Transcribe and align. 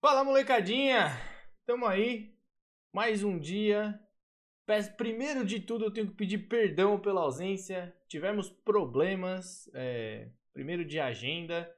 Fala 0.00 0.24
molecadinha! 0.24 1.10
Tamo 1.66 1.84
aí, 1.84 2.34
mais 2.90 3.22
um 3.22 3.38
dia. 3.38 4.00
Primeiro 4.96 5.44
de 5.44 5.60
tudo, 5.60 5.84
eu 5.84 5.90
tenho 5.90 6.06
que 6.06 6.14
pedir 6.14 6.38
perdão 6.48 6.98
pela 6.98 7.20
ausência. 7.20 7.94
Tivemos 8.08 8.48
problemas, 8.48 9.70
é, 9.74 10.30
primeiro 10.54 10.86
de 10.86 10.98
agenda, 10.98 11.70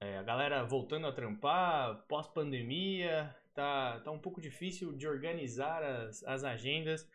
é, 0.00 0.18
a 0.18 0.24
galera 0.24 0.64
voltando 0.64 1.06
a 1.06 1.12
trampar, 1.12 2.04
pós-pandemia, 2.08 3.32
tá, 3.54 4.00
tá 4.00 4.10
um 4.10 4.18
pouco 4.18 4.40
difícil 4.40 4.92
de 4.96 5.06
organizar 5.06 5.84
as, 5.84 6.24
as 6.24 6.42
agendas, 6.42 7.08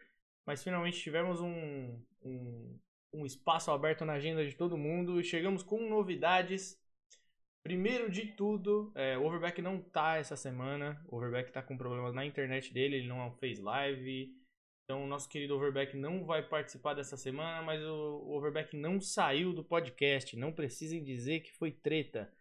mas 0.46 0.64
finalmente 0.64 1.02
tivemos 1.02 1.42
um, 1.42 2.02
um, 2.24 2.80
um 3.12 3.26
espaço 3.26 3.70
aberto 3.70 4.06
na 4.06 4.14
agenda 4.14 4.48
de 4.48 4.56
todo 4.56 4.78
mundo 4.78 5.20
e 5.20 5.26
chegamos 5.26 5.62
com 5.62 5.90
novidades 5.90 6.81
Primeiro 7.64 8.10
de 8.10 8.26
tudo, 8.26 8.92
é, 8.96 9.18
o 9.18 9.26
Overback 9.26 9.62
não 9.62 9.80
tá 9.80 10.18
essa 10.18 10.36
semana. 10.36 11.00
O 11.08 11.18
Overback 11.18 11.52
tá 11.52 11.62
com 11.62 11.78
problemas 11.78 12.14
na 12.14 12.26
internet 12.26 12.74
dele, 12.74 12.98
ele 12.98 13.08
não 13.08 13.32
fez 13.34 13.60
live. 13.60 14.36
Então 14.84 15.04
o 15.04 15.08
nosso 15.08 15.30
querido 15.30 15.56
Overback 15.56 15.96
não 15.96 16.26
vai 16.26 16.42
participar 16.42 16.96
dessa 16.96 17.16
semana, 17.16 17.62
mas 17.62 17.82
o, 17.84 18.24
o 18.26 18.36
Overback 18.36 18.76
não 18.76 19.00
saiu 19.00 19.54
do 19.54 19.64
podcast. 19.64 20.36
Não 20.36 20.52
precisem 20.52 21.04
dizer 21.04 21.42
que 21.42 21.54
foi 21.54 21.72
treta. 21.72 22.32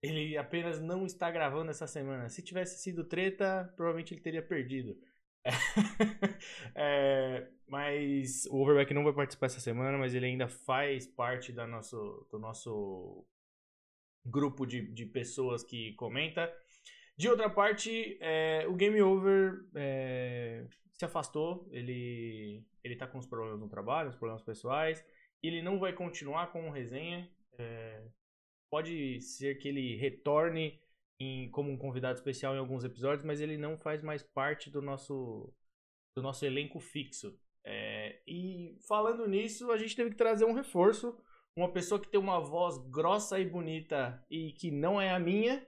Ele 0.00 0.36
apenas 0.36 0.80
não 0.80 1.04
está 1.06 1.30
gravando 1.30 1.70
essa 1.70 1.86
semana. 1.86 2.28
Se 2.28 2.42
tivesse 2.42 2.80
sido 2.80 3.04
treta, 3.04 3.72
provavelmente 3.76 4.14
ele 4.14 4.20
teria 4.20 4.42
perdido. 4.42 4.96
é, 6.74 7.48
mas 7.68 8.46
o 8.46 8.62
Overback 8.62 8.94
não 8.94 9.04
vai 9.04 9.12
participar 9.12 9.46
essa 9.46 9.60
semana, 9.60 9.98
mas 9.98 10.14
ele 10.14 10.26
ainda 10.26 10.48
faz 10.48 11.06
parte 11.06 11.52
da 11.52 11.66
nosso, 11.66 12.26
do 12.30 12.38
nosso 12.38 13.26
grupo 14.24 14.66
de, 14.66 14.82
de 14.92 15.06
pessoas 15.06 15.62
que 15.62 15.92
comenta. 15.94 16.52
De 17.16 17.28
outra 17.28 17.50
parte, 17.50 18.16
é, 18.20 18.66
o 18.68 18.74
Game 18.74 19.00
Over 19.02 19.64
é, 19.74 20.66
se 20.92 21.04
afastou, 21.04 21.68
ele, 21.70 22.64
ele 22.82 22.96
tá 22.96 23.06
com 23.06 23.18
os 23.18 23.26
problemas 23.26 23.60
no 23.60 23.68
trabalho, 23.68 24.08
os 24.08 24.16
problemas 24.16 24.42
pessoais, 24.42 25.04
ele 25.42 25.60
não 25.60 25.78
vai 25.78 25.92
continuar 25.92 26.52
com 26.52 26.68
o 26.68 26.72
resenha. 26.72 27.30
É, 27.58 28.02
pode 28.70 29.20
ser 29.20 29.58
que 29.58 29.68
ele 29.68 29.96
retorne 29.96 30.80
em, 31.20 31.50
como 31.50 31.70
um 31.70 31.76
convidado 31.76 32.18
especial 32.18 32.54
em 32.54 32.58
alguns 32.58 32.84
episódios, 32.84 33.24
mas 33.24 33.40
ele 33.40 33.56
não 33.56 33.76
faz 33.76 34.02
mais 34.02 34.22
parte 34.22 34.70
do 34.70 34.80
nosso, 34.80 35.52
do 36.16 36.22
nosso 36.22 36.44
elenco 36.44 36.80
fixo. 36.80 37.38
É, 37.64 38.20
e 38.26 38.76
falando 38.88 39.28
nisso, 39.28 39.70
a 39.70 39.76
gente 39.76 39.94
teve 39.94 40.10
que 40.10 40.16
trazer 40.16 40.44
um 40.44 40.54
reforço 40.54 41.16
uma 41.54 41.72
pessoa 41.72 42.00
que 42.00 42.08
tem 42.08 42.18
uma 42.18 42.40
voz 42.40 42.78
grossa 42.90 43.38
e 43.38 43.48
bonita 43.48 44.24
e 44.30 44.52
que 44.52 44.70
não 44.70 45.00
é 45.00 45.10
a 45.10 45.18
minha. 45.18 45.66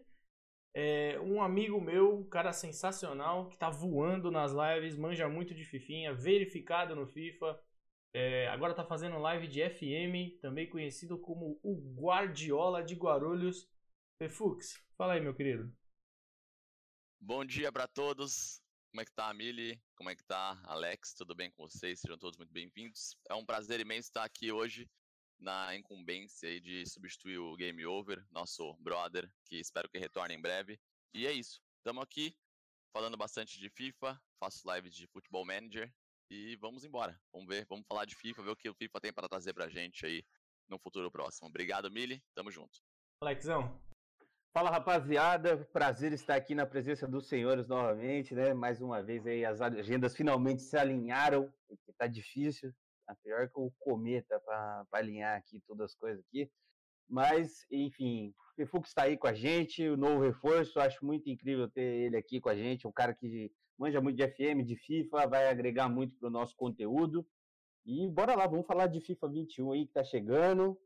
É 0.76 1.20
um 1.20 1.40
amigo 1.40 1.80
meu, 1.80 2.18
um 2.18 2.28
cara 2.28 2.52
sensacional, 2.52 3.48
que 3.48 3.56
tá 3.56 3.70
voando 3.70 4.30
nas 4.30 4.52
lives, 4.52 4.96
manja 4.96 5.28
muito 5.28 5.54
de 5.54 5.64
Fifinha, 5.64 6.12
verificado 6.12 6.96
no 6.96 7.06
FIFA. 7.06 7.60
É, 8.12 8.48
agora 8.48 8.74
tá 8.74 8.84
fazendo 8.84 9.18
live 9.18 9.46
de 9.46 9.60
FM, 9.68 10.40
também 10.40 10.68
conhecido 10.68 11.18
como 11.18 11.60
o 11.62 11.76
Guardiola 11.94 12.82
de 12.82 12.94
Guarulhos. 12.94 13.68
Fefux, 14.18 14.82
fala 14.96 15.14
aí, 15.14 15.20
meu 15.20 15.34
querido. 15.34 15.72
Bom 17.20 17.44
dia 17.44 17.70
para 17.70 17.86
todos. 17.86 18.60
Como 18.90 19.00
é 19.00 19.04
que 19.04 19.12
tá, 19.12 19.32
Mili? 19.32 19.80
Como 19.96 20.10
é 20.10 20.16
que 20.16 20.24
tá, 20.24 20.60
Alex? 20.64 21.14
Tudo 21.14 21.34
bem 21.34 21.50
com 21.50 21.68
vocês? 21.68 22.00
Sejam 22.00 22.18
todos 22.18 22.36
muito 22.36 22.52
bem-vindos. 22.52 23.16
É 23.28 23.34
um 23.34 23.44
prazer 23.44 23.80
imenso 23.80 24.08
estar 24.08 24.24
aqui 24.24 24.50
hoje 24.52 24.88
na 25.44 25.76
incumbência 25.76 26.58
de 26.58 26.86
substituir 26.86 27.38
o 27.38 27.54
Game 27.54 27.84
Over, 27.84 28.24
nosso 28.30 28.74
brother, 28.80 29.30
que 29.44 29.56
espero 29.56 29.88
que 29.90 29.98
retorne 29.98 30.34
em 30.34 30.40
breve. 30.40 30.80
E 31.12 31.26
é 31.26 31.32
isso. 31.32 31.60
Estamos 31.76 32.02
aqui 32.02 32.34
falando 32.96 33.16
bastante 33.16 33.58
de 33.60 33.68
FIFA, 33.68 34.18
faço 34.40 34.62
lives 34.74 34.94
de 34.94 35.06
Football 35.06 35.44
Manager 35.44 35.92
e 36.30 36.56
vamos 36.56 36.82
embora. 36.82 37.20
Vamos 37.30 37.46
ver, 37.46 37.66
vamos 37.68 37.86
falar 37.86 38.06
de 38.06 38.16
FIFA, 38.16 38.42
ver 38.42 38.50
o 38.50 38.56
que 38.56 38.70
o 38.70 38.74
FIFA 38.74 39.00
tem 39.00 39.12
para 39.12 39.28
trazer 39.28 39.52
pra 39.52 39.68
gente 39.68 40.06
aí 40.06 40.24
no 40.66 40.78
futuro 40.78 41.10
próximo. 41.10 41.48
Obrigado, 41.48 41.90
Mili. 41.90 42.24
Tamo 42.34 42.50
junto. 42.50 42.80
Alexão. 43.20 43.78
Fala, 44.50 44.70
rapaziada. 44.70 45.62
Prazer 45.66 46.12
estar 46.14 46.36
aqui 46.36 46.54
na 46.54 46.64
presença 46.64 47.06
dos 47.06 47.28
senhores 47.28 47.68
novamente, 47.68 48.34
né? 48.34 48.54
Mais 48.54 48.80
uma 48.80 49.02
vez 49.02 49.26
aí 49.26 49.44
as 49.44 49.60
agendas 49.60 50.16
finalmente 50.16 50.62
se 50.62 50.76
alinharam, 50.78 51.52
tá 51.98 52.06
difícil 52.06 52.74
a 53.06 53.14
pior 53.16 53.48
que 53.48 53.58
o 53.58 53.72
cometa 53.78 54.40
para 54.40 54.86
alinhar 54.92 55.36
aqui 55.36 55.60
todas 55.66 55.92
as 55.92 55.94
coisas 55.94 56.24
aqui. 56.26 56.50
Mas, 57.08 57.66
enfim, 57.70 58.34
o 58.58 58.66
Fux 58.66 58.88
está 58.88 59.02
aí 59.02 59.16
com 59.16 59.26
a 59.26 59.34
gente, 59.34 59.86
o 59.88 59.96
novo 59.96 60.22
reforço, 60.22 60.80
acho 60.80 61.04
muito 61.04 61.28
incrível 61.28 61.68
ter 61.70 61.82
ele 61.82 62.16
aqui 62.16 62.40
com 62.40 62.48
a 62.48 62.56
gente, 62.56 62.86
um 62.86 62.92
cara 62.92 63.14
que 63.14 63.52
manja 63.78 64.00
muito 64.00 64.16
de 64.16 64.26
FM, 64.26 64.64
de 64.64 64.76
FIFA, 64.76 65.26
vai 65.26 65.48
agregar 65.48 65.88
muito 65.88 66.16
para 66.18 66.28
o 66.28 66.32
nosso 66.32 66.56
conteúdo. 66.56 67.26
E 67.84 68.08
bora 68.08 68.34
lá, 68.34 68.46
vamos 68.46 68.66
falar 68.66 68.86
de 68.86 69.00
FIFA 69.00 69.28
21 69.28 69.72
aí 69.72 69.86
que 69.86 69.92
tá 69.92 70.02
chegando. 70.02 70.78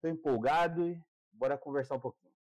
Tô 0.00 0.08
empolgado 0.08 0.88
e 0.88 0.98
bora 1.32 1.58
conversar 1.58 1.96
um 1.96 2.00
pouquinho. 2.00 2.32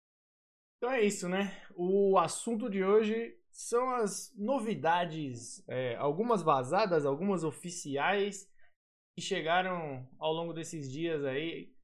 Então 0.77 0.91
é 0.91 1.03
isso, 1.03 1.29
né? 1.29 1.61
O 1.75 2.19
assunto 2.19 2.69
de 2.71 2.85
hoje 2.85 3.37
são 3.51 3.91
as 3.91 4.33
novidades, 4.37 5.67
é, 5.67 5.97
algumas 5.97 6.43
vazadas, 6.43 7.07
algumas 7.07 7.43
oficiais 7.43 8.47
que 9.17 9.25
chegaram 9.25 10.07
ao 10.19 10.33
longo 10.33 10.53
desses 10.53 10.93
dias 10.93 11.25
aí 11.25 11.75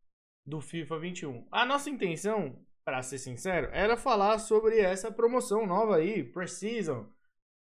do 0.47 0.61
FIFA 0.61 0.99
21. 0.99 1.49
A 1.51 1.65
nossa 1.65 1.89
intenção, 1.89 2.63
para 2.85 3.03
ser 3.03 3.19
sincero, 3.19 3.69
era 3.73 3.97
falar 3.97 4.39
sobre 4.39 4.79
essa 4.79 5.11
promoção 5.11 5.67
nova 5.67 5.97
aí, 5.97 6.23
Precision. 6.23 7.07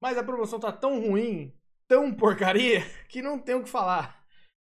Mas 0.01 0.17
a 0.17 0.23
promoção 0.23 0.61
tá 0.61 0.71
tão 0.71 1.01
ruim, 1.01 1.53
tão 1.89 2.15
porcaria, 2.15 2.81
que 3.09 3.21
não 3.21 3.39
tem 3.39 3.57
o 3.57 3.65
que 3.65 3.69
falar. 3.69 4.25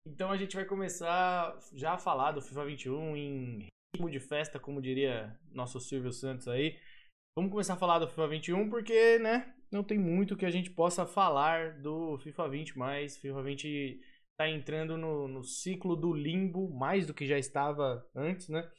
Então 0.07 0.31
a 0.31 0.37
gente 0.39 0.57
vai 0.57 0.65
começar 0.65 1.59
já 1.75 1.95
a 1.95 1.99
falar 1.99 2.33
do 2.33 2.41
FIFA 2.41 2.65
21 2.65 3.17
em 3.17 3.69
ritmo 3.95 4.11
de 4.11 4.19
festa, 4.19 4.59
como 4.59 4.81
diria 4.81 5.39
nosso 5.53 5.79
Silvio 5.81 6.13
Santos 6.13 6.49
aí. 6.49 6.79
Vamos 7.37 7.51
começar 7.51 7.75
a 7.75 7.79
falar 7.79 7.99
do 7.99 8.09
FIFA 8.09 8.29
21 8.29 8.71
porque, 8.71 9.19
né, 9.19 9.55
não 9.71 9.85
tem 9.85 9.99
muito 9.99 10.37
que 10.37 10.47
a 10.47 10.51
gente 10.51 10.71
possa 10.71 11.05
falar 11.05 11.79
do 11.83 12.17
FIFA 12.19 12.49
20 12.49 12.79
mais. 12.79 13.19
FIFA 13.19 13.43
20 13.43 14.01
está 14.39 14.49
entrando 14.49 14.97
no, 14.97 15.27
no 15.27 15.43
ciclo 15.43 15.97
do 15.97 16.15
limbo, 16.15 16.71
mais 16.71 17.05
do 17.05 17.13
que 17.13 17.27
já 17.27 17.37
estava 17.37 18.09
antes, 18.15 18.49
né? 18.49 18.71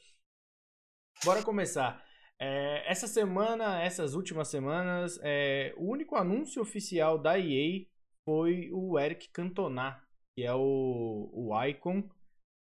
Bora 1.22 1.42
começar. 1.42 2.02
É, 2.38 2.90
essa 2.90 3.06
semana, 3.06 3.82
essas 3.82 4.14
últimas 4.14 4.48
semanas, 4.48 5.20
é, 5.22 5.74
o 5.76 5.90
único 5.90 6.16
anúncio 6.16 6.62
oficial 6.62 7.18
da 7.18 7.38
EA 7.38 7.84
foi 8.24 8.70
o 8.72 8.98
Eric 8.98 9.28
Cantona, 9.28 10.02
que 10.34 10.44
é 10.44 10.54
o, 10.54 11.30
o 11.30 11.64
Icon, 11.66 12.08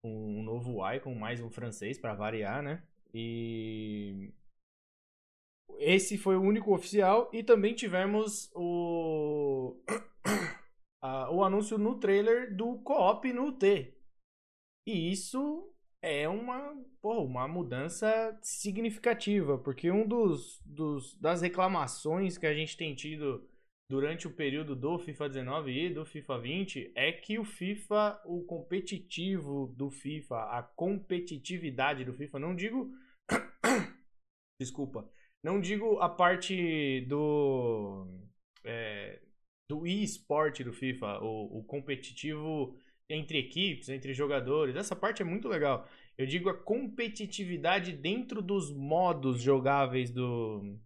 um 0.05 0.43
novo 0.43 0.85
Icon, 0.93 1.15
mais 1.15 1.41
um 1.41 1.51
francês 1.51 2.01
para 2.01 2.15
variar, 2.15 2.65
né? 2.65 2.83
E 3.15 4.33
esse 5.79 6.19
foi 6.19 6.37
o 6.37 6.43
único 6.43 6.75
oficial 6.75 7.31
e 7.33 7.45
também 7.45 7.77
tivemos 7.77 8.51
o 8.57 9.81
o 11.31 11.43
anúncio 11.43 11.77
no 11.79 11.99
trailer 11.99 12.55
do 12.55 12.79
co-op 12.79 13.33
no 13.33 13.53
T. 13.53 13.95
E 14.87 15.11
isso 15.11 15.73
é 16.01 16.29
uma, 16.29 16.75
porra, 17.01 17.21
uma 17.21 17.49
mudança 17.49 18.37
significativa, 18.43 19.57
porque 19.59 19.91
um 19.91 20.07
dos, 20.07 20.61
dos 20.65 21.15
das 21.21 21.43
reclamações 21.43 22.37
que 22.37 22.47
a 22.47 22.55
gente 22.55 22.77
tem 22.77 22.95
tido 22.95 23.49
durante 23.89 24.27
o 24.27 24.33
período 24.33 24.75
do 24.75 24.99
FIFA 24.99 25.29
19 25.29 25.71
e 25.71 25.93
do 25.93 26.05
FIFA 26.05 26.39
20 26.39 26.93
é 26.95 27.13
que 27.13 27.39
o 27.39 27.45
FIFA, 27.45 28.21
o 28.25 28.43
competitivo 28.45 29.73
do 29.77 29.91
FIFA, 29.91 30.37
a 30.45 30.63
competitividade 30.63 32.05
do 32.05 32.15
FIFA, 32.15 32.39
não 32.39 32.57
digo 32.57 32.91
desculpa, 34.59 35.09
não 35.45 35.61
digo 35.61 35.99
a 35.99 36.09
parte 36.09 37.03
do 37.03 38.07
é, 38.65 39.21
do 39.73 39.87
e-sport 39.87 40.61
do 40.61 40.73
FIFA, 40.73 41.21
o, 41.23 41.61
o 41.61 41.65
competitivo 41.65 42.77
entre 43.09 43.39
equipes, 43.39 43.89
entre 43.89 44.13
jogadores. 44.13 44.77
Essa 44.77 44.95
parte 44.95 45.23
é 45.23 45.25
muito 45.25 45.49
legal. 45.49 45.89
Eu 46.19 46.27
digo 46.27 46.51
a 46.51 46.63
competitividade 46.63 47.93
dentro 47.93 48.43
dos 48.43 48.71
modos 48.71 49.41
jogáveis 49.41 50.11
do, 50.11 50.79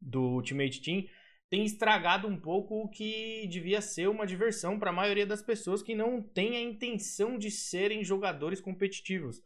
do 0.00 0.22
Ultimate 0.22 0.80
Team 0.80 1.04
tem 1.50 1.66
estragado 1.66 2.26
um 2.26 2.40
pouco 2.40 2.80
o 2.80 2.88
que 2.88 3.46
devia 3.46 3.82
ser 3.82 4.08
uma 4.08 4.26
diversão 4.26 4.78
para 4.78 4.88
a 4.88 4.94
maioria 4.94 5.26
das 5.26 5.42
pessoas 5.42 5.82
que 5.82 5.94
não 5.94 6.22
tem 6.22 6.56
a 6.56 6.62
intenção 6.62 7.36
de 7.36 7.50
serem 7.50 8.02
jogadores 8.02 8.60
competitivos. 8.60 9.42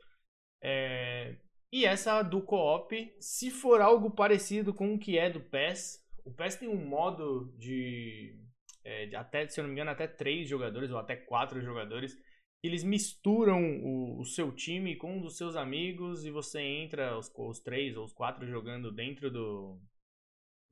É... 0.62 1.36
E 1.72 1.84
essa 1.84 2.22
do 2.22 2.40
co-op, 2.40 3.12
se 3.20 3.50
for 3.50 3.80
algo 3.80 4.10
parecido 4.10 4.72
com 4.72 4.94
o 4.94 4.98
que 4.98 5.18
é 5.18 5.28
do 5.28 5.40
PES, 5.40 6.02
o 6.24 6.32
PES 6.32 6.56
tem 6.56 6.68
um 6.68 6.86
modo 6.86 7.52
de 7.58 8.47
é, 8.88 9.14
até, 9.14 9.46
se 9.46 9.60
eu 9.60 9.64
não 9.64 9.68
me 9.68 9.74
engano, 9.74 9.90
até 9.90 10.06
três 10.06 10.48
jogadores 10.48 10.90
ou 10.90 10.98
até 10.98 11.14
quatro 11.14 11.60
jogadores. 11.60 12.16
Eles 12.62 12.82
misturam 12.82 13.62
o, 13.82 14.20
o 14.20 14.24
seu 14.24 14.50
time 14.50 14.96
com 14.96 15.18
um 15.18 15.20
dos 15.20 15.36
seus 15.36 15.54
amigos 15.56 16.24
e 16.24 16.30
você 16.30 16.60
entra, 16.60 17.16
os, 17.16 17.30
os 17.36 17.60
três 17.60 17.96
ou 17.96 18.04
os 18.04 18.14
quatro 18.14 18.46
jogando 18.46 18.90
dentro 18.90 19.30
do, 19.30 19.78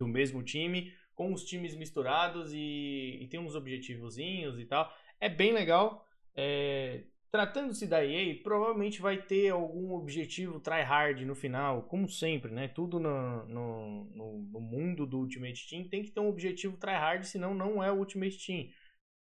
do 0.01 0.09
mesmo 0.09 0.43
time, 0.43 0.93
com 1.15 1.33
os 1.33 1.45
times 1.45 1.77
misturados 1.77 2.53
e, 2.55 3.19
e 3.21 3.29
tem 3.29 3.39
uns 3.39 3.55
objetivozinhos 3.55 4.59
e 4.59 4.65
tal. 4.65 4.91
É 5.21 5.29
bem 5.29 5.53
legal. 5.53 6.07
É, 6.35 7.05
Tratando-se 7.31 7.87
da 7.87 8.05
EA, 8.05 8.41
provavelmente 8.43 9.01
vai 9.01 9.21
ter 9.21 9.51
algum 9.51 9.93
objetivo 9.93 10.61
tryhard 10.61 11.25
no 11.25 11.35
final, 11.35 11.83
como 11.83 12.09
sempre, 12.09 12.53
né? 12.53 12.69
Tudo 12.69 12.99
no, 12.99 13.45
no, 13.47 14.05
no, 14.15 14.61
mundo 14.61 15.05
do 15.07 15.19
Ultimate 15.19 15.69
Team 15.69 15.89
tem 15.89 16.03
que 16.03 16.11
ter 16.11 16.21
um 16.21 16.29
objetivo 16.29 16.77
tryhard, 16.77 17.27
senão 17.27 17.55
não 17.55 17.83
é 17.83 17.91
o 17.91 17.99
Ultimate 17.99 18.39
Team. 18.39 18.69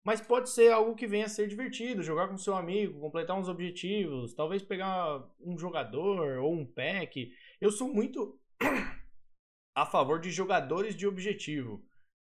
Mas 0.05 0.21
pode 0.21 0.49
ser 0.49 0.73
algo 0.73 0.95
que 0.95 1.07
venha 1.07 1.27
a 1.27 1.29
ser 1.29 1.49
divertido, 1.49 2.03
jogar 2.03 2.29
com 2.29 2.39
seu 2.39 2.57
amigo, 2.57 3.01
completar 3.01 3.37
uns 3.37 3.49
objetivos, 3.49 4.33
talvez 4.33 4.63
pegar 4.63 5.29
um 5.41 5.59
jogador 5.59 6.39
ou 6.39 6.55
um 6.55 6.65
pack. 6.65 7.31
Eu 7.61 7.71
sou 7.71 7.93
muito 7.93 8.41
a 9.75 9.85
favor 9.85 10.21
de 10.21 10.31
jogadores 10.31 10.97
de 10.97 11.07
objetivo. 11.07 11.85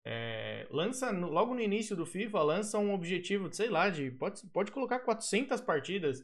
É, 0.10 0.66
lança, 0.72 1.12
logo 1.12 1.54
no 1.54 1.60
início 1.60 1.94
do 1.94 2.06
FIFA, 2.06 2.42
lança 2.42 2.80
um 2.80 2.94
objetivo, 2.94 3.52
sei 3.54 3.68
lá, 3.68 3.90
de 3.90 4.10
pode, 4.10 4.42
pode 4.54 4.72
colocar 4.72 5.02
400 5.02 5.60
partidas, 5.60 6.24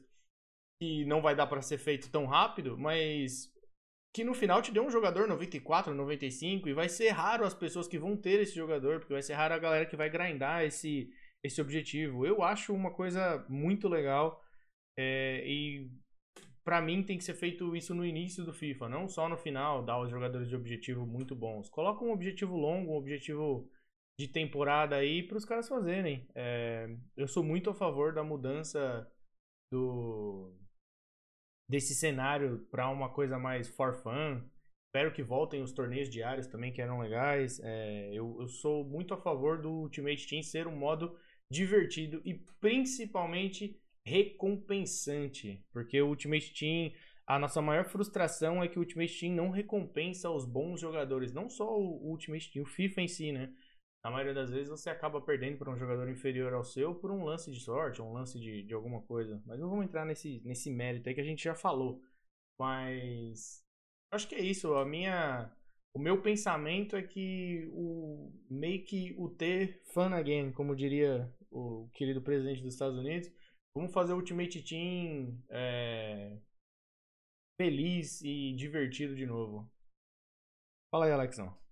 que 0.81 1.03
não 1.03 1.21
vai 1.21 1.35
dar 1.35 1.47
para 1.47 1.61
ser 1.61 1.77
feito 1.77 2.09
tão 2.09 2.25
rápido, 2.25 2.77
mas 2.77 3.51
que 4.15 4.23
no 4.23 4.33
final 4.33 4.61
te 4.61 4.71
dê 4.71 4.79
um 4.79 4.89
jogador 4.89 5.27
94, 5.27 5.93
95, 5.93 6.69
e 6.69 6.73
vai 6.73 6.87
ser 6.87 7.09
raro 7.09 7.43
as 7.43 7.53
pessoas 7.53 7.85
que 7.85 7.99
vão 7.99 8.15
ter 8.15 8.39
esse 8.39 8.55
jogador, 8.55 8.99
porque 8.99 9.11
vai 9.11 9.21
ser 9.21 9.33
raro 9.33 9.53
a 9.53 9.59
galera 9.59 9.85
que 9.85 9.97
vai 9.97 10.09
grindar 10.09 10.63
esse, 10.63 11.09
esse 11.43 11.59
objetivo. 11.59 12.25
Eu 12.25 12.41
acho 12.41 12.73
uma 12.73 12.93
coisa 12.93 13.45
muito 13.49 13.89
legal, 13.89 14.41
é, 14.97 15.43
e 15.45 15.91
para 16.63 16.81
mim 16.81 17.03
tem 17.03 17.17
que 17.17 17.23
ser 17.25 17.33
feito 17.33 17.75
isso 17.75 17.93
no 17.93 18.05
início 18.05 18.45
do 18.45 18.53
FIFA, 18.53 18.87
não 18.87 19.09
só 19.09 19.27
no 19.27 19.35
final, 19.35 19.83
dar 19.83 19.99
os 19.99 20.09
jogadores 20.09 20.47
de 20.47 20.55
objetivo 20.55 21.05
muito 21.05 21.35
bons. 21.35 21.69
Coloca 21.69 22.05
um 22.05 22.13
objetivo 22.13 22.55
longo, 22.55 22.93
um 22.93 22.95
objetivo 22.95 23.69
de 24.19 24.27
temporada 24.27 24.95
aí 24.95 25.23
para 25.23 25.37
os 25.37 25.45
caras 25.45 25.67
fazerem. 25.67 26.27
É, 26.35 26.95
eu 27.17 27.27
sou 27.27 27.43
muito 27.43 27.69
a 27.69 27.73
favor 27.73 28.13
da 28.13 28.23
mudança 28.23 29.09
do 29.71 30.53
desse 31.67 31.95
cenário 31.95 32.67
para 32.69 32.89
uma 32.89 33.09
coisa 33.09 33.39
mais 33.39 33.67
for 33.67 33.95
fun. 33.95 34.43
Espero 34.87 35.11
que 35.11 35.23
voltem 35.23 35.63
os 35.63 35.71
torneios 35.71 36.09
diários 36.09 36.45
também, 36.45 36.71
que 36.71 36.81
eram 36.81 36.99
legais. 36.99 37.59
É, 37.63 38.09
eu, 38.13 38.37
eu 38.39 38.47
sou 38.47 38.83
muito 38.85 39.13
a 39.13 39.17
favor 39.17 39.59
do 39.59 39.71
Ultimate 39.71 40.27
Team 40.27 40.43
ser 40.43 40.67
um 40.67 40.75
modo 40.75 41.17
divertido 41.49 42.21
e 42.23 42.35
principalmente 42.59 43.79
recompensante, 44.05 45.65
porque 45.71 45.99
o 46.01 46.09
Ultimate 46.09 46.53
Team, 46.53 46.91
a 47.25 47.39
nossa 47.39 47.61
maior 47.61 47.85
frustração 47.85 48.61
é 48.61 48.67
que 48.67 48.77
o 48.77 48.81
Ultimate 48.81 49.19
Team 49.19 49.33
não 49.33 49.49
recompensa 49.49 50.29
os 50.29 50.45
bons 50.45 50.81
jogadores, 50.81 51.33
não 51.33 51.49
só 51.49 51.75
o 51.75 52.09
Ultimate 52.09 52.51
Team, 52.51 52.63
o 52.63 52.67
FIFA 52.67 53.01
em 53.01 53.07
si, 53.07 53.31
né? 53.31 53.51
Na 54.03 54.11
maioria 54.11 54.33
das 54.33 54.51
vezes 54.51 54.69
você 54.69 54.89
acaba 54.89 55.21
perdendo 55.21 55.57
para 55.57 55.71
um 55.71 55.77
jogador 55.77 56.09
inferior 56.09 56.53
ao 56.53 56.63
seu 56.63 56.93
por 56.93 57.09
um 57.09 57.23
lance 57.23 57.51
de 57.51 57.59
sorte, 57.59 58.01
um 58.01 58.11
lance 58.11 58.39
de, 58.39 58.63
de 58.63 58.73
alguma 58.73 59.01
coisa. 59.01 59.41
Mas 59.45 59.59
não 59.59 59.69
vamos 59.69 59.85
entrar 59.85 60.05
nesse, 60.05 60.41
nesse 60.43 60.69
mérito 60.69 61.07
aí 61.07 61.15
que 61.15 61.21
a 61.21 61.25
gente 61.25 61.43
já 61.43 61.55
falou. 61.55 62.01
Mas 62.59 63.65
acho 64.11 64.27
que 64.27 64.35
é 64.35 64.41
isso. 64.41 64.73
A 64.75 64.85
minha, 64.85 65.51
o 65.93 65.99
meu 65.99 66.21
pensamento 66.21 66.95
é 66.95 67.03
que 67.03 67.69
o 67.71 68.31
que 68.85 69.15
o 69.17 69.29
ter 69.29 69.81
fun 69.93 70.13
again, 70.13 70.51
como 70.51 70.75
diria 70.75 71.33
o 71.49 71.89
querido 71.93 72.21
presidente 72.21 72.61
dos 72.61 72.73
Estados 72.73 72.97
Unidos, 72.97 73.31
Vamos 73.75 73.91
fazer 73.91 74.13
o 74.13 74.17
Ultimate 74.17 74.61
Team 74.61 75.43
é, 75.49 76.37
feliz 77.59 78.21
e 78.21 78.53
divertido 78.53 79.15
de 79.15 79.25
novo. 79.25 79.67
Fala 80.91 81.05
aí, 81.05 81.11
Alexão. 81.11 81.62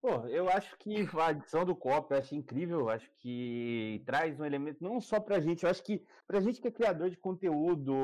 Pô, 0.00 0.26
eu 0.28 0.48
acho 0.48 0.78
que 0.78 1.06
a 1.18 1.26
adição 1.26 1.62
do 1.62 1.76
COP 1.76 2.12
eu 2.12 2.18
acho 2.18 2.34
incrível, 2.34 2.80
eu 2.80 2.88
acho 2.88 3.10
que 3.16 4.02
traz 4.06 4.40
um 4.40 4.44
elemento 4.46 4.82
não 4.82 4.98
só 4.98 5.20
pra 5.20 5.40
gente, 5.40 5.64
eu 5.64 5.70
acho 5.70 5.82
que 5.82 6.02
pra 6.26 6.40
gente 6.40 6.58
que 6.58 6.68
é 6.68 6.70
criador 6.70 7.10
de 7.10 7.18
conteúdo, 7.18 7.94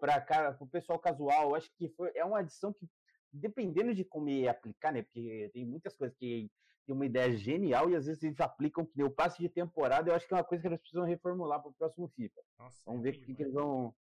para 0.00 0.56
o 0.60 0.66
pessoal 0.66 0.98
casual, 0.98 1.50
eu 1.50 1.54
acho 1.54 1.70
que 1.76 1.88
foi, 1.90 2.10
é 2.16 2.24
uma 2.24 2.40
adição 2.40 2.72
que, 2.72 2.88
dependendo 3.32 3.94
de 3.94 4.04
como 4.04 4.28
aplicar, 4.48 4.92
né, 4.92 5.02
porque 5.02 5.48
tem 5.54 5.64
muitas 5.64 5.96
coisas 5.96 6.16
que 6.16 6.50
tem 6.84 6.94
uma 6.94 7.06
ideia 7.06 7.36
genial 7.36 7.90
e 7.90 7.96
às 7.96 8.06
vezes 8.06 8.22
eles 8.22 8.40
aplicam 8.40 8.84
que 8.84 8.96
nem 8.96 9.06
o 9.06 9.10
passe 9.10 9.42
de 9.42 9.48
temporada. 9.48 10.08
Eu 10.08 10.14
acho 10.14 10.26
que 10.26 10.32
é 10.32 10.36
uma 10.36 10.44
coisa 10.44 10.62
que 10.62 10.68
eles 10.68 10.80
precisam 10.80 11.04
reformular 11.04 11.60
para 11.60 11.70
o 11.70 11.74
próximo 11.74 12.08
FIFA. 12.14 12.40
Nossa, 12.58 12.80
Vamos 12.86 13.02
ver 13.02 13.10
o 13.10 13.12
que, 13.20 13.34
que, 13.34 13.42
eles 13.42 13.52
vão. 13.52 13.92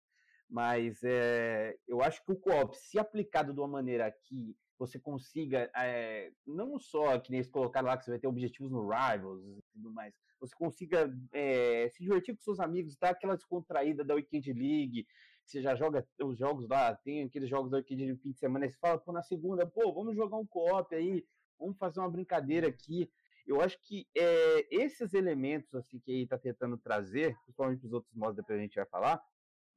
Mas 0.49 1.02
é, 1.02 1.76
eu 1.88 2.02
acho 2.02 2.23
que 2.25 2.32
o 2.32 2.37
co-op, 2.37 2.76
se 2.76 2.99
aplicado 2.99 3.55
de 3.55 3.58
uma 3.58 3.67
maneira 3.67 4.12
que 4.12 4.55
você 4.79 4.99
consiga, 4.99 5.71
é, 5.76 6.32
não 6.47 6.79
só 6.79 7.19
que 7.19 7.35
eles 7.35 7.49
colocaram 7.49 7.88
lá 7.88 7.97
que 7.97 8.05
você 8.05 8.11
vai 8.12 8.21
ter 8.21 8.26
objetivos 8.26 8.71
no 8.71 8.88
Rivals 8.88 9.44
e 9.44 9.62
tudo 9.73 9.91
mais, 9.93 10.15
você 10.41 10.55
consiga 10.56 11.12
é, 11.32 11.88
se 11.91 12.03
divertir 12.03 12.35
com 12.35 12.43
seus 12.43 12.61
amigos, 12.61 12.97
dar 12.97 13.11
aquela 13.11 13.37
descontraída 13.37 14.05
da 14.05 14.15
Weekend 14.15 14.53
League, 14.53 15.05
que 15.44 15.50
você 15.50 15.62
já 15.62 15.75
joga 15.75 16.06
os 16.23 16.38
jogos 16.38 16.69
lá, 16.69 16.94
tem 16.94 17.23
aqueles 17.23 17.49
jogos 17.49 17.71
da 17.71 17.79
Weekend 17.79 18.05
League 18.05 18.23
fim 18.23 18.32
de 18.32 18.38
semana, 18.38 18.67
e 18.67 18.71
você 18.71 18.79
fala, 18.79 18.99
pô, 18.99 19.12
na 19.12 19.23
segunda, 19.23 19.67
pô, 19.67 19.93
vamos 19.93 20.15
jogar 20.15 20.37
um 20.37 20.47
co-op 20.47 20.94
aí, 20.94 21.25
vamos 21.59 21.77
fazer 21.79 22.00
uma 22.00 22.11
brincadeira 22.11 22.69
aqui. 22.69 23.11
Eu 23.47 23.61
acho 23.61 23.79
que 23.82 24.06
é, 24.17 24.67
esses 24.75 25.12
elementos 25.12 25.75
assim 25.75 25.99
que 26.00 26.11
ele 26.11 26.23
está 26.25 26.38
tentando 26.38 26.79
trazer, 26.79 27.37
principalmente 27.44 27.85
os 27.85 27.93
outros 27.93 28.15
modos 28.15 28.37
depois 28.37 28.59
a 28.59 28.62
gente 28.62 28.77
vai 28.77 28.87
falar, 28.87 29.23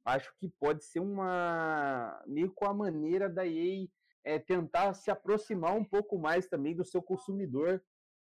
acho 0.04 0.34
que 0.38 0.48
pode 0.48 0.84
ser 0.84 1.00
uma 1.00 2.22
meio 2.26 2.50
com 2.52 2.64
a 2.64 2.72
maneira 2.72 3.28
da 3.28 3.46
EA 3.46 3.86
é, 4.28 4.38
tentar 4.38 4.92
se 4.92 5.10
aproximar 5.10 5.74
um 5.74 5.82
pouco 5.82 6.18
mais 6.18 6.46
também 6.46 6.76
do 6.76 6.84
seu 6.84 7.02
consumidor, 7.02 7.82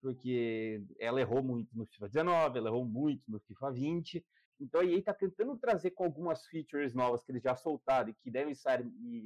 porque 0.01 0.83
ela 0.99 1.21
errou 1.21 1.43
muito 1.43 1.69
no 1.77 1.85
FIFA 1.85 2.09
19, 2.09 2.59
ela 2.59 2.69
errou 2.71 2.87
muito 2.87 3.23
no 3.31 3.39
FIFA 3.41 3.73
20, 3.73 4.25
então 4.59 4.81
a 4.81 4.87
EA 4.87 4.97
está 4.97 5.13
tentando 5.13 5.55
trazer 5.59 5.91
com 5.91 6.05
algumas 6.05 6.47
features 6.47 6.95
novas 6.95 7.23
que 7.23 7.31
eles 7.31 7.43
já 7.43 7.55
soltaram 7.55 8.09
e 8.09 8.15
que 8.15 8.31
devem 8.31 8.55
sair 8.55 8.81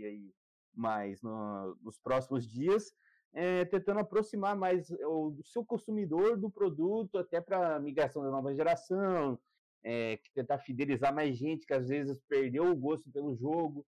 aí 0.05 0.35
mais 0.75 1.23
no, 1.23 1.77
nos 1.83 2.01
próximos 2.01 2.45
dias, 2.45 2.93
é, 3.33 3.65
tentando 3.67 4.01
aproximar 4.01 4.57
mais 4.57 4.91
o 4.91 5.41
seu 5.45 5.65
consumidor 5.65 6.37
do 6.37 6.51
produto, 6.51 7.17
até 7.17 7.41
para 7.41 7.77
a 7.77 7.81
migração 7.81 8.25
da 8.25 8.31
nova 8.31 8.53
geração, 8.53 9.39
é, 9.85 10.19
tentar 10.35 10.59
fidelizar 10.59 11.15
mais 11.15 11.37
gente 11.37 11.65
que 11.65 11.75
às 11.75 11.89
vezes 11.89 12.21
perdeu 12.29 12.65
o 12.65 12.77
gosto 12.77 13.09
pelo 13.13 13.37
jogo. 13.37 13.87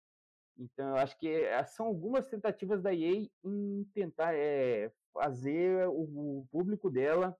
Então, 0.57 0.89
eu 0.89 0.95
acho 0.97 1.17
que 1.17 1.27
é, 1.27 1.63
são 1.65 1.87
algumas 1.87 2.27
tentativas 2.27 2.81
da 2.81 2.93
EA 2.93 3.27
em 3.43 3.83
tentar 3.93 4.33
é, 4.33 4.91
fazer 5.13 5.87
o, 5.87 6.39
o 6.39 6.47
público 6.51 6.89
dela 6.89 7.37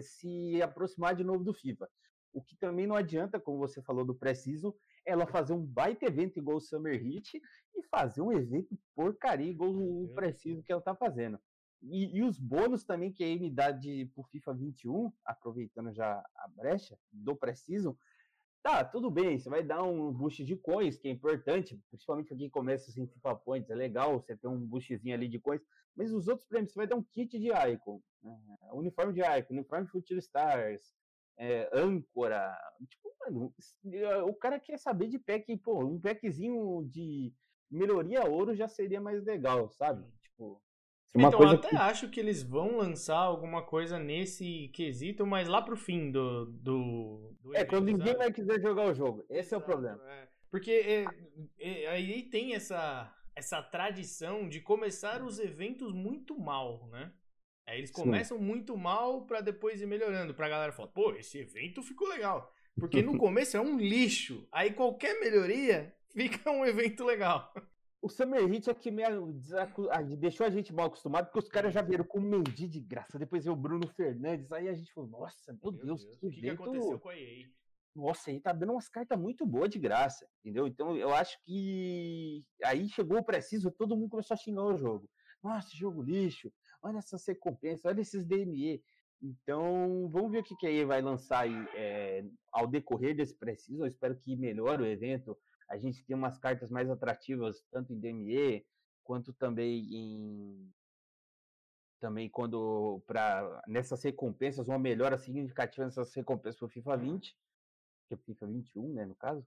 se 0.00 0.60
aproximar 0.62 1.14
de 1.14 1.24
novo 1.24 1.44
do 1.44 1.54
FIFA. 1.54 1.88
O 2.32 2.42
que 2.42 2.56
também 2.56 2.86
não 2.86 2.96
adianta, 2.96 3.40
como 3.40 3.58
você 3.58 3.82
falou 3.82 4.04
do 4.04 4.14
Preciso, 4.14 4.74
ela 5.04 5.26
fazer 5.26 5.52
um 5.52 5.64
baita 5.64 6.06
evento 6.06 6.38
igual 6.38 6.56
o 6.56 6.60
Summer 6.60 6.94
Heat 6.94 7.40
e 7.74 7.82
fazer 7.84 8.22
um 8.22 8.32
evento 8.32 8.78
porcaria 8.94 9.50
igual 9.50 9.70
o 9.70 10.12
Preciso 10.14 10.62
que 10.62 10.72
ela 10.72 10.80
tá 10.80 10.94
fazendo. 10.94 11.38
E, 11.82 12.16
e, 12.16 12.22
os 12.22 12.38
bônus 12.38 12.84
também 12.84 13.12
que 13.12 13.24
a 13.24 13.26
EA 13.26 13.50
dá 13.50 13.70
de, 13.72 14.06
pro 14.14 14.22
FIFA 14.24 14.54
21, 14.54 15.12
aproveitando 15.24 15.92
já 15.92 16.12
a 16.36 16.48
brecha 16.48 16.96
do 17.10 17.34
Preciso, 17.34 17.98
tá, 18.62 18.84
tudo 18.84 19.10
bem, 19.10 19.38
você 19.38 19.50
vai 19.50 19.62
dar 19.62 19.82
um 19.82 20.12
boost 20.12 20.44
de 20.44 20.56
coins, 20.56 20.96
que 20.96 21.08
é 21.08 21.10
importante, 21.10 21.80
principalmente 21.88 22.28
para 22.28 22.36
quem 22.36 22.48
começa 22.48 22.90
assim 22.90 23.06
FIFA 23.06 23.34
Points, 23.36 23.70
é 23.70 23.74
legal 23.74 24.20
você 24.20 24.36
ter 24.36 24.48
um 24.48 24.58
boostzinho 24.58 25.14
ali 25.14 25.28
de 25.28 25.38
coins, 25.38 25.62
mas 25.96 26.12
os 26.12 26.28
outros 26.28 26.46
prêmios, 26.46 26.72
você 26.72 26.78
vai 26.78 26.86
dar 26.86 26.96
um 26.96 27.02
kit 27.02 27.38
de 27.38 27.48
Icon, 27.48 28.00
né? 28.22 28.38
uniforme 28.72 29.12
de 29.12 29.20
Icon, 29.20 29.54
uniforme 29.54 29.86
Future 29.88 30.18
Stars, 30.20 30.94
é, 31.36 31.68
âncora. 31.72 32.56
Tipo, 32.88 33.14
mano, 33.20 33.54
eh, 33.92 34.22
o 34.22 34.34
cara 34.34 34.60
quer 34.60 34.78
saber 34.78 35.08
de 35.08 35.18
pack, 35.18 35.56
pô, 35.58 35.84
um 35.84 36.00
packzinho 36.00 36.84
de 36.88 37.32
melhoria 37.70 38.28
ouro 38.28 38.54
já 38.54 38.68
seria 38.68 39.00
mais 39.00 39.24
legal, 39.24 39.70
sabe? 39.70 40.04
Tipo. 40.22 40.62
Então, 41.14 41.42
eu 41.42 41.48
até 41.48 41.68
que... 41.68 41.76
acho 41.76 42.08
que 42.08 42.18
eles 42.18 42.42
vão 42.42 42.78
lançar 42.78 43.18
alguma 43.18 43.62
coisa 43.62 43.98
nesse 43.98 44.68
quesito, 44.68 45.26
mas 45.26 45.46
lá 45.46 45.60
pro 45.60 45.76
fim 45.76 46.10
do. 46.10 46.46
do, 46.46 47.36
do 47.42 47.54
é, 47.54 47.58
evento, 47.58 47.70
quando 47.70 47.84
ninguém 47.86 48.06
sabe? 48.12 48.18
vai 48.18 48.32
quiser 48.32 48.60
jogar 48.60 48.86
o 48.86 48.94
jogo. 48.94 49.24
Esse 49.28 49.54
Exato, 49.54 49.54
é 49.54 49.58
o 49.58 49.60
problema. 49.60 50.10
É. 50.10 50.28
Porque 50.50 50.70
é, 50.70 51.04
é, 51.58 51.86
aí 51.88 52.22
tem 52.24 52.54
essa, 52.54 53.10
essa 53.34 53.62
tradição 53.62 54.48
de 54.48 54.60
começar 54.60 55.22
os 55.22 55.38
eventos 55.38 55.92
muito 55.92 56.38
mal, 56.38 56.88
né? 56.90 57.12
Aí 57.66 57.78
eles 57.78 57.90
começam 57.90 58.38
Sim. 58.38 58.44
muito 58.44 58.76
mal 58.76 59.26
para 59.26 59.40
depois 59.40 59.80
ir 59.80 59.86
melhorando. 59.86 60.34
Pra 60.34 60.48
galera 60.48 60.72
falar, 60.72 60.88
pô, 60.88 61.12
esse 61.12 61.38
evento 61.38 61.82
ficou 61.82 62.08
legal. 62.08 62.52
Porque 62.76 63.02
no 63.02 63.16
começo 63.18 63.56
é 63.56 63.60
um 63.60 63.78
lixo. 63.78 64.46
Aí 64.50 64.72
qualquer 64.72 65.20
melhoria 65.20 65.94
fica 66.12 66.50
um 66.50 66.64
evento 66.64 67.04
legal. 67.04 67.52
O 68.02 68.08
Summer 68.08 68.44
Hit 68.48 68.68
é 68.68 68.74
que 68.74 68.90
me 68.90 69.04
deixou 70.16 70.44
a 70.44 70.50
gente 70.50 70.74
mal 70.74 70.86
acostumado, 70.86 71.26
porque 71.26 71.38
os 71.38 71.48
caras 71.48 71.72
já 71.72 71.80
viram 71.80 72.04
com 72.04 72.18
o 72.18 72.20
Mendy 72.20 72.66
de 72.66 72.80
graça, 72.80 73.16
depois 73.16 73.44
veio 73.44 73.54
o 73.54 73.58
Bruno 73.58 73.86
Fernandes, 73.86 74.50
aí 74.50 74.68
a 74.68 74.74
gente 74.74 74.92
falou, 74.92 75.08
nossa, 75.08 75.52
meu, 75.52 75.70
meu 75.70 75.84
Deus, 75.84 76.04
Deus, 76.04 76.16
que, 76.16 76.26
o 76.26 76.30
que, 76.30 76.40
que 76.40 76.50
aconteceu 76.50 76.98
com 76.98 77.10
a 77.10 77.16
EA? 77.16 77.48
Nossa, 77.94 78.30
aí 78.30 78.40
tá 78.40 78.52
dando 78.52 78.72
umas 78.72 78.88
cartas 78.88 79.16
muito 79.16 79.46
boas 79.46 79.70
de 79.70 79.78
graça, 79.78 80.26
entendeu? 80.40 80.66
Então 80.66 80.96
eu 80.96 81.14
acho 81.14 81.38
que 81.44 82.42
aí 82.64 82.88
chegou 82.88 83.18
o 83.18 83.24
preciso, 83.24 83.70
todo 83.70 83.96
mundo 83.96 84.10
começou 84.10 84.34
a 84.34 84.38
xingar 84.38 84.64
o 84.64 84.76
jogo. 84.76 85.08
Nossa, 85.40 85.68
jogo 85.72 86.02
lixo, 86.02 86.52
olha 86.82 86.98
essas 86.98 87.24
recompensas, 87.24 87.84
olha 87.84 88.00
esses 88.00 88.26
DME. 88.26 88.82
Então, 89.22 90.08
vamos 90.08 90.32
ver 90.32 90.38
o 90.38 90.42
que, 90.42 90.56
que 90.56 90.66
a 90.66 90.70
EA 90.70 90.84
vai 90.84 91.00
lançar 91.00 91.44
aí, 91.44 91.54
é, 91.76 92.24
ao 92.50 92.66
decorrer 92.66 93.14
desse 93.14 93.36
preciso. 93.36 93.84
Eu 93.84 93.86
espero 93.86 94.16
que 94.16 94.34
melhore 94.34 94.82
o 94.82 94.86
evento. 94.86 95.38
A 95.72 95.78
gente 95.78 96.04
tenha 96.04 96.18
umas 96.18 96.38
cartas 96.38 96.70
mais 96.70 96.90
atrativas, 96.90 97.64
tanto 97.70 97.94
em 97.94 97.98
DME 97.98 98.62
quanto 99.02 99.32
também 99.32 99.86
em 99.90 100.70
também 101.98 102.28
quando 102.28 103.02
para 103.06 103.62
nessas 103.66 104.02
recompensas 104.02 104.68
uma 104.68 104.78
melhora 104.78 105.16
significativa 105.16 105.86
nessas 105.86 106.12
recompensas 106.12 106.58
para 106.58 106.66
o 106.66 106.68
FIFA 106.68 106.96
20, 106.98 107.38
que 108.06 108.14
é 108.14 108.16
FIFA 108.18 108.46
21, 108.48 108.92
né, 108.92 109.06
no 109.06 109.14
caso. 109.14 109.46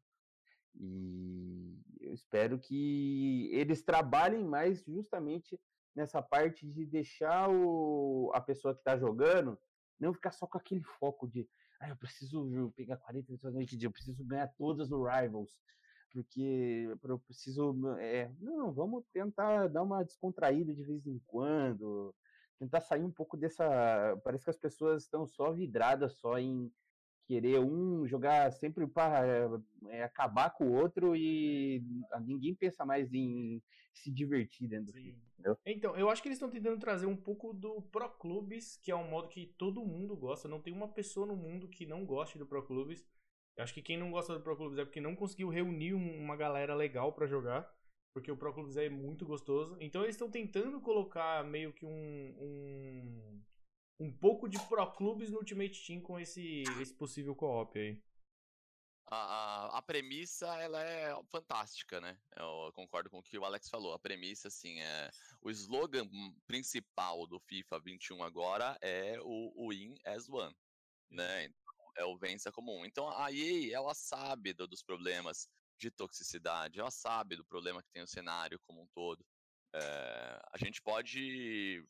E 0.74 1.78
eu 2.00 2.14
espero 2.14 2.58
que 2.58 3.48
eles 3.54 3.84
trabalhem 3.84 4.44
mais 4.44 4.84
justamente 4.84 5.62
nessa 5.94 6.24
parte 6.24 6.66
de 6.66 6.88
deixar 6.88 7.52
o, 7.52 8.32
a 8.34 8.42
pessoa 8.42 8.74
que 8.74 8.80
está 8.80 8.98
jogando 8.98 9.60
não 10.00 10.12
ficar 10.12 10.32
só 10.32 10.48
com 10.48 10.58
aquele 10.58 10.82
foco 10.82 11.28
de 11.28 11.48
ah, 11.80 11.90
eu 11.90 11.96
preciso 11.98 12.72
pegar 12.76 12.98
40 12.98 13.32
vitórias 13.32 13.60
no 13.60 13.66
dia, 13.66 13.88
eu 13.88 13.92
preciso 13.92 14.26
ganhar 14.26 14.48
todas 14.58 14.92
os 14.92 15.08
Rivals, 15.08 15.60
porque 16.16 16.88
eu 17.04 17.20
preciso. 17.20 17.76
É, 18.00 18.32
não, 18.40 18.72
vamos 18.72 19.04
tentar 19.12 19.68
dar 19.68 19.84
uma 19.84 20.02
descontraída 20.02 20.74
de 20.74 20.82
vez 20.82 21.06
em 21.06 21.20
quando, 21.28 22.16
tentar 22.58 22.80
sair 22.80 23.04
um 23.04 23.12
pouco 23.12 23.36
dessa. 23.36 24.18
Parece 24.24 24.46
que 24.46 24.50
as 24.50 24.58
pessoas 24.58 25.04
estão 25.04 25.28
só 25.28 25.52
vidradas 25.52 26.14
só 26.14 26.40
em 26.40 26.72
querer 27.28 27.60
um 27.60 28.08
jogar 28.08 28.52
sempre 28.54 28.88
para 28.88 29.62
é, 29.90 30.04
acabar 30.04 30.52
com 30.52 30.66
o 30.68 30.74
outro 30.74 31.16
e 31.16 31.84
ninguém 32.24 32.56
pensa 32.56 32.86
mais 32.86 33.12
em 33.14 33.62
se 33.94 34.12
divertir 34.12 34.70
dentro 34.70 34.88
do 34.88 34.94
filme, 34.94 35.22
Então, 35.66 35.96
eu 35.96 36.10
acho 36.10 36.22
que 36.22 36.28
eles 36.28 36.38
estão 36.38 36.50
tentando 36.50 36.80
trazer 36.80 37.08
um 37.08 37.16
pouco 37.16 37.54
do 37.54 37.82
Pro 37.82 38.10
Clubes, 38.10 38.78
que 38.78 38.92
é 38.92 38.96
um 38.96 39.10
modo 39.10 39.28
que 39.28 39.48
todo 39.58 39.86
mundo 39.86 40.16
gosta. 40.16 40.48
Não 40.48 40.62
tem 40.62 40.74
uma 40.74 40.88
pessoa 40.88 41.26
no 41.26 41.36
mundo 41.36 41.68
que 41.68 41.86
não 41.86 42.06
goste 42.06 42.38
do 42.38 42.46
Pro 42.46 42.66
Clubes. 42.66 43.06
Eu 43.58 43.64
acho 43.64 43.74
que 43.74 43.82
quem 43.82 43.98
não 43.98 44.12
gosta 44.12 44.34
do 44.34 44.42
Pro 44.42 44.58
Clubes 44.58 44.78
é 44.78 44.86
porque 44.86 45.00
não 45.00 45.16
conseguiu 45.16 45.50
reunir 45.50 45.94
uma 45.94 46.36
galera 46.36 46.76
legal 46.76 47.14
para 47.14 47.28
jogar 47.28 47.74
porque 48.16 48.32
o 48.32 48.38
Pro 48.38 48.54
Clubes 48.54 48.78
é 48.78 48.88
muito 48.88 49.26
gostoso. 49.26 49.76
Então 49.82 50.02
eles 50.04 50.16
estão 50.16 50.32
tentando 50.32 50.80
colocar 50.80 51.44
meio 51.44 51.74
que 51.74 51.86
um, 51.86 51.90
um, 52.40 53.44
um 54.00 54.12
pouco 54.14 54.48
de 54.48 54.58
Pro 54.70 54.90
Clubes 54.94 55.30
no 55.30 55.40
Ultimate 55.40 55.86
Team 55.86 56.00
com 56.00 56.18
esse, 56.18 56.64
esse 56.80 56.94
possível 56.94 57.36
co-op 57.36 57.78
aí. 57.78 58.02
A, 59.08 59.18
a, 59.18 59.78
a, 59.78 59.82
premissa, 59.82 60.48
ela 60.62 60.82
é 60.82 61.14
fantástica, 61.30 62.00
né? 62.00 62.18
Eu 62.38 62.72
concordo 62.74 63.10
com 63.10 63.20
o 63.20 63.22
que 63.22 63.38
o 63.38 63.44
Alex 63.44 63.70
falou. 63.70 63.94
A 63.94 64.00
premissa, 64.00 64.48
assim, 64.48 64.80
é... 64.80 65.12
O 65.42 65.52
slogan 65.52 66.08
principal 66.48 67.28
do 67.28 67.38
FIFA 67.38 67.82
21 67.82 68.24
agora 68.24 68.78
é 68.82 69.20
o 69.22 69.70
Win 69.70 69.94
as 70.06 70.30
One, 70.30 70.56
né? 71.12 71.54
É 71.98 72.04
o 72.04 72.18
vença 72.18 72.52
comum. 72.52 72.86
Então, 72.86 73.10
a 73.10 73.32
EA, 73.32 73.76
ela 73.76 73.94
sabe 73.94 74.54
do, 74.54 74.68
dos 74.68 74.84
problemas 74.84 75.48
de 75.78 75.92
toxicidade, 75.92 76.80
ela 76.80 76.92
sabe 76.92 77.36
do 77.36 77.46
problema 77.46 77.82
que 77.84 77.92
tem 77.92 78.04
o 78.04 78.08
cenário 78.08 78.60
como 78.66 78.82
um 78.82 78.88
todo. 78.88 79.26
É, 79.74 80.42
a 80.54 80.58
gente 80.58 80.82
pode 80.82 81.84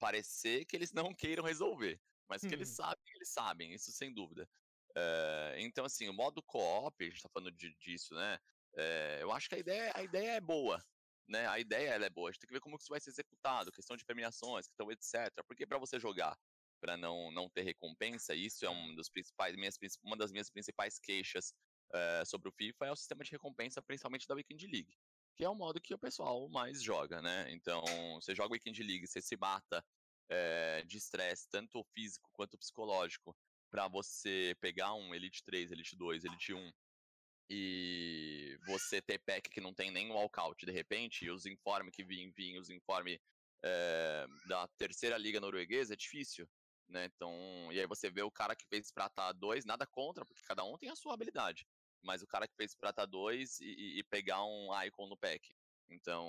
parecer 0.00 0.64
que 0.64 0.76
eles 0.76 0.92
não 0.92 1.14
queiram 1.14 1.44
resolver, 1.44 2.00
mas 2.28 2.42
que 2.42 2.54
eles 2.54 2.70
uhum. 2.70 2.76
sabem, 2.76 3.14
eles 3.14 3.28
sabem, 3.28 3.74
isso 3.74 3.92
sem 3.92 4.12
dúvida. 4.12 4.48
É, 4.96 5.56
então, 5.58 5.84
assim, 5.84 6.08
o 6.08 6.12
modo 6.12 6.42
co-op, 6.42 7.04
a 7.04 7.08
gente 7.08 7.22
tá 7.22 7.28
falando 7.28 7.52
de, 7.52 7.74
disso, 7.76 8.14
né? 8.14 8.38
É, 8.76 9.18
eu 9.20 9.32
acho 9.32 9.48
que 9.48 9.54
a 9.54 9.58
ideia, 9.58 9.92
a 9.94 10.02
ideia 10.02 10.32
é 10.32 10.40
boa, 10.40 10.82
né? 11.28 11.46
A 11.46 11.58
ideia 11.58 11.90
ela 11.90 12.06
é 12.06 12.10
boa. 12.10 12.28
A 12.28 12.32
gente 12.32 12.40
tem 12.40 12.48
que 12.48 12.54
ver 12.54 12.60
como 12.60 12.76
isso 12.76 12.88
vai 12.88 13.00
ser 13.00 13.10
executado, 13.10 13.72
questão 13.72 13.96
de 13.96 14.04
premiações, 14.04 14.66
questão 14.66 14.90
etc. 14.90 15.32
Porque 15.46 15.66
para 15.66 15.78
você 15.78 15.98
jogar 15.98 16.36
para 16.80 16.96
não, 16.96 17.30
não 17.30 17.48
ter 17.48 17.62
recompensa, 17.62 18.34
isso 18.34 18.64
é 18.64 18.70
um 18.70 18.94
dos 18.94 19.08
principais, 19.08 19.54
minhas, 19.54 19.78
uma 20.02 20.16
das 20.16 20.32
minhas 20.32 20.50
principais 20.50 20.98
queixas 20.98 21.54
é, 21.92 22.24
sobre 22.24 22.48
o 22.48 22.52
FIFA 22.52 22.86
é 22.86 22.92
o 22.92 22.96
sistema 22.96 23.22
de 23.22 23.30
recompensa, 23.30 23.82
principalmente 23.82 24.26
da 24.26 24.34
Weekend 24.34 24.66
League, 24.66 24.96
que 25.36 25.44
é 25.44 25.48
o 25.48 25.54
modo 25.54 25.80
que 25.80 25.94
o 25.94 25.98
pessoal 25.98 26.48
mais 26.48 26.82
joga, 26.82 27.20
né? 27.20 27.46
Então, 27.50 27.82
você 28.14 28.34
joga 28.34 28.52
Weekend 28.52 28.82
League, 28.82 29.06
você 29.06 29.20
se 29.20 29.36
mata 29.36 29.84
é, 30.28 30.82
de 30.82 30.96
estresse, 30.96 31.48
tanto 31.50 31.84
físico 31.92 32.30
quanto 32.32 32.58
psicológico, 32.58 33.36
para 33.70 33.86
você 33.88 34.56
pegar 34.60 34.94
um 34.94 35.14
Elite 35.14 35.44
3, 35.44 35.70
Elite 35.70 35.96
2, 35.96 36.24
Elite 36.24 36.54
1 36.54 36.72
e 37.52 38.56
você 38.64 39.02
ter 39.02 39.18
pack 39.18 39.50
que 39.50 39.60
não 39.60 39.74
tem 39.74 39.90
nem 39.90 40.10
walkout 40.10 40.64
de 40.64 40.70
repente, 40.70 41.24
e 41.24 41.30
os 41.30 41.46
informes 41.46 41.94
que 41.94 42.04
vêm, 42.04 42.30
vêm, 42.30 42.58
os 42.58 42.70
informes 42.70 43.18
é, 43.64 44.26
da 44.46 44.68
terceira 44.78 45.18
liga 45.18 45.40
norueguesa, 45.40 45.94
é 45.94 45.96
difícil 45.96 46.48
né? 46.90 47.06
Então, 47.06 47.34
e 47.72 47.80
aí 47.80 47.86
você 47.86 48.10
vê 48.10 48.22
o 48.22 48.30
cara 48.30 48.54
que 48.54 48.66
fez 48.66 48.90
prata 48.90 49.32
2, 49.32 49.64
nada 49.64 49.86
contra, 49.86 50.24
porque 50.24 50.42
cada 50.42 50.64
um 50.64 50.76
tem 50.76 50.90
a 50.90 50.96
sua 50.96 51.14
habilidade 51.14 51.66
mas 52.02 52.22
o 52.22 52.26
cara 52.26 52.48
que 52.48 52.56
fez 52.56 52.74
Prata 52.74 53.06
2 53.06 53.60
e, 53.60 53.98
e 53.98 54.04
pegar 54.04 54.44
um 54.44 54.68
Icon 54.84 55.06
no 55.06 55.16
pack. 55.16 55.54
Então, 55.88 56.28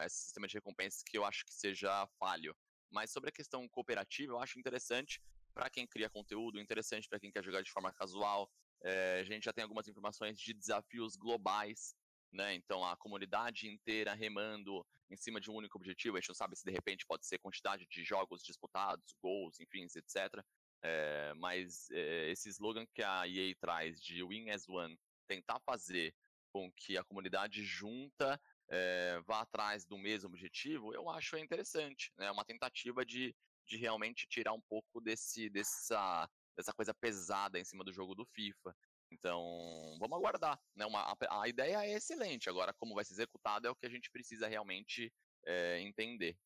esse 0.00 0.16
sistema 0.16 0.46
de 0.46 0.54
recompensas 0.54 1.02
que 1.02 1.16
eu 1.16 1.24
acho 1.24 1.44
que 1.44 1.54
seja 1.54 2.06
falho. 2.18 2.54
Mas 2.90 3.10
sobre 3.10 3.28
a 3.28 3.32
questão 3.32 3.68
cooperativa, 3.68 4.32
eu 4.32 4.40
acho 4.40 4.58
interessante 4.58 5.22
para 5.54 5.70
quem 5.70 5.86
cria 5.86 6.10
conteúdo, 6.10 6.60
interessante 6.60 7.08
para 7.08 7.20
quem 7.20 7.30
quer 7.30 7.44
jogar 7.44 7.62
de 7.62 7.70
forma 7.70 7.92
casual. 7.92 8.50
É, 8.82 9.20
a 9.20 9.24
gente 9.24 9.44
já 9.44 9.52
tem 9.52 9.62
algumas 9.62 9.88
informações 9.88 10.38
de 10.38 10.52
desafios 10.52 11.16
globais, 11.16 11.94
né? 12.32 12.54
Então, 12.54 12.84
a 12.84 12.96
comunidade 12.96 13.68
inteira 13.68 14.14
remando 14.14 14.84
em 15.10 15.16
cima 15.16 15.40
de 15.40 15.50
um 15.50 15.54
único 15.54 15.78
objetivo. 15.78 16.16
A 16.16 16.20
gente 16.20 16.28
não 16.28 16.34
sabe 16.34 16.56
se 16.56 16.64
de 16.64 16.70
repente 16.70 17.06
pode 17.06 17.26
ser 17.26 17.38
quantidade 17.38 17.86
de 17.90 18.04
jogos 18.04 18.42
disputados, 18.42 19.14
gols, 19.22 19.58
enfim, 19.60 19.84
etc. 19.84 20.44
É, 20.82 21.32
mas 21.34 21.90
é, 21.90 22.30
esse 22.30 22.48
slogan 22.50 22.86
que 22.94 23.02
a 23.02 23.26
EA 23.26 23.54
traz 23.60 24.00
de 24.00 24.22
Win 24.22 24.50
as 24.50 24.68
One, 24.68 24.98
tentar 25.26 25.60
fazer 25.60 26.14
com 26.52 26.70
que 26.72 26.96
a 26.96 27.04
comunidade 27.04 27.62
junta 27.64 28.40
é, 28.70 29.20
vá 29.26 29.40
atrás 29.40 29.84
do 29.84 29.98
mesmo 29.98 30.28
objetivo, 30.28 30.94
eu 30.94 31.08
acho 31.08 31.36
é 31.36 31.40
interessante. 31.40 32.12
É 32.18 32.22
né? 32.22 32.30
uma 32.30 32.44
tentativa 32.44 33.04
de, 33.04 33.34
de 33.66 33.76
realmente 33.76 34.26
tirar 34.26 34.52
um 34.52 34.60
pouco 34.60 35.00
desse, 35.00 35.48
dessa, 35.50 36.28
dessa 36.56 36.72
coisa 36.72 36.94
pesada 36.94 37.58
em 37.58 37.64
cima 37.64 37.84
do 37.84 37.92
jogo 37.92 38.14
do 38.14 38.26
FIFA. 38.26 38.74
Então, 39.10 39.96
vamos 39.98 40.18
aguardar. 40.18 40.60
Né? 40.76 40.84
Uma, 40.86 41.00
a, 41.00 41.42
a, 41.42 41.48
ideia 41.48 41.84
é 41.84 41.92
excelente, 41.92 42.48
agora 42.48 42.72
como 42.74 42.94
vai 42.94 43.04
ser 43.04 43.14
executado 43.14 43.66
é 43.66 43.70
o 43.70 43.76
que 43.76 43.86
a 43.86 43.90
gente 43.90 44.10
precisa 44.10 44.46
realmente 44.48 45.12
é, 45.44 45.80
entender. 45.80 46.36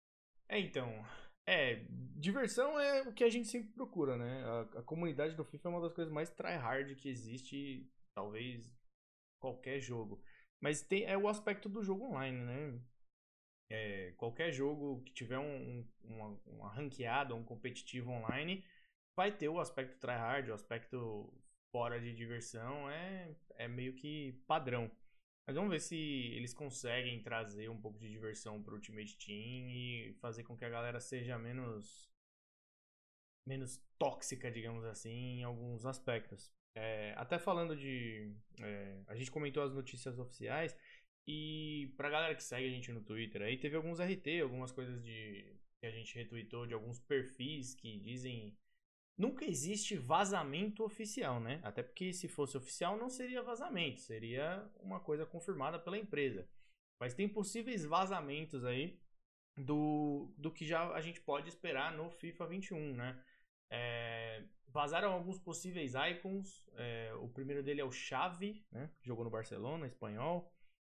É, 0.48 0.58
então, 0.58 1.04
é, 1.46 1.84
diversão 2.16 2.78
é 2.78 3.02
o 3.02 3.12
que 3.12 3.24
a 3.24 3.28
gente 3.28 3.48
sempre 3.48 3.72
procura, 3.72 4.16
né? 4.16 4.44
A, 4.44 4.60
a 4.80 4.82
comunidade 4.82 5.34
do 5.34 5.44
FIFA 5.44 5.68
é 5.68 5.72
uma 5.72 5.80
das 5.80 5.92
coisas 5.92 6.12
mais 6.12 6.30
tryhard 6.30 6.94
que 6.96 7.08
existe, 7.08 7.90
talvez 8.14 8.70
qualquer 9.40 9.80
jogo. 9.80 10.22
Mas 10.60 10.82
tem, 10.82 11.04
é 11.04 11.18
o 11.18 11.28
aspecto 11.28 11.68
do 11.68 11.82
jogo 11.82 12.04
online, 12.04 12.38
né? 12.38 12.80
É, 13.70 14.12
qualquer 14.18 14.52
jogo 14.52 15.02
que 15.02 15.12
tiver 15.12 15.38
um, 15.38 15.88
uma, 16.04 16.40
uma 16.46 16.68
ranqueada, 16.72 17.34
um 17.34 17.42
competitivo 17.42 18.10
online, 18.10 18.64
vai 19.16 19.36
ter 19.36 19.48
o 19.48 19.58
aspecto 19.58 19.98
tryhard, 19.98 20.50
o 20.50 20.54
aspecto 20.54 21.32
fora 21.72 22.00
de 22.00 22.14
diversão, 22.14 22.88
é, 22.90 23.34
é 23.56 23.66
meio 23.66 23.94
que 23.94 24.32
padrão. 24.46 24.90
Mas 25.46 25.56
vamos 25.56 25.70
ver 25.70 25.80
se 25.80 25.96
eles 25.96 26.54
conseguem 26.54 27.20
trazer 27.20 27.68
um 27.68 27.80
pouco 27.80 27.98
de 27.98 28.08
diversão 28.08 28.62
pro 28.62 28.76
Ultimate 28.76 29.16
Team 29.16 29.68
e 29.68 30.14
fazer 30.20 30.44
com 30.44 30.56
que 30.56 30.64
a 30.64 30.70
galera 30.70 31.00
seja 31.00 31.36
menos 31.38 32.12
menos 33.44 33.82
tóxica, 33.98 34.50
digamos 34.50 34.84
assim, 34.84 35.40
em 35.40 35.42
alguns 35.42 35.84
aspectos. 35.84 36.52
É, 36.74 37.12
até 37.16 37.38
falando 37.38 37.76
de. 37.76 38.32
É, 38.60 39.02
a 39.08 39.16
gente 39.16 39.30
comentou 39.30 39.62
as 39.62 39.72
notícias 39.72 40.18
oficiais 40.18 40.76
e 41.26 41.92
pra 41.96 42.10
galera 42.10 42.34
que 42.34 42.42
segue 42.42 42.66
a 42.66 42.70
gente 42.70 42.92
no 42.92 43.02
Twitter 43.02 43.42
aí, 43.42 43.56
teve 43.58 43.76
alguns 43.76 44.00
RT, 44.00 44.40
algumas 44.42 44.72
coisas 44.72 45.02
de 45.02 45.56
que 45.80 45.86
a 45.86 45.90
gente 45.90 46.14
retweetou 46.14 46.66
de 46.66 46.74
alguns 46.74 47.00
perfis 47.00 47.74
que 47.74 47.98
dizem 47.98 48.56
nunca 49.16 49.44
existe 49.44 49.96
vazamento 49.96 50.84
oficial, 50.84 51.40
né? 51.40 51.60
Até 51.62 51.82
porque 51.82 52.12
se 52.12 52.28
fosse 52.28 52.56
oficial 52.56 52.96
não 52.96 53.08
seria 53.08 53.42
vazamento, 53.42 54.00
seria 54.00 54.68
uma 54.80 55.00
coisa 55.00 55.26
confirmada 55.26 55.78
pela 55.78 55.98
empresa. 55.98 56.48
Mas 57.00 57.14
tem 57.14 57.28
possíveis 57.28 57.84
vazamentos 57.84 58.64
aí 58.64 59.00
do, 59.56 60.32
do 60.38 60.50
que 60.50 60.64
já 60.64 60.92
a 60.92 61.00
gente 61.00 61.20
pode 61.20 61.48
esperar 61.48 61.92
no 61.92 62.10
FIFA 62.10 62.46
21, 62.46 62.94
né? 62.94 63.22
É, 63.70 64.44
vazaram 64.68 65.12
alguns 65.12 65.38
possíveis 65.38 65.94
icons. 65.94 66.66
É, 66.76 67.12
o 67.14 67.28
primeiro 67.28 67.62
dele 67.62 67.80
é 67.80 67.84
o 67.84 67.92
Xavi, 67.92 68.64
né? 68.70 68.90
Que 69.00 69.06
jogou 69.06 69.24
no 69.24 69.30
Barcelona, 69.30 69.86
espanhol. 69.86 70.52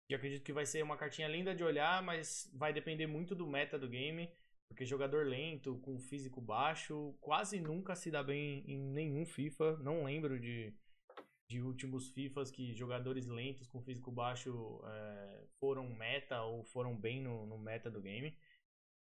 Que 0.09 0.15
acredito 0.15 0.45
que 0.45 0.53
vai 0.53 0.67
ser 0.67 0.83
uma 0.83 0.97
cartinha 0.97 1.29
linda 1.29 1.55
de 1.55 1.65
olhar, 1.65 2.03
mas 2.03 2.51
vai 2.55 2.73
depender 2.73 3.07
muito 3.07 3.35
do 3.35 3.47
meta 3.47 3.79
do 3.79 3.89
game. 3.89 4.31
Porque 4.73 4.87
jogador 4.87 5.27
lento, 5.27 5.79
com 5.81 5.99
físico 5.99 6.41
baixo, 6.41 7.15
quase 7.21 7.61
nunca 7.61 7.95
se 7.95 8.11
dá 8.11 8.23
bem 8.23 8.65
em 8.67 8.79
nenhum 8.79 9.27
FIFA. 9.27 9.77
Não 9.83 10.05
lembro 10.05 10.41
de, 10.41 10.75
de 11.47 11.61
últimos 11.61 12.09
FIFAs 12.09 12.51
que 12.51 12.73
jogadores 12.73 13.27
lentos 13.27 13.69
com 13.69 13.83
físico 13.83 14.11
baixo 14.11 14.81
é, 14.87 15.45
foram 15.61 15.95
meta 15.95 16.43
ou 16.43 16.65
foram 16.65 16.97
bem 16.97 17.21
no, 17.21 17.45
no 17.45 17.59
meta 17.59 17.91
do 17.91 18.01
game. 18.01 18.35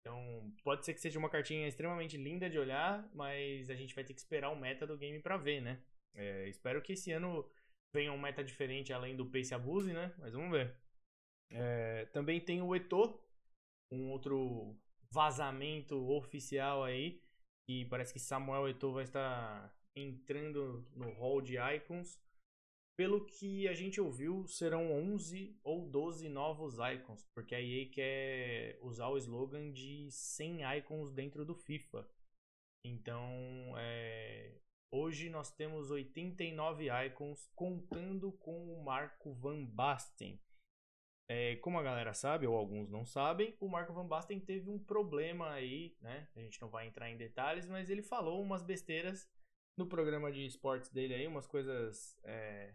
Então, 0.02 0.54
pode 0.62 0.86
ser 0.86 0.94
que 0.94 1.00
seja 1.00 1.18
uma 1.18 1.30
cartinha 1.30 1.66
extremamente 1.66 2.18
linda 2.18 2.50
de 2.50 2.60
olhar, 2.60 3.10
mas 3.14 3.70
a 3.70 3.76
gente 3.76 3.96
vai 3.96 4.04
ter 4.04 4.14
que 4.14 4.20
esperar 4.20 4.50
o 4.50 4.60
meta 4.60 4.86
do 4.86 4.98
game 4.98 5.22
para 5.22 5.38
ver, 5.38 5.62
né? 5.62 5.82
É, 6.14 6.50
espero 6.50 6.82
que 6.82 6.94
esse 6.94 7.14
ano 7.14 7.50
venha 7.94 8.12
um 8.12 8.20
meta 8.20 8.44
diferente 8.44 8.92
além 8.92 9.16
do 9.16 9.26
Pace 9.26 9.54
Abuse, 9.54 9.94
né? 9.94 10.14
Mas 10.18 10.34
vamos 10.34 10.52
ver. 10.52 10.76
É, 11.50 12.08
também 12.08 12.42
tem 12.42 12.62
o 12.62 12.76
Eto, 12.76 13.18
um 13.90 14.10
outro 14.10 14.78
vazamento 15.12 16.10
oficial 16.10 16.84
aí, 16.84 17.22
e 17.68 17.86
parece 17.86 18.14
que 18.14 18.20
Samuel 18.20 18.68
Eto 18.70 18.92
vai 18.92 19.04
estar 19.04 19.74
entrando 19.96 20.88
no 20.96 21.12
hall 21.14 21.42
de 21.42 21.58
icons. 21.58 22.20
Pelo 22.98 23.26
que 23.26 23.68
a 23.68 23.74
gente 23.74 24.00
ouviu, 24.00 24.46
serão 24.48 24.92
11 24.92 25.58
ou 25.64 25.90
12 25.90 26.30
novos 26.30 26.78
icons, 26.78 27.26
porque 27.34 27.56
a 27.56 27.62
EA 27.62 27.90
quer 27.90 28.80
usar 28.82 29.08
o 29.08 29.18
slogan 29.18 29.72
de 29.72 30.12
100 30.12 30.78
icons 30.78 31.12
dentro 31.12 31.46
do 31.46 31.56
FIFA. 31.56 32.08
Então, 32.86 33.26
é... 33.78 34.60
hoje 34.94 35.30
nós 35.30 35.52
temos 35.52 35.90
89 35.90 36.90
icons, 37.08 37.50
contando 37.56 38.32
com 38.34 38.74
o 38.74 38.84
Marco 38.84 39.34
Van 39.34 39.64
Basten. 39.66 40.40
É, 41.30 41.56
como 41.58 41.80
a 41.80 41.84
galera 41.84 42.14
sabe, 42.14 42.46
ou 42.46 42.56
alguns 42.56 42.90
não 42.90 43.06
sabem, 43.06 43.56
o 43.60 43.70
Marco 43.70 43.94
Van 43.94 44.06
Basten 44.06 44.40
teve 44.40 44.70
um 44.70 44.78
problema 44.78 45.52
aí, 45.52 45.96
né? 46.02 46.28
A 46.36 46.40
gente 46.42 46.60
não 46.62 46.70
vai 46.70 46.88
entrar 46.88 47.10
em 47.10 47.18
detalhes, 47.18 47.66
mas 47.68 47.90
ele 47.90 48.02
falou 48.02 48.42
umas 48.42 48.62
besteiras 48.62 49.30
no 49.78 49.88
programa 49.88 50.32
de 50.32 50.46
esportes 50.46 50.90
dele 50.90 51.14
aí, 51.14 51.26
umas 51.26 51.48
coisas 51.48 52.20
é, 52.24 52.74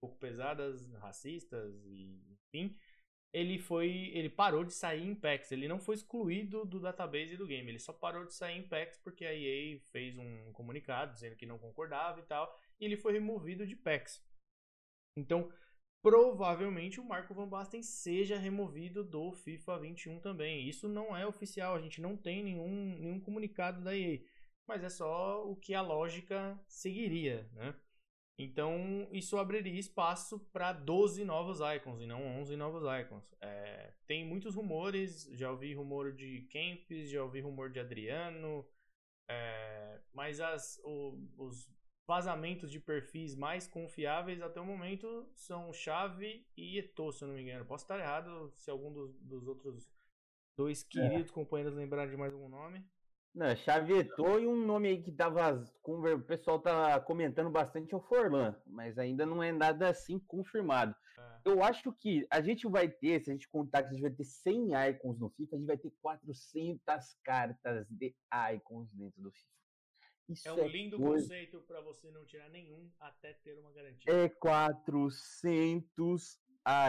pouco 0.00 0.18
pesadas, 0.18 0.90
racistas 0.94 1.84
e 1.86 2.20
enfim, 2.48 2.76
ele 3.32 3.58
foi, 3.58 4.10
ele 4.14 4.30
parou 4.30 4.64
de 4.64 4.72
sair 4.72 5.06
em 5.06 5.14
PAX, 5.14 5.52
ele 5.52 5.68
não 5.68 5.78
foi 5.78 5.94
excluído 5.94 6.64
do 6.64 6.80
database 6.80 7.36
do 7.36 7.46
game, 7.46 7.70
ele 7.70 7.78
só 7.78 7.92
parou 7.92 8.24
de 8.24 8.34
sair 8.34 8.58
em 8.58 8.66
PAX 8.66 8.98
porque 8.98 9.24
a 9.24 9.34
EA 9.34 9.78
fez 9.92 10.16
um 10.16 10.52
comunicado 10.52 11.12
dizendo 11.12 11.36
que 11.36 11.46
não 11.46 11.58
concordava 11.58 12.20
e 12.20 12.24
tal, 12.24 12.54
e 12.80 12.84
ele 12.84 12.96
foi 12.96 13.12
removido 13.12 13.66
de 13.66 13.76
PAX. 13.76 14.24
Então, 15.16 15.52
provavelmente 16.02 17.00
o 17.00 17.04
Marco 17.04 17.34
Van 17.34 17.48
Basten 17.48 17.82
seja 17.82 18.38
removido 18.38 19.04
do 19.04 19.32
FIFA 19.32 19.78
21 19.78 20.20
também. 20.20 20.68
Isso 20.68 20.88
não 20.88 21.16
é 21.16 21.26
oficial, 21.26 21.74
a 21.74 21.80
gente 21.80 22.00
não 22.00 22.16
tem 22.16 22.42
nenhum, 22.42 22.96
nenhum 22.98 23.20
comunicado 23.20 23.82
da 23.82 23.96
EA, 23.96 24.20
mas 24.66 24.84
é 24.84 24.88
só 24.88 25.48
o 25.48 25.56
que 25.56 25.74
a 25.74 25.82
lógica 25.82 26.58
seguiria, 26.66 27.48
né? 27.52 27.74
Então, 28.40 29.08
isso 29.10 29.36
abriria 29.36 29.80
espaço 29.80 30.38
para 30.52 30.72
12 30.72 31.24
novos 31.24 31.58
icons 31.58 32.00
e 32.00 32.06
não 32.06 32.24
11 32.40 32.56
novos 32.56 32.84
icons. 33.00 33.34
É, 33.40 33.92
tem 34.06 34.24
muitos 34.24 34.54
rumores, 34.54 35.28
já 35.32 35.50
ouvi 35.50 35.74
rumor 35.74 36.12
de 36.12 36.42
Kempis, 36.42 37.10
já 37.10 37.20
ouvi 37.20 37.40
rumor 37.40 37.68
de 37.68 37.80
Adriano, 37.80 38.64
é, 39.28 40.00
mas 40.12 40.40
as, 40.40 40.80
o, 40.84 41.18
os 41.36 41.68
vazamentos 42.08 42.70
de 42.70 42.80
perfis 42.80 43.36
mais 43.36 43.68
confiáveis 43.68 44.40
até 44.40 44.58
o 44.58 44.64
momento 44.64 45.28
são 45.34 45.70
Chave 45.74 46.46
e 46.56 46.78
Eto, 46.78 47.12
se 47.12 47.22
eu 47.22 47.28
não 47.28 47.34
me 47.34 47.42
engano. 47.42 47.66
Posso 47.66 47.84
estar 47.84 47.98
errado 47.98 48.50
se 48.56 48.70
algum 48.70 48.90
dos, 48.90 49.14
dos 49.20 49.46
outros 49.46 49.92
dois 50.56 50.82
é. 50.82 50.88
queridos 50.88 51.30
é. 51.30 51.34
companheiros 51.34 51.76
lembrarem 51.76 52.10
de 52.10 52.16
mais 52.16 52.32
algum 52.32 52.48
nome. 52.48 52.82
Não, 53.34 53.54
chavetou 53.56 54.40
e 54.40 54.46
um 54.46 54.56
nome 54.56 54.88
aí 54.88 55.02
que 55.02 55.12
tava. 55.12 55.62
O 55.84 56.20
pessoal 56.22 56.58
tá 56.58 56.98
comentando 56.98 57.50
bastante 57.50 57.92
é 57.92 57.96
o 57.96 58.00
Forlan, 58.00 58.56
mas 58.66 58.98
ainda 58.98 59.26
não 59.26 59.42
é 59.42 59.52
nada 59.52 59.90
assim 59.90 60.18
confirmado. 60.18 60.96
É. 61.18 61.50
Eu 61.50 61.62
acho 61.62 61.92
que 61.92 62.26
a 62.30 62.40
gente 62.40 62.66
vai 62.66 62.88
ter, 62.88 63.22
se 63.22 63.30
a 63.30 63.34
gente 63.34 63.48
contar 63.50 63.82
que 63.82 63.90
a 63.90 63.92
gente 63.92 64.00
vai 64.00 64.10
ter 64.10 64.24
100 64.24 64.70
icons 64.88 65.20
no 65.20 65.28
FIFA, 65.28 65.56
a 65.56 65.58
gente 65.58 65.68
vai 65.68 65.76
ter 65.76 65.92
400 66.00 67.16
cartas 67.22 67.86
de 67.90 68.14
icons 68.54 68.88
dentro 68.94 69.20
do 69.20 69.30
FIFA. 69.30 69.58
Isso 70.28 70.48
é 70.48 70.52
um 70.52 70.58
é 70.58 70.68
lindo 70.68 70.98
coisa... 70.98 71.22
conceito 71.22 71.62
para 71.62 71.80
você 71.80 72.10
não 72.10 72.26
tirar 72.26 72.50
nenhum 72.50 72.90
até 73.00 73.32
ter 73.32 73.58
uma 73.58 73.72
garantia. 73.72 74.12
É 74.12 74.28
400 74.28 76.38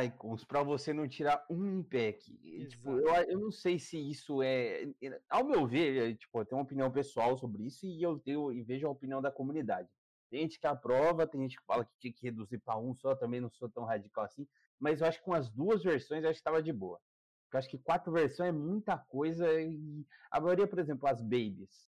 icons 0.06 0.44
para 0.44 0.62
você 0.62 0.92
não 0.92 1.08
tirar 1.08 1.46
um 1.50 1.82
pack. 1.82 2.20
Tipo, 2.68 2.98
eu, 2.98 3.08
eu 3.30 3.40
não 3.40 3.52
sei 3.52 3.80
se 3.80 3.98
isso 3.98 4.44
é. 4.44 4.92
Ao 5.30 5.46
meu 5.46 5.66
ver, 5.66 6.18
tipo, 6.18 6.40
eu 6.40 6.46
tenho 6.46 6.60
uma 6.60 6.66
opinião 6.66 6.92
pessoal 6.92 7.38
sobre 7.38 7.66
isso 7.66 7.86
e 7.86 8.04
eu 8.04 8.20
tenho 8.20 8.52
e 8.52 8.62
vejo 8.62 8.86
a 8.88 8.92
opinião 8.92 9.22
da 9.22 9.32
comunidade. 9.32 9.88
Tem 10.30 10.42
gente 10.42 10.60
que 10.60 10.68
aprova, 10.68 11.26
tem 11.26 11.42
gente 11.42 11.58
que 11.58 11.66
fala 11.66 11.86
que 11.86 11.98
tinha 11.98 12.14
que 12.14 12.24
reduzir 12.24 12.60
para 12.60 12.78
um 12.78 12.94
só, 12.94 13.16
também 13.16 13.42
não 13.42 13.50
sou 13.50 13.70
tão 13.70 13.86
radical 13.86 14.26
assim. 14.26 14.46
Mas 14.78 15.02
eu 15.02 15.08
acho 15.08 15.20
que 15.20 15.26
com 15.26 15.34
as 15.34 15.50
duas 15.50 15.82
versões 15.82 16.24
eu 16.24 16.30
acho 16.30 16.38
que 16.38 16.42
estava 16.42 16.62
de 16.62 16.74
boa. 16.74 17.00
Eu 17.52 17.58
acho 17.58 17.70
que 17.70 17.80
quatro 17.80 18.12
versões 18.12 18.50
é 18.50 18.52
muita 18.52 18.98
coisa 18.98 19.48
e 19.60 20.06
a 20.30 20.40
maioria, 20.40 20.68
por 20.68 20.78
exemplo, 20.78 21.08
as 21.08 21.22
babies. 21.22 21.90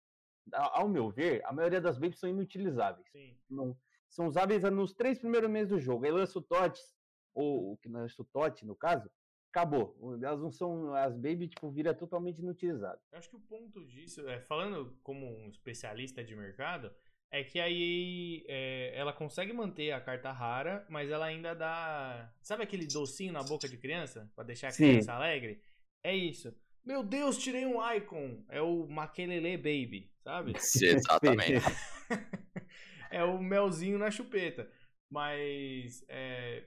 Ao 0.54 0.88
meu 0.88 1.10
ver, 1.10 1.42
a 1.46 1.52
maioria 1.52 1.82
das 1.82 1.98
babies 1.98 2.20
são 2.20 2.30
inutilizáveis. 2.30 3.08
Não, 3.50 3.78
são 4.10 4.28
usáveis 4.28 4.64
nos 4.64 4.94
três 4.94 5.20
primeiros 5.20 5.50
meses 5.50 5.70
do 5.70 5.80
jogo. 5.80 6.06
Aí 6.06 6.12
lança 6.12 6.40
o 6.40 6.42
TOTS, 6.42 6.96
ou 7.34 7.74
o 7.74 7.78
que 7.78 7.88
nós 7.88 8.18
o 8.18 8.26
TOT, 8.26 8.66
no 8.66 8.76
caso, 8.76 9.10
acabou. 9.52 9.98
Elas 10.22 10.42
não 10.42 10.52
são. 10.52 10.94
As 10.94 11.16
baby, 11.16 11.48
tipo, 11.48 11.70
vira 11.70 11.94
totalmente 11.94 12.40
inutilizado. 12.40 13.00
Eu 13.12 13.20
acho 13.20 13.30
que 13.30 13.36
o 13.36 13.42
ponto 13.42 13.86
disso, 13.86 14.28
é, 14.28 14.42
falando 14.42 14.98
como 15.04 15.26
um 15.26 15.50
especialista 15.50 16.24
de 16.24 16.36
mercado, 16.36 16.92
é 17.32 17.44
que 17.44 17.60
aí 17.60 18.44
é, 18.48 18.92
ela 18.96 19.14
consegue 19.14 19.54
manter 19.54 19.92
a 19.92 20.02
carta 20.02 20.32
rara, 20.32 20.86
mas 20.90 21.10
ela 21.10 21.26
ainda 21.26 21.54
dá. 21.54 22.34
Sabe 22.42 22.64
aquele 22.64 22.88
docinho 22.88 23.34
na 23.34 23.44
boca 23.44 23.68
de 23.68 23.78
criança? 23.78 24.30
para 24.36 24.46
deixar 24.46 24.70
a 24.70 24.74
criança 24.74 25.12
Sim. 25.12 25.18
alegre? 25.18 25.62
É 26.04 26.16
isso. 26.16 26.56
Meu 26.86 27.04
Deus, 27.04 27.38
tirei 27.38 27.66
um 27.66 27.80
icon. 27.94 28.44
É 28.50 28.62
o 28.62 28.88
Maquelele 28.88 29.58
Baby, 29.58 30.12
sabe? 30.24 30.54
Exatamente. 30.58 31.66
é 33.12 33.24
o 33.24 33.42
melzinho 33.42 33.98
na 33.98 34.10
chupeta. 34.10 34.70
Mas 35.12 36.04
é, 36.08 36.64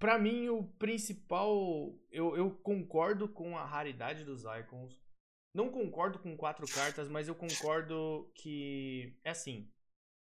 para 0.00 0.18
mim, 0.18 0.48
o 0.48 0.64
principal. 0.64 1.94
Eu, 2.10 2.34
eu 2.34 2.50
concordo 2.62 3.28
com 3.28 3.56
a 3.56 3.64
raridade 3.64 4.24
dos 4.24 4.44
icons. 4.44 4.98
Não 5.54 5.68
concordo 5.68 6.18
com 6.18 6.36
quatro 6.36 6.66
cartas, 6.66 7.08
mas 7.08 7.28
eu 7.28 7.34
concordo 7.34 8.32
que. 8.34 9.14
É 9.22 9.30
assim. 9.30 9.70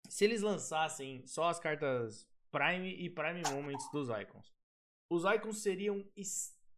Se 0.08 0.24
eles 0.24 0.42
lançassem 0.42 1.26
só 1.26 1.48
as 1.48 1.58
cartas 1.58 2.28
Prime 2.50 2.90
e 2.90 3.08
Prime 3.08 3.42
Moments 3.50 3.90
dos 3.90 4.08
icons, 4.10 4.52
os 5.10 5.24
icons 5.24 5.62
seriam 5.62 6.04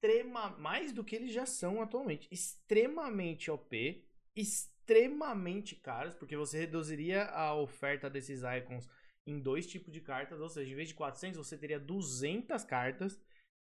extrema. 0.05 0.51
Mais 0.59 0.93
do 0.93 1.03
que 1.03 1.17
eles 1.17 1.33
já 1.33 1.47
são 1.47 1.81
atualmente. 1.83 2.29
Extremamente 2.31 3.51
OP. 3.51 4.05
Extremamente 4.37 5.75
caros, 5.77 6.15
porque 6.15 6.37
você 6.37 6.59
reduziria 6.59 7.25
a 7.27 7.55
oferta 7.55 8.11
desses 8.11 8.43
icons 8.43 8.89
em 9.27 9.41
dois 9.41 9.67
tipos 9.67 9.91
de 9.91 10.01
cartas, 10.03 10.39
ou 10.41 10.49
seja, 10.51 10.71
em 10.71 10.75
vez 10.75 10.89
de 10.89 10.95
400, 10.95 11.39
você 11.39 11.57
teria 11.57 11.81
200 11.81 12.63
cartas 12.65 13.19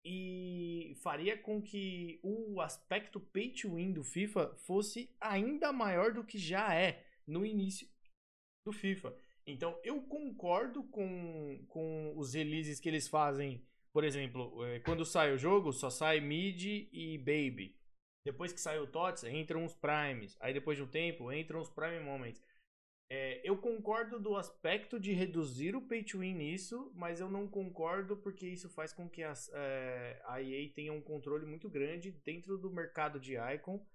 e 0.04 0.94
faria 0.98 1.38
com 1.38 1.62
que 1.62 2.20
o 2.22 2.60
aspecto 2.60 3.20
pay 3.20 3.52
to 3.52 3.76
win 3.76 3.94
do 3.94 4.04
FIFA 4.04 4.54
fosse 4.58 5.10
ainda 5.22 5.72
maior 5.72 6.14
do 6.14 6.26
que 6.26 6.38
já 6.38 6.76
é 6.76 7.06
no 7.26 7.46
início 7.46 7.88
do 8.66 8.74
FIFA. 8.74 9.16
Então, 9.48 9.80
eu 9.84 10.02
concordo 10.02 10.84
com, 10.84 11.64
com 11.70 12.14
os 12.18 12.34
releases 12.34 12.80
que 12.80 12.90
eles 12.90 13.08
fazem. 13.08 13.66
Por 13.96 14.04
exemplo, 14.04 14.62
é, 14.66 14.82
quando 14.82 15.06
sai 15.06 15.34
o 15.34 15.38
jogo, 15.38 15.72
só 15.72 15.90
sai 15.90 16.20
mid 16.20 16.90
e 16.92 17.18
baby. 17.18 17.80
Depois 18.26 18.52
que 18.52 18.60
sai 18.60 18.78
o 18.78 18.86
TOTS, 18.86 19.24
entram 19.24 19.64
os 19.64 19.74
primes. 19.74 20.36
Aí 20.42 20.54
depois 20.54 20.78
de 20.78 20.84
um 20.84 20.88
tempo, 20.88 21.32
entram 21.32 21.62
os 21.62 21.70
prime 21.70 22.02
moments. 22.02 22.44
É, 23.10 23.40
eu 23.50 23.58
concordo 23.58 24.20
do 24.20 24.36
aspecto 24.36 25.00
de 25.00 25.14
reduzir 25.14 25.78
o 25.78 25.82
pay 25.82 26.04
to 26.04 26.20
win 26.20 26.34
nisso, 26.34 26.92
mas 26.94 27.22
eu 27.22 27.30
não 27.30 27.48
concordo 27.48 28.18
porque 28.18 28.46
isso 28.46 28.70
faz 28.70 28.92
com 28.92 29.10
que 29.10 29.24
as, 29.24 29.50
é, 29.54 30.22
a 30.26 30.42
EA 30.42 30.70
tenha 30.74 30.92
um 30.92 31.02
controle 31.02 31.46
muito 31.46 31.70
grande 31.70 32.12
dentro 32.26 32.58
do 32.58 32.70
mercado 32.70 33.18
de 33.18 33.38
Icon, 33.38 33.88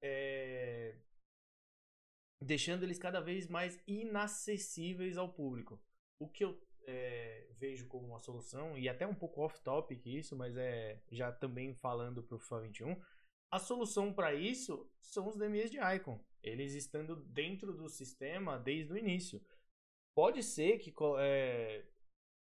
é, 0.00 0.94
deixando 2.40 2.84
eles 2.84 3.00
cada 3.00 3.20
vez 3.20 3.48
mais 3.48 3.82
inacessíveis 3.84 5.18
ao 5.18 5.32
público. 5.32 5.82
O 6.20 6.28
que 6.28 6.44
eu 6.44 6.56
é, 6.86 7.48
vejo 7.58 7.86
como 7.88 8.06
uma 8.08 8.20
solução, 8.20 8.76
e 8.76 8.88
até 8.88 9.06
um 9.06 9.14
pouco 9.14 9.42
off-topic 9.42 10.06
isso, 10.06 10.36
mas 10.36 10.56
é 10.56 11.02
já 11.10 11.32
também 11.32 11.74
falando 11.74 12.22
para 12.22 12.36
o 12.36 12.38
FIFA 12.38 12.60
21, 12.60 13.00
a 13.50 13.58
solução 13.58 14.12
para 14.12 14.34
isso 14.34 14.90
são 15.00 15.28
os 15.28 15.36
DMEs 15.36 15.70
de 15.70 15.78
Icon 15.78 16.20
eles 16.44 16.74
estando 16.74 17.16
dentro 17.16 17.72
do 17.72 17.88
sistema 17.88 18.58
desde 18.58 18.92
o 18.92 18.98
início. 18.98 19.40
Pode 20.14 20.42
ser 20.42 20.78
que, 20.78 20.94
é, 21.18 21.84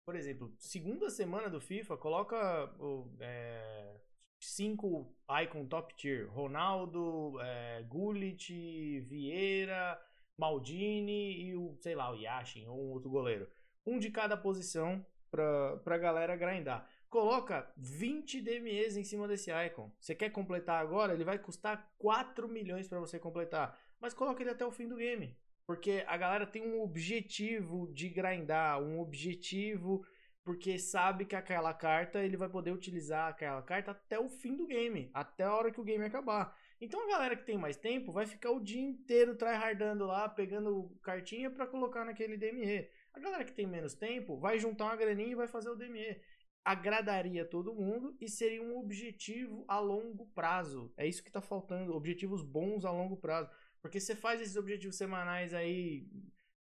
por 0.07 0.15
exemplo, 0.15 0.55
segunda 0.59 1.11
semana 1.11 1.51
do 1.51 1.61
FIFA, 1.61 1.97
coloca 1.99 2.73
é, 3.19 4.01
cinco 4.39 5.13
icon 5.43 5.67
top 5.67 5.95
tier: 5.97 6.31
Ronaldo, 6.31 7.39
é, 7.41 7.83
Gullit, 7.83 9.01
Vieira, 9.01 10.01
Maldini 10.39 11.43
e 11.43 11.57
o, 11.57 11.77
sei 11.81 11.95
lá, 11.95 12.11
o 12.13 12.17
Yashin 12.17 12.67
ou 12.67 12.81
um 12.81 12.93
outro 12.93 13.11
goleiro. 13.11 13.51
Um 13.87 13.99
de 13.99 14.11
cada 14.11 14.37
posição 14.37 15.05
pra, 15.31 15.77
pra 15.79 15.99
galera 15.99 16.37
grindar. 16.37 16.89
Coloca 17.09 17.73
20 17.77 18.41
DMEs 18.41 18.97
em 18.97 19.05
cima 19.05 19.27
desse 19.27 19.51
icon. 19.51 19.91
Você 19.99 20.15
quer 20.15 20.31
completar 20.31 20.81
agora? 20.81 21.13
Ele 21.13 21.25
vai 21.25 21.39
custar 21.39 21.93
4 21.99 22.49
milhões 22.49 22.89
para 22.89 23.01
você 23.01 23.19
completar. 23.19 23.79
Mas 23.99 24.15
coloca 24.15 24.43
ele 24.43 24.51
até 24.51 24.65
o 24.65 24.71
fim 24.71 24.87
do 24.87 24.97
game. 24.97 25.37
Porque 25.67 26.05
a 26.07 26.17
galera 26.17 26.47
tem 26.47 26.63
um 26.63 26.83
objetivo 26.83 27.93
de 27.93 28.09
grindar, 28.09 28.81
um 28.81 29.01
objetivo 29.01 30.05
porque 30.45 30.79
sabe 30.79 31.25
que 31.25 31.37
aquela 31.37 31.73
carta 31.75 32.19
ele 32.21 32.37
vai 32.37 32.49
poder 32.49 32.73
utilizar 32.73 33.29
aquela 33.29 33.63
carta 33.63 33.91
até 33.91 34.19
o 34.19 34.29
fim 34.29 34.57
do 34.57 34.67
game, 34.67 35.11
até 35.13 35.45
a 35.45 35.55
hora 35.55 35.71
que 35.71 35.81
o 35.81 35.85
game 35.85 36.05
acabar. 36.05 36.57
Então 36.81 37.05
a 37.05 37.09
galera 37.09 37.37
que 37.37 37.45
tem 37.45 37.59
mais 37.59 37.77
tempo 37.77 38.11
vai 38.11 38.27
ficar 38.27 38.51
o 38.51 38.61
dia 38.61 38.81
inteiro 38.81 39.37
tryhardando 39.37 40.07
lá, 40.07 40.29
pegando 40.29 40.91
cartinha 41.03 41.51
para 41.51 41.67
colocar 41.67 42.05
naquele 42.05 42.37
DME. 42.39 42.89
A 43.13 43.21
galera 43.21 43.45
que 43.45 43.53
tem 43.53 43.67
menos 43.67 43.95
tempo 43.95 44.37
vai 44.39 44.59
juntar 44.59 44.85
uma 44.85 44.97
graninha 44.97 45.33
e 45.33 45.35
vai 45.35 45.49
fazer 45.49 45.71
o 45.71 45.77
DME. 45.77 46.21
Agradaria 46.65 47.45
todo 47.45 47.75
mundo 47.75 48.17
e 48.21 48.29
seria 48.29 48.63
um 48.63 48.79
objetivo 48.79 49.65
a 49.67 49.79
longo 49.79 50.27
prazo. 50.35 50.93
É 50.97 51.07
isso 51.07 51.23
que 51.23 51.31
tá 51.31 51.41
faltando, 51.41 51.95
objetivos 51.95 52.43
bons 52.43 52.85
a 52.85 52.91
longo 52.91 53.17
prazo. 53.17 53.51
Porque 53.81 53.99
você 53.99 54.15
faz 54.15 54.41
esses 54.41 54.57
objetivos 54.57 54.97
semanais 54.97 55.55
aí. 55.55 56.07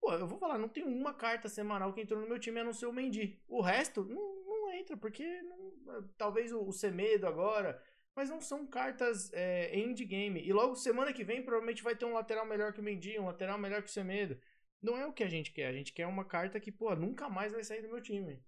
Pô, 0.00 0.12
eu 0.12 0.26
vou 0.26 0.38
falar, 0.38 0.59
não 0.59 0.68
tem 0.68 0.85
uma 0.85 1.14
carta 1.14 1.48
semanal 1.48 1.92
que 1.92 2.00
entrou 2.00 2.20
no 2.20 2.28
meu 2.28 2.38
time 2.38 2.61
a 2.61 2.64
não 2.64 2.72
ser 2.72 2.87
o 2.87 2.92
Mendy. 2.92 3.40
O 3.48 3.62
resto 3.62 4.04
não, 4.04 4.44
não 4.44 4.72
entra, 4.72 4.96
porque 4.96 5.24
não, 5.42 6.09
talvez 6.18 6.52
o, 6.52 6.62
o 6.62 6.72
Semedo 6.72 7.26
agora, 7.26 7.80
mas 8.14 8.28
não 8.28 8.40
são 8.40 8.66
cartas 8.66 9.33
é, 9.33 9.78
endgame. 9.78 10.44
E 10.44 10.52
logo 10.52 10.74
semana 10.74 11.12
que 11.12 11.24
vem 11.24 11.42
provavelmente 11.42 11.83
vai 11.83 11.96
ter 11.96 12.04
um 12.04 12.12
lateral 12.12 12.44
melhor 12.44 12.72
que 12.72 12.80
o 12.80 12.83
Mendy, 12.83 13.18
um 13.18 13.26
lateral 13.26 13.59
melhor 13.59 13.80
que 13.83 13.88
o 13.88 13.92
Semedo. 13.92 14.38
Não 14.85 14.99
é 14.99 15.07
o 15.07 15.14
que 15.14 15.25
a 15.25 15.29
gente 15.29 15.51
quer. 15.51 15.66
A 15.66 15.73
gente 15.73 15.94
quer 15.94 16.07
uma 16.07 16.27
carta 16.27 16.61
que, 16.61 16.70
pô, 16.70 16.94
nunca 16.94 17.27
mais 17.27 17.53
vai 17.53 17.64
sair 17.64 17.81
do 17.81 17.88
meu 17.88 18.03
time. 18.03 18.44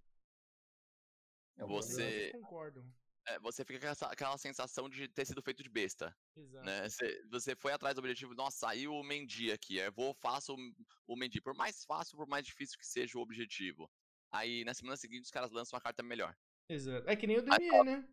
Você. 1.57 2.31
Eu 2.35 2.41
concordo. 2.41 2.85
É, 3.29 3.39
você 3.41 3.65
fica 3.65 3.81
com 3.81 3.87
essa, 3.87 4.07
aquela 4.07 4.37
sensação 4.37 4.87
de 4.87 5.09
ter 5.09 5.25
sido 5.25 5.43
feito 5.43 5.63
de 5.63 5.71
besta. 5.71 6.15
Exato. 6.37 6.67
Né? 6.67 6.89
Você, 6.89 7.25
você 7.31 7.57
foi 7.57 7.73
atrás 7.73 7.95
do 7.95 8.01
objetivo, 8.01 8.35
nossa, 8.35 8.59
saiu 8.59 8.93
o 8.93 9.03
Mendy 9.03 9.51
aqui, 9.51 9.79
eu 9.79 9.91
vou, 9.91 10.15
faço 10.15 10.55
o, 10.55 11.13
o 11.13 11.17
Mendy. 11.17 11.41
Por 11.41 11.55
mais 11.55 11.85
fácil, 11.85 12.17
por 12.19 12.29
mais 12.29 12.45
difícil 12.45 12.79
que 12.79 12.87
seja 12.87 13.19
o 13.19 13.23
objetivo. 13.23 13.91
Aí 14.31 14.63
na 14.65 14.75
semana 14.75 14.97
seguinte 14.97 15.25
os 15.25 15.31
caras 15.31 15.51
lançam 15.51 15.77
uma 15.77 15.81
carta 15.81 16.03
melhor. 16.03 16.37
Exato. 16.69 17.09
É 17.09 17.17
que 17.17 17.27
nem 17.27 17.39
o 17.39 17.43
DME, 17.43 17.85
né? 17.85 18.07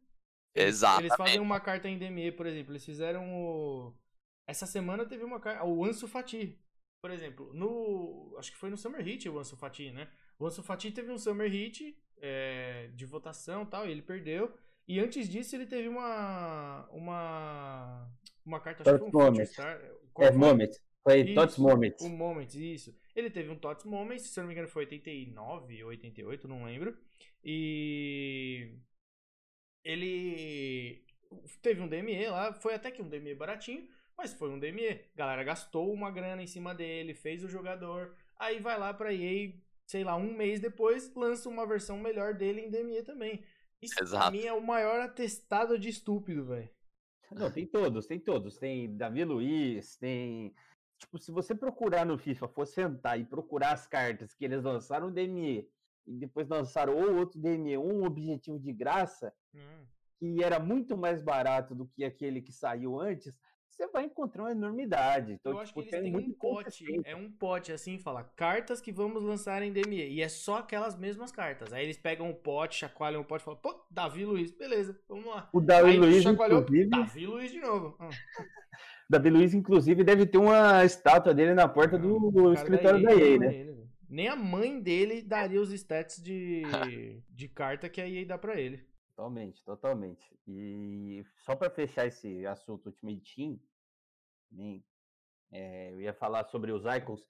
Exato. 0.56 1.02
Eles 1.02 1.16
fazem 1.16 1.42
uma 1.42 1.60
carta 1.60 1.90
em 1.90 1.98
DME, 1.98 2.32
por 2.32 2.46
exemplo. 2.46 2.72
Eles 2.72 2.86
fizeram 2.86 3.36
o. 3.36 3.94
Essa 4.48 4.66
semana 4.66 5.06
teve 5.06 5.24
uma 5.26 5.42
carta. 5.42 5.66
O 5.66 5.84
Ansu 5.84 6.08
Fati. 6.08 6.63
Por 7.04 7.12
exemplo, 7.12 7.52
no. 7.54 8.34
Acho 8.38 8.50
que 8.50 8.58
foi 8.58 8.70
no 8.70 8.78
Summer 8.78 9.04
Hit 9.04 9.28
o 9.28 9.38
Ansu 9.38 9.58
Fati, 9.58 9.92
né? 9.92 10.08
O 10.40 10.48
Ansu 10.48 10.64
Fati 10.64 10.90
teve 10.90 11.12
um 11.12 11.18
Summer 11.18 11.52
Hit 11.52 11.94
é, 12.22 12.90
de 12.94 13.06
votação 13.06 13.64
e 13.64 13.66
tal, 13.66 13.86
e 13.86 13.92
ele 13.92 14.02
perdeu. 14.02 14.54
E 14.88 15.02
antes 15.02 15.28
disso 15.28 15.54
ele 15.54 15.66
teve 15.66 15.90
uma. 15.90 16.88
Uma. 16.94 18.10
Uma 18.46 18.62
carta. 18.62 18.86
Tots 18.86 19.12
Moment. 19.12 19.46
Star. 19.46 19.82
É, 20.18 20.32
Moment. 20.32 20.70
Foi 21.04 21.34
Tots 21.34 21.58
Moment. 21.58 21.96
O 22.00 22.08
Moment, 22.08 22.48
isso. 22.56 22.96
Ele 23.14 23.30
teve 23.30 23.50
um 23.50 23.58
Tots 23.58 23.84
Moment, 23.84 24.20
se 24.20 24.40
eu 24.40 24.44
não 24.44 24.48
me 24.48 24.54
engano 24.54 24.70
foi 24.70 24.84
89 24.84 25.84
ou 25.84 25.90
88, 25.90 26.48
não 26.48 26.64
lembro. 26.64 26.98
E 27.44 28.78
ele 29.84 31.06
teve 31.62 31.82
um 31.82 31.88
DME 31.90 32.28
lá, 32.28 32.54
foi 32.54 32.76
até 32.76 32.90
que 32.90 33.02
um 33.02 33.10
DME 33.10 33.36
baratinho, 33.36 33.90
mas 34.18 34.34
foi 34.34 34.50
um 34.50 34.60
DME. 34.60 35.02
Galera 35.16 35.44
gastou 35.44 35.92
uma 35.94 36.12
grana 36.12 36.42
em 36.42 36.48
cima 36.48 36.74
dele, 36.74 37.14
fez 37.14 37.44
o 37.44 37.50
jogador, 37.50 38.16
aí 38.38 38.60
vai 38.60 38.78
lá 38.78 38.94
pra 38.94 39.14
EA, 39.14 39.54
sei 39.86 40.04
lá, 40.04 40.16
um 40.16 40.34
mês 40.36 40.60
depois, 40.60 41.14
lança 41.16 41.50
uma 41.50 41.66
versão 41.66 41.98
melhor 41.98 42.34
dele 42.34 42.62
em 42.62 42.70
DME 42.70 43.04
também. 43.04 43.44
Isso 43.82 44.02
Exato. 44.02 44.24
pra 44.24 44.32
mim 44.32 44.46
é 44.46 44.54
o 44.54 44.62
maior 44.66 45.02
atestado 45.02 45.78
de 45.78 45.90
estúpido, 45.90 46.46
velho. 46.46 46.70
Não, 47.32 47.52
tem 47.52 47.66
todos, 47.66 48.06
tem 48.06 48.20
todos. 48.20 48.58
Tem 48.58 48.96
Davi 48.96 49.24
Luiz, 49.26 49.98
tem. 49.98 50.54
Tipo, 51.00 51.18
se 51.18 51.32
você 51.32 51.54
procurar 51.56 52.06
no 52.06 52.18
FIFA, 52.18 52.48
for 52.48 52.66
sentar 52.66 53.20
e 53.20 53.26
procurar 53.26 53.74
as 53.74 53.88
cartas 53.88 54.34
que 54.34 54.46
eles 54.46 54.64
lançaram 54.64 55.08
o 55.08 55.12
DME 55.12 55.68
e 56.06 56.18
depois 56.18 56.48
lançaram 56.48 56.96
ou 56.96 57.16
outro 57.18 57.40
DME, 57.42 57.78
um 57.78 58.06
objetivo 58.06 58.60
de 58.60 58.72
graça, 58.72 59.34
Hum. 59.54 59.86
que 60.18 60.44
era 60.44 60.60
muito 60.60 60.96
mais 60.96 61.22
barato 61.22 61.76
do 61.76 61.88
que 61.88 62.06
aquele 62.06 62.42
que 62.42 62.52
saiu 62.54 63.00
antes, 63.00 63.34
você 63.76 63.88
vai 63.88 64.06
encontrar 64.06 64.44
uma 64.44 64.52
enormidade. 64.52 65.34
Então, 65.34 65.54
eu 65.54 65.60
acho 65.60 65.74
que 65.74 65.82
tipo, 65.82 65.96
eles 65.96 66.12
tem 66.12 66.14
têm 66.14 66.30
um 66.30 66.34
pote, 66.34 67.02
é 67.06 67.16
um 67.16 67.32
pote 67.32 67.72
assim, 67.72 67.98
fala, 67.98 68.24
cartas 68.36 68.80
que 68.80 68.92
vamos 68.92 69.24
lançar 69.24 69.62
em 69.64 69.74
DME, 69.74 70.10
e 70.10 70.22
é 70.22 70.30
só 70.30 70.58
aquelas 70.58 70.96
mesmas 70.96 71.32
cartas. 71.32 71.74
Aí 71.74 71.84
eles 71.84 71.98
pegam 71.98 72.30
o 72.30 72.36
pote, 72.36 72.80
chacoalham 72.80 73.22
o 73.22 73.26
pote 73.26 73.42
e 73.42 73.46
falam, 73.46 73.60
pô, 73.60 73.84
Davi 73.90 74.26
Luiz, 74.26 74.52
beleza, 74.52 75.00
vamos 75.10 75.26
lá. 75.26 75.50
O 75.52 75.60
Davi 75.60 75.92
Aí 75.92 75.98
Luiz, 75.98 76.24
chacoalhou, 76.24 76.62
inclusive, 76.62 76.90
Davi 76.90 77.26
Luiz 77.26 77.52
de 77.52 77.60
novo. 77.60 77.96
Ah, 78.00 78.10
Davi 79.10 79.30
Luiz, 79.30 79.54
inclusive, 79.54 80.04
deve 80.04 80.26
ter 80.26 80.38
uma 80.38 80.86
estátua 80.86 81.34
dele 81.34 81.54
na 81.54 81.68
porta 81.68 81.98
do, 81.98 82.32
do 82.32 82.54
escritório 82.54 83.02
da 83.02 83.12
EA 83.12 83.18
né? 83.40 83.48
ele, 83.48 83.66
velho. 83.66 83.84
Nem 84.10 84.28
a 84.28 84.36
mãe 84.36 84.80
dele 84.80 85.24
daria 85.24 85.60
os 85.60 85.72
stats 85.72 86.22
de, 86.22 86.62
de 87.30 87.48
carta 87.48 87.90
que 87.90 88.00
a 88.00 88.08
EA 88.08 88.26
dá 88.26 88.38
pra 88.38 88.60
ele. 88.60 88.86
Totalmente, 89.16 89.64
totalmente. 89.64 90.40
E 90.48 91.24
só 91.38 91.56
para 91.56 91.70
fechar 91.70 92.08
esse 92.08 92.46
assunto 92.48 92.88
Ultimate 92.88 93.36
Team, 93.36 93.60
também, 94.50 94.84
é, 95.52 95.92
eu 95.94 96.02
ia 96.02 96.14
falar 96.14 96.46
sobre 96.46 96.72
os 96.72 96.84
icons. 96.86 97.24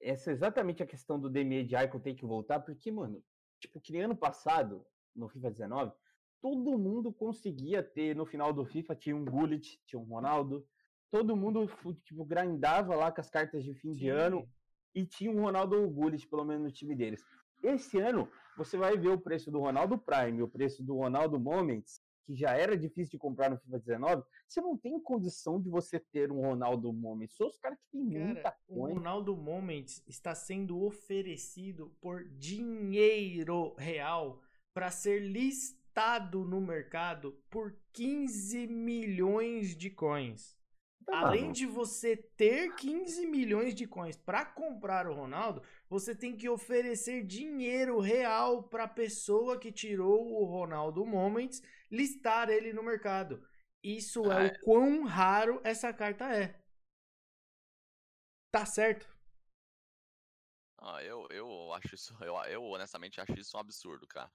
Essa 0.00 0.30
é 0.30 0.32
exatamente 0.32 0.82
a 0.82 0.86
questão 0.86 1.18
do 1.18 1.28
DME 1.28 1.64
de 1.64 1.74
icon 1.76 1.98
tem 1.98 2.14
que 2.14 2.24
voltar, 2.24 2.60
porque, 2.60 2.90
mano, 2.90 3.22
tipo, 3.60 3.80
que 3.80 3.98
ano 3.98 4.16
passado, 4.16 4.86
no 5.14 5.28
FIFA 5.28 5.50
19, 5.50 5.92
todo 6.40 6.78
mundo 6.78 7.12
conseguia 7.12 7.82
ter, 7.82 8.14
no 8.14 8.26
final 8.26 8.52
do 8.52 8.64
FIFA, 8.64 8.94
tinha 8.94 9.16
um 9.16 9.24
Gullit, 9.24 9.80
tinha 9.84 9.98
um 9.98 10.04
Ronaldo, 10.04 10.66
todo 11.10 11.36
mundo, 11.36 11.68
tipo, 12.04 12.24
grindava 12.24 12.94
lá 12.94 13.10
com 13.10 13.20
as 13.20 13.30
cartas 13.30 13.64
de 13.64 13.74
fim 13.74 13.92
de 13.92 14.08
ano, 14.08 14.40
Sim. 14.40 14.48
e 14.94 15.06
tinha 15.06 15.30
um 15.30 15.42
Ronaldo 15.42 15.88
Gullit, 15.90 16.28
pelo 16.28 16.44
menos 16.44 16.62
no 16.62 16.72
time 16.72 16.94
deles. 16.94 17.24
Esse 17.62 18.00
ano, 18.00 18.28
você 18.56 18.76
vai 18.76 18.96
ver 18.96 19.08
o 19.08 19.20
preço 19.20 19.50
do 19.50 19.60
Ronaldo 19.60 19.98
Prime, 19.98 20.42
o 20.42 20.48
preço 20.48 20.82
do 20.82 20.96
Ronaldo 20.96 21.38
Moments, 21.38 22.00
que 22.24 22.34
já 22.34 22.52
era 22.52 22.76
difícil 22.76 23.12
de 23.12 23.18
comprar 23.18 23.50
no 23.50 23.58
FIFA 23.58 23.78
19, 23.78 24.22
você 24.46 24.60
não 24.60 24.76
tem 24.76 25.00
condição 25.00 25.60
de 25.60 25.68
você 25.68 25.98
ter 25.98 26.30
um 26.30 26.40
Ronaldo 26.40 26.92
Moments. 26.92 27.36
São 27.36 27.48
os 27.48 27.58
caras 27.58 27.78
que 27.78 27.90
têm 27.90 28.04
muita 28.04 28.42
Cara, 28.42 28.56
o 28.68 28.74
coisa. 28.74 28.94
Ronaldo 28.94 29.36
Moments 29.36 30.02
está 30.06 30.34
sendo 30.34 30.82
oferecido 30.82 31.94
por 32.00 32.24
dinheiro 32.24 33.74
real 33.76 34.40
para 34.72 34.90
ser 34.90 35.20
listado 35.20 36.44
no 36.44 36.60
mercado 36.60 37.38
por 37.50 37.76
15 37.92 38.66
milhões 38.66 39.76
de 39.76 39.90
coins. 39.90 40.56
Além 41.12 41.52
de 41.52 41.66
você 41.66 42.16
ter 42.16 42.74
15 42.74 43.26
milhões 43.26 43.74
de 43.74 43.86
coins 43.86 44.16
para 44.16 44.46
comprar 44.46 45.06
o 45.06 45.14
Ronaldo, 45.14 45.62
você 45.88 46.14
tem 46.14 46.34
que 46.36 46.48
oferecer 46.48 47.22
dinheiro 47.24 48.00
real 48.00 48.62
para 48.62 48.84
a 48.84 48.88
pessoa 48.88 49.58
que 49.58 49.70
tirou 49.70 50.32
o 50.32 50.44
Ronaldo 50.44 51.04
Moments 51.04 51.62
listar 51.90 52.48
ele 52.48 52.72
no 52.72 52.82
mercado. 52.82 53.46
Isso 53.82 54.32
é 54.32 54.38
Ah, 54.38 54.46
o 54.46 54.50
quão 54.60 55.04
raro 55.04 55.60
essa 55.64 55.92
carta 55.92 56.24
é. 56.34 56.58
Tá 58.50 58.64
certo? 58.66 59.06
Ah, 60.78 61.02
eu, 61.02 61.26
eu 61.30 61.72
acho 61.74 61.94
isso, 61.94 62.14
eu, 62.20 62.34
eu 62.50 62.62
honestamente 62.64 63.20
acho 63.20 63.32
isso 63.38 63.56
um 63.56 63.60
absurdo, 63.60 64.06
cara. 64.06 64.30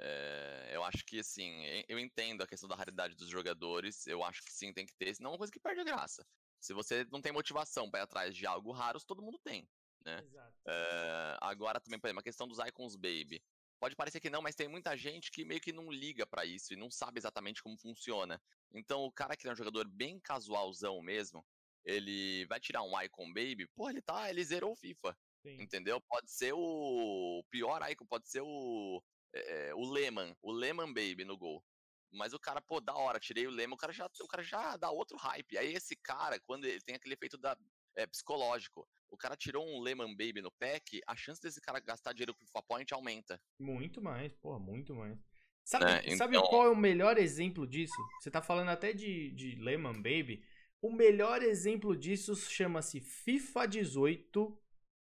É, 0.00 0.70
eu 0.72 0.84
acho 0.84 1.04
que, 1.04 1.18
assim, 1.18 1.64
eu 1.88 1.98
entendo 1.98 2.42
a 2.42 2.46
questão 2.46 2.68
da 2.68 2.76
raridade 2.76 3.14
dos 3.16 3.28
jogadores, 3.28 4.06
eu 4.06 4.22
acho 4.22 4.42
que 4.44 4.52
sim, 4.52 4.72
tem 4.72 4.86
que 4.86 4.94
ter, 4.94 5.14
senão 5.14 5.30
é 5.30 5.32
uma 5.32 5.38
coisa 5.38 5.52
que 5.52 5.60
perde 5.60 5.80
a 5.80 5.84
graça. 5.84 6.26
Se 6.60 6.72
você 6.72 7.06
não 7.10 7.20
tem 7.20 7.32
motivação 7.32 7.90
pra 7.90 8.00
ir 8.00 8.02
atrás 8.02 8.36
de 8.36 8.46
algo 8.46 8.72
raro, 8.72 9.00
todo 9.04 9.22
mundo 9.22 9.38
tem. 9.38 9.68
né? 10.04 10.22
É, 10.66 11.36
agora 11.40 11.80
também, 11.80 11.98
por 11.98 12.06
exemplo, 12.06 12.20
a 12.20 12.24
questão 12.24 12.46
dos 12.46 12.58
icons 12.58 12.96
baby. 12.96 13.42
Pode 13.80 13.94
parecer 13.94 14.20
que 14.20 14.30
não, 14.30 14.42
mas 14.42 14.56
tem 14.56 14.66
muita 14.66 14.96
gente 14.96 15.30
que 15.30 15.44
meio 15.44 15.60
que 15.60 15.72
não 15.72 15.90
liga 15.90 16.26
pra 16.26 16.44
isso 16.44 16.72
e 16.72 16.76
não 16.76 16.90
sabe 16.90 17.18
exatamente 17.18 17.62
como 17.62 17.78
funciona. 17.78 18.42
Então, 18.72 19.04
o 19.04 19.12
cara 19.12 19.36
que 19.36 19.46
é 19.46 19.52
um 19.52 19.56
jogador 19.56 19.86
bem 19.88 20.18
casualzão 20.18 21.00
mesmo, 21.00 21.46
ele 21.84 22.44
vai 22.46 22.58
tirar 22.58 22.82
um 22.82 23.00
icon 23.02 23.32
baby, 23.32 23.68
pô, 23.74 23.88
ele 23.88 24.02
tá, 24.02 24.28
ele 24.28 24.44
zerou 24.44 24.72
o 24.72 24.76
FIFA. 24.76 25.16
Sim. 25.42 25.62
Entendeu? 25.62 26.00
Pode 26.00 26.30
ser 26.30 26.52
o 26.52 27.44
pior 27.50 27.80
icon, 27.88 28.04
pode 28.04 28.28
ser 28.28 28.40
o 28.42 29.02
é, 29.34 29.74
o 29.74 29.90
Lehman, 29.90 30.36
o 30.42 30.52
Lehman 30.52 30.92
Baby 30.92 31.24
no 31.24 31.36
gol. 31.36 31.64
Mas 32.10 32.32
o 32.32 32.38
cara, 32.38 32.60
pô, 32.60 32.80
da 32.80 32.94
hora, 32.94 33.20
tirei 33.20 33.46
o 33.46 33.50
Lehman, 33.50 33.74
o 33.74 33.78
cara 33.78 33.92
já, 33.92 34.06
o 34.06 34.28
cara 34.28 34.42
já 34.42 34.76
dá 34.76 34.90
outro 34.90 35.16
hype. 35.18 35.58
Aí 35.58 35.74
esse 35.74 35.94
cara, 35.96 36.40
quando 36.40 36.64
ele 36.64 36.80
tem 36.80 36.94
aquele 36.94 37.14
efeito 37.14 37.36
da, 37.36 37.56
é, 37.96 38.06
psicológico, 38.06 38.88
o 39.10 39.16
cara 39.16 39.36
tirou 39.36 39.66
um 39.66 39.80
Lehman 39.80 40.16
Baby 40.16 40.40
no 40.40 40.50
pack, 40.52 41.00
a 41.06 41.16
chance 41.16 41.40
desse 41.40 41.60
cara 41.60 41.80
gastar 41.80 42.12
dinheiro 42.12 42.34
com 42.34 42.46
FIFA 42.46 42.62
Point 42.62 42.94
aumenta. 42.94 43.40
Muito 43.58 44.00
mais, 44.00 44.34
porra, 44.36 44.58
muito 44.58 44.94
mais. 44.94 45.18
Sabe, 45.64 46.16
sabe 46.16 46.36
então- 46.36 46.48
qual 46.48 46.64
é 46.64 46.70
o 46.70 46.76
melhor 46.76 47.18
exemplo 47.18 47.66
disso? 47.66 47.94
Você 48.20 48.30
tá 48.30 48.40
falando 48.40 48.70
até 48.70 48.92
de, 48.94 49.30
de 49.32 49.56
Lehman 49.56 49.94
Baby. 49.94 50.42
O 50.80 50.90
melhor 50.92 51.42
exemplo 51.42 51.94
disso 51.94 52.34
chama-se 52.36 53.00
FIFA 53.00 53.66
18 53.66 54.62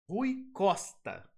Rui 0.10 0.52
Costa. 0.52 1.31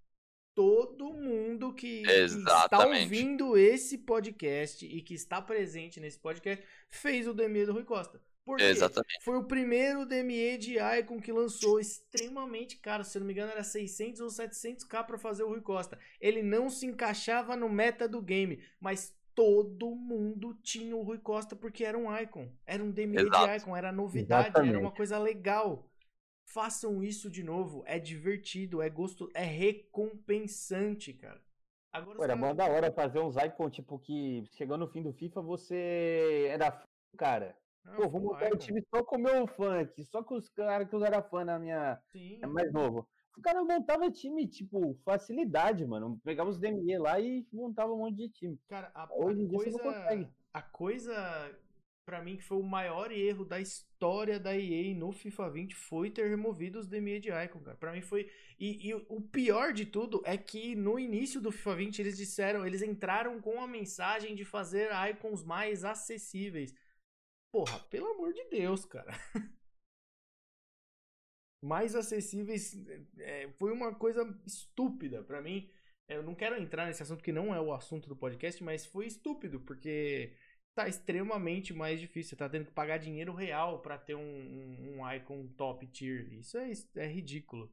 Todo 0.55 1.13
mundo 1.13 1.73
que, 1.73 2.03
que 2.03 2.11
está 2.11 2.85
ouvindo 2.85 3.57
esse 3.57 3.97
podcast 3.99 4.85
e 4.85 5.01
que 5.01 5.13
está 5.13 5.41
presente 5.41 5.99
nesse 5.99 6.19
podcast 6.19 6.63
fez 6.89 7.27
o 7.27 7.33
DME 7.33 7.65
do 7.65 7.73
Rui 7.73 7.83
Costa. 7.83 8.21
Porque 8.45 8.63
Exatamente. 8.63 9.23
foi 9.23 9.37
o 9.37 9.45
primeiro 9.45 10.05
DME 10.05 10.57
de 10.57 10.75
Icon 10.99 11.21
que 11.21 11.31
lançou 11.31 11.79
extremamente 11.79 12.77
caro, 12.77 13.03
se 13.03 13.17
não 13.17 13.25
me 13.25 13.31
engano 13.31 13.51
era 13.51 13.63
600 13.63 14.19
ou 14.19 14.27
700k 14.27 15.05
para 15.05 15.17
fazer 15.17 15.43
o 15.43 15.47
Rui 15.47 15.61
Costa. 15.61 15.97
Ele 16.19 16.43
não 16.43 16.69
se 16.69 16.85
encaixava 16.85 17.55
no 17.55 17.69
meta 17.69 18.07
do 18.07 18.21
game, 18.21 18.61
mas 18.81 19.15
todo 19.33 19.95
mundo 19.95 20.53
tinha 20.61 20.95
o 20.95 21.03
Rui 21.03 21.19
Costa 21.19 21.55
porque 21.55 21.85
era 21.85 21.97
um 21.97 22.15
Icon, 22.15 22.51
era 22.65 22.83
um 22.83 22.91
DME 22.91 23.17
Exato. 23.17 23.47
de 23.47 23.57
Icon, 23.57 23.77
era 23.77 23.91
novidade, 23.91 24.47
Exatamente. 24.47 24.71
era 24.71 24.79
uma 24.79 24.91
coisa 24.91 25.17
legal. 25.17 25.89
Façam 26.53 27.03
isso 27.03 27.31
de 27.31 27.41
novo, 27.41 27.83
é 27.87 27.97
divertido, 27.97 28.79
é 28.79 28.87
gosto, 28.87 29.27
é 29.33 29.43
recompensante, 29.43 31.11
cara. 31.11 31.41
Agora 31.91 32.17
Pô, 32.17 32.23
era 32.23 32.35
mó 32.35 32.53
da 32.53 32.67
hora 32.67 32.91
fazer 32.91 33.19
uns 33.19 33.35
Icon, 33.35 33.71
tipo, 33.71 33.97
que 33.97 34.45
chegou 34.51 34.77
no 34.77 34.87
fim 34.87 35.01
do 35.01 35.11
FIFA, 35.11 35.41
você 35.41 36.45
era 36.51 36.85
cara. 37.17 37.57
Ah, 37.83 37.95
Pô, 37.95 38.07
vou 38.07 38.21
montar 38.21 38.53
um 38.53 38.57
time 38.57 38.85
só 38.93 39.03
com 39.03 39.15
o 39.15 39.19
meu 39.19 39.47
funk, 39.47 40.05
só 40.05 40.23
com 40.23 40.35
os 40.35 40.47
caras 40.49 40.87
que 40.87 40.95
eu 40.95 41.03
era 41.03 41.23
fã 41.23 41.43
na 41.43 41.57
minha. 41.57 41.99
Sim. 42.11 42.37
É 42.39 42.45
mais 42.45 42.71
novo. 42.71 43.09
O 43.35 43.41
cara 43.41 43.63
montava 43.63 44.11
time, 44.11 44.47
tipo, 44.47 44.93
facilidade, 45.03 45.83
mano. 45.87 46.21
Pegava 46.23 46.51
os 46.51 46.59
DME 46.59 46.99
lá 46.99 47.19
e 47.19 47.47
montava 47.51 47.93
um 47.93 47.97
monte 47.97 48.15
de 48.15 48.29
time. 48.29 48.59
Cara, 48.69 48.91
a, 48.93 49.09
Hoje 49.11 49.43
a 49.43 49.49
coisa. 49.49 50.29
A 50.53 50.61
coisa, 50.61 51.59
para 52.05 52.21
mim, 52.21 52.37
que 52.37 52.43
foi 52.43 52.57
o 52.57 52.63
maior 52.63 53.11
erro 53.11 53.45
da 53.45 53.59
história 53.59 54.39
da 54.39 54.57
EA 54.57 54.93
no 54.95 55.11
FIFA 55.11 55.49
20 55.49 55.75
foi 55.75 56.11
ter 56.11 56.27
removido 56.27 56.79
os 56.79 56.87
DME 56.87 57.19
de 57.19 57.29
Icon, 57.29 57.61
cara. 57.61 57.77
Pra 57.77 57.91
mim 57.91 58.01
foi. 58.01 58.29
E, 58.59 58.89
e 58.89 58.93
o 58.93 59.21
pior 59.21 59.73
de 59.73 59.85
tudo 59.85 60.21
é 60.25 60.37
que 60.37 60.75
no 60.75 60.99
início 60.99 61.41
do 61.41 61.51
FIFA 61.51 61.75
20 61.75 61.99
eles 61.99 62.17
disseram, 62.17 62.65
eles 62.65 62.81
entraram 62.81 63.41
com 63.41 63.61
a 63.61 63.67
mensagem 63.67 64.35
de 64.35 64.45
fazer 64.45 64.89
icons 65.09 65.43
mais 65.43 65.83
acessíveis. 65.83 66.73
Porra, 67.51 67.79
pelo 67.89 68.07
amor 68.07 68.33
de 68.33 68.43
Deus, 68.49 68.85
cara. 68.85 69.13
Mais 71.63 71.95
acessíveis 71.95 72.75
é, 73.17 73.49
foi 73.53 73.71
uma 73.71 73.95
coisa 73.95 74.37
estúpida 74.45 75.23
para 75.23 75.41
mim. 75.41 75.69
Eu 76.09 76.21
não 76.21 76.35
quero 76.35 76.61
entrar 76.61 76.85
nesse 76.85 77.01
assunto 77.01 77.23
que 77.23 77.31
não 77.31 77.55
é 77.55 77.61
o 77.61 77.71
assunto 77.73 78.09
do 78.09 78.17
podcast, 78.17 78.61
mas 78.61 78.85
foi 78.85 79.05
estúpido 79.05 79.61
porque 79.61 80.35
tá 80.75 80.87
extremamente 80.87 81.73
mais 81.73 81.99
difícil. 81.99 82.31
Você 82.31 82.35
tá 82.35 82.49
tendo 82.49 82.65
que 82.65 82.71
pagar 82.71 82.97
dinheiro 82.97 83.33
real 83.33 83.81
para 83.81 83.97
ter 83.97 84.15
um, 84.15 84.21
um, 84.21 84.99
um, 84.99 85.13
icon 85.13 85.47
top 85.55 85.85
tier. 85.87 86.33
Isso 86.33 86.57
é, 86.57 86.71
é 86.95 87.07
ridículo. 87.07 87.71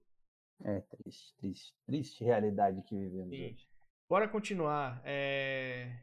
É 0.62 0.80
triste, 0.80 1.34
triste, 1.36 1.74
triste 1.86 2.24
realidade 2.24 2.82
que 2.82 2.94
vivemos 2.94 3.30
Sim. 3.30 3.46
hoje. 3.46 3.68
Bora 4.08 4.28
continuar. 4.28 5.00
É... 5.04 6.02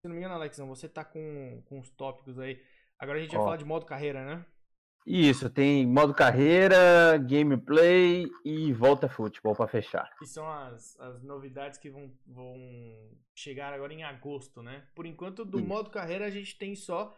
Se 0.00 0.08
não 0.08 0.12
me 0.12 0.18
engano, 0.18 0.34
Alexão, 0.34 0.66
você 0.68 0.88
tá 0.88 1.04
com, 1.04 1.62
com 1.66 1.80
os 1.80 1.90
tópicos 1.90 2.38
aí. 2.38 2.62
Agora 2.98 3.18
a 3.18 3.20
gente 3.20 3.34
vai 3.34 3.44
falar 3.44 3.56
de 3.56 3.64
modo 3.64 3.84
carreira, 3.84 4.24
né? 4.24 4.46
Isso, 5.10 5.48
tem 5.48 5.86
modo 5.86 6.12
carreira, 6.12 7.16
gameplay 7.16 8.26
e 8.44 8.70
volta 8.74 9.08
futebol 9.08 9.56
para 9.56 9.66
fechar. 9.66 10.14
Que 10.18 10.26
são 10.26 10.46
as, 10.46 11.00
as 11.00 11.22
novidades 11.22 11.78
que 11.78 11.88
vão, 11.88 12.12
vão 12.26 12.54
chegar 13.34 13.72
agora 13.72 13.94
em 13.94 14.04
agosto, 14.04 14.62
né? 14.62 14.86
Por 14.94 15.06
enquanto, 15.06 15.46
do 15.46 15.60
modo 15.60 15.88
carreira, 15.88 16.26
a 16.26 16.30
gente 16.30 16.58
tem 16.58 16.74
só 16.74 17.16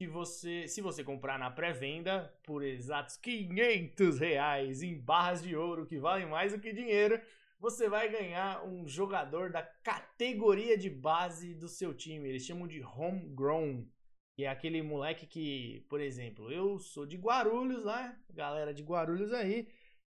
que 0.00 0.08
você, 0.08 0.66
se 0.66 0.80
você 0.80 1.04
comprar 1.04 1.38
na 1.38 1.48
pré-venda 1.48 2.34
por 2.42 2.64
exatos 2.64 3.16
500 3.16 4.18
reais 4.18 4.82
em 4.82 4.98
barras 4.98 5.40
de 5.40 5.54
ouro, 5.54 5.86
que 5.86 5.96
valem 5.96 6.26
mais 6.26 6.52
do 6.52 6.58
que 6.58 6.72
dinheiro, 6.72 7.20
você 7.60 7.88
vai 7.88 8.08
ganhar 8.08 8.64
um 8.64 8.86
jogador 8.86 9.52
da 9.52 9.62
categoria 9.62 10.76
de 10.76 10.90
base 10.90 11.54
do 11.54 11.68
seu 11.68 11.94
time. 11.94 12.28
Eles 12.28 12.44
chamam 12.44 12.66
de 12.66 12.82
homegrown. 12.82 13.86
Que 14.38 14.44
é 14.44 14.48
aquele 14.48 14.80
moleque 14.82 15.26
que, 15.26 15.84
por 15.88 16.00
exemplo, 16.00 16.48
eu 16.52 16.78
sou 16.78 17.04
de 17.04 17.16
Guarulhos 17.16 17.82
lá, 17.82 18.16
galera 18.30 18.72
de 18.72 18.84
Guarulhos 18.84 19.32
aí. 19.32 19.66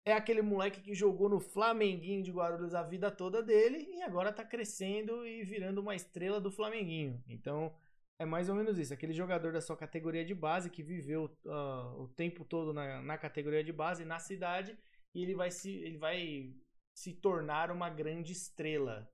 É 0.05 0.13
aquele 0.13 0.41
moleque 0.41 0.81
que 0.81 0.95
jogou 0.95 1.29
no 1.29 1.41
Flamenguinho 1.41 2.23
de 2.23 2.31
Guarulhos 2.31 2.73
a 2.73 2.85
vida 2.85 3.11
toda 3.11 3.43
dele 3.43 3.85
e 3.93 4.01
agora 4.01 4.33
tá 4.33 4.45
crescendo 4.45 5.27
e 5.27 5.43
virando 5.43 5.81
uma 5.81 5.97
estrela 5.97 6.41
do 6.41 6.53
Flamenguinho. 6.53 7.21
Então, 7.27 7.75
é 8.17 8.25
mais 8.25 8.49
ou 8.49 8.55
menos 8.55 8.79
isso. 8.79 8.95
Aquele 8.95 9.13
jogador 9.13 9.53
da 9.53 9.61
sua 9.61 9.77
categoria 9.77 10.25
de 10.25 10.37
base 10.37 10.71
que 10.71 10.85
viveu 10.85 11.25
uh, 11.45 12.01
o 12.01 12.07
tempo 12.07 12.45
todo 12.45 12.73
na, 12.73 13.03
na 13.03 13.19
categoria 13.19 13.65
de 13.65 13.73
base, 13.73 14.05
na 14.05 14.21
cidade, 14.21 14.79
e 15.13 15.21
ele 15.25 15.35
vai 15.35 15.51
se. 15.51 15.69
ele 15.69 15.99
vai 15.99 16.55
se 16.95 17.13
tornar 17.13 17.73
uma 17.73 17.91
grande 17.91 18.31
estrela. 18.31 19.13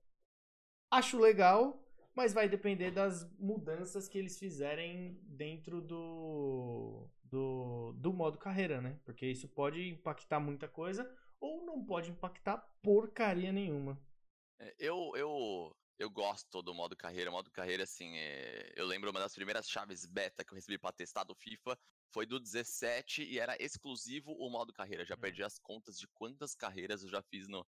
Acho 0.91 1.17
legal, 1.17 1.83
mas 2.19 2.33
vai 2.33 2.49
depender 2.49 2.91
das 2.91 3.23
mudanças 3.39 4.09
que 4.09 4.17
eles 4.17 4.37
fizerem 4.37 5.17
dentro 5.23 5.79
do, 5.79 7.09
do, 7.23 7.93
do 7.93 8.11
modo 8.11 8.37
carreira, 8.37 8.81
né? 8.81 8.99
Porque 9.05 9.25
isso 9.25 9.47
pode 9.47 9.87
impactar 9.87 10.37
muita 10.37 10.67
coisa 10.67 11.09
ou 11.39 11.65
não 11.65 11.81
pode 11.81 12.11
impactar 12.11 12.57
porcaria 12.83 13.53
nenhuma. 13.53 13.97
É, 14.59 14.75
eu, 14.77 15.13
eu, 15.15 15.73
eu 15.97 16.09
gosto 16.09 16.61
do 16.61 16.73
modo 16.73 16.93
carreira. 16.93 17.29
O 17.29 17.33
modo 17.33 17.49
carreira, 17.51 17.83
assim, 17.83 18.17
é... 18.17 18.73
eu 18.75 18.85
lembro 18.85 19.11
uma 19.11 19.21
das 19.21 19.33
primeiras 19.33 19.69
chaves 19.69 20.05
beta 20.05 20.43
que 20.43 20.51
eu 20.51 20.57
recebi 20.57 20.77
para 20.77 20.91
testar 20.91 21.23
do 21.23 21.33
FIFA 21.33 21.79
foi 22.11 22.25
do 22.25 22.37
17 22.37 23.23
e 23.23 23.39
era 23.39 23.55
exclusivo 23.63 24.33
o 24.33 24.49
modo 24.49 24.73
carreira. 24.73 25.05
Já 25.05 25.15
é. 25.15 25.17
perdi 25.17 25.41
as 25.41 25.57
contas 25.57 25.97
de 25.97 26.05
quantas 26.09 26.53
carreiras 26.53 27.01
eu 27.01 27.09
já 27.09 27.21
fiz 27.21 27.47
no, 27.47 27.65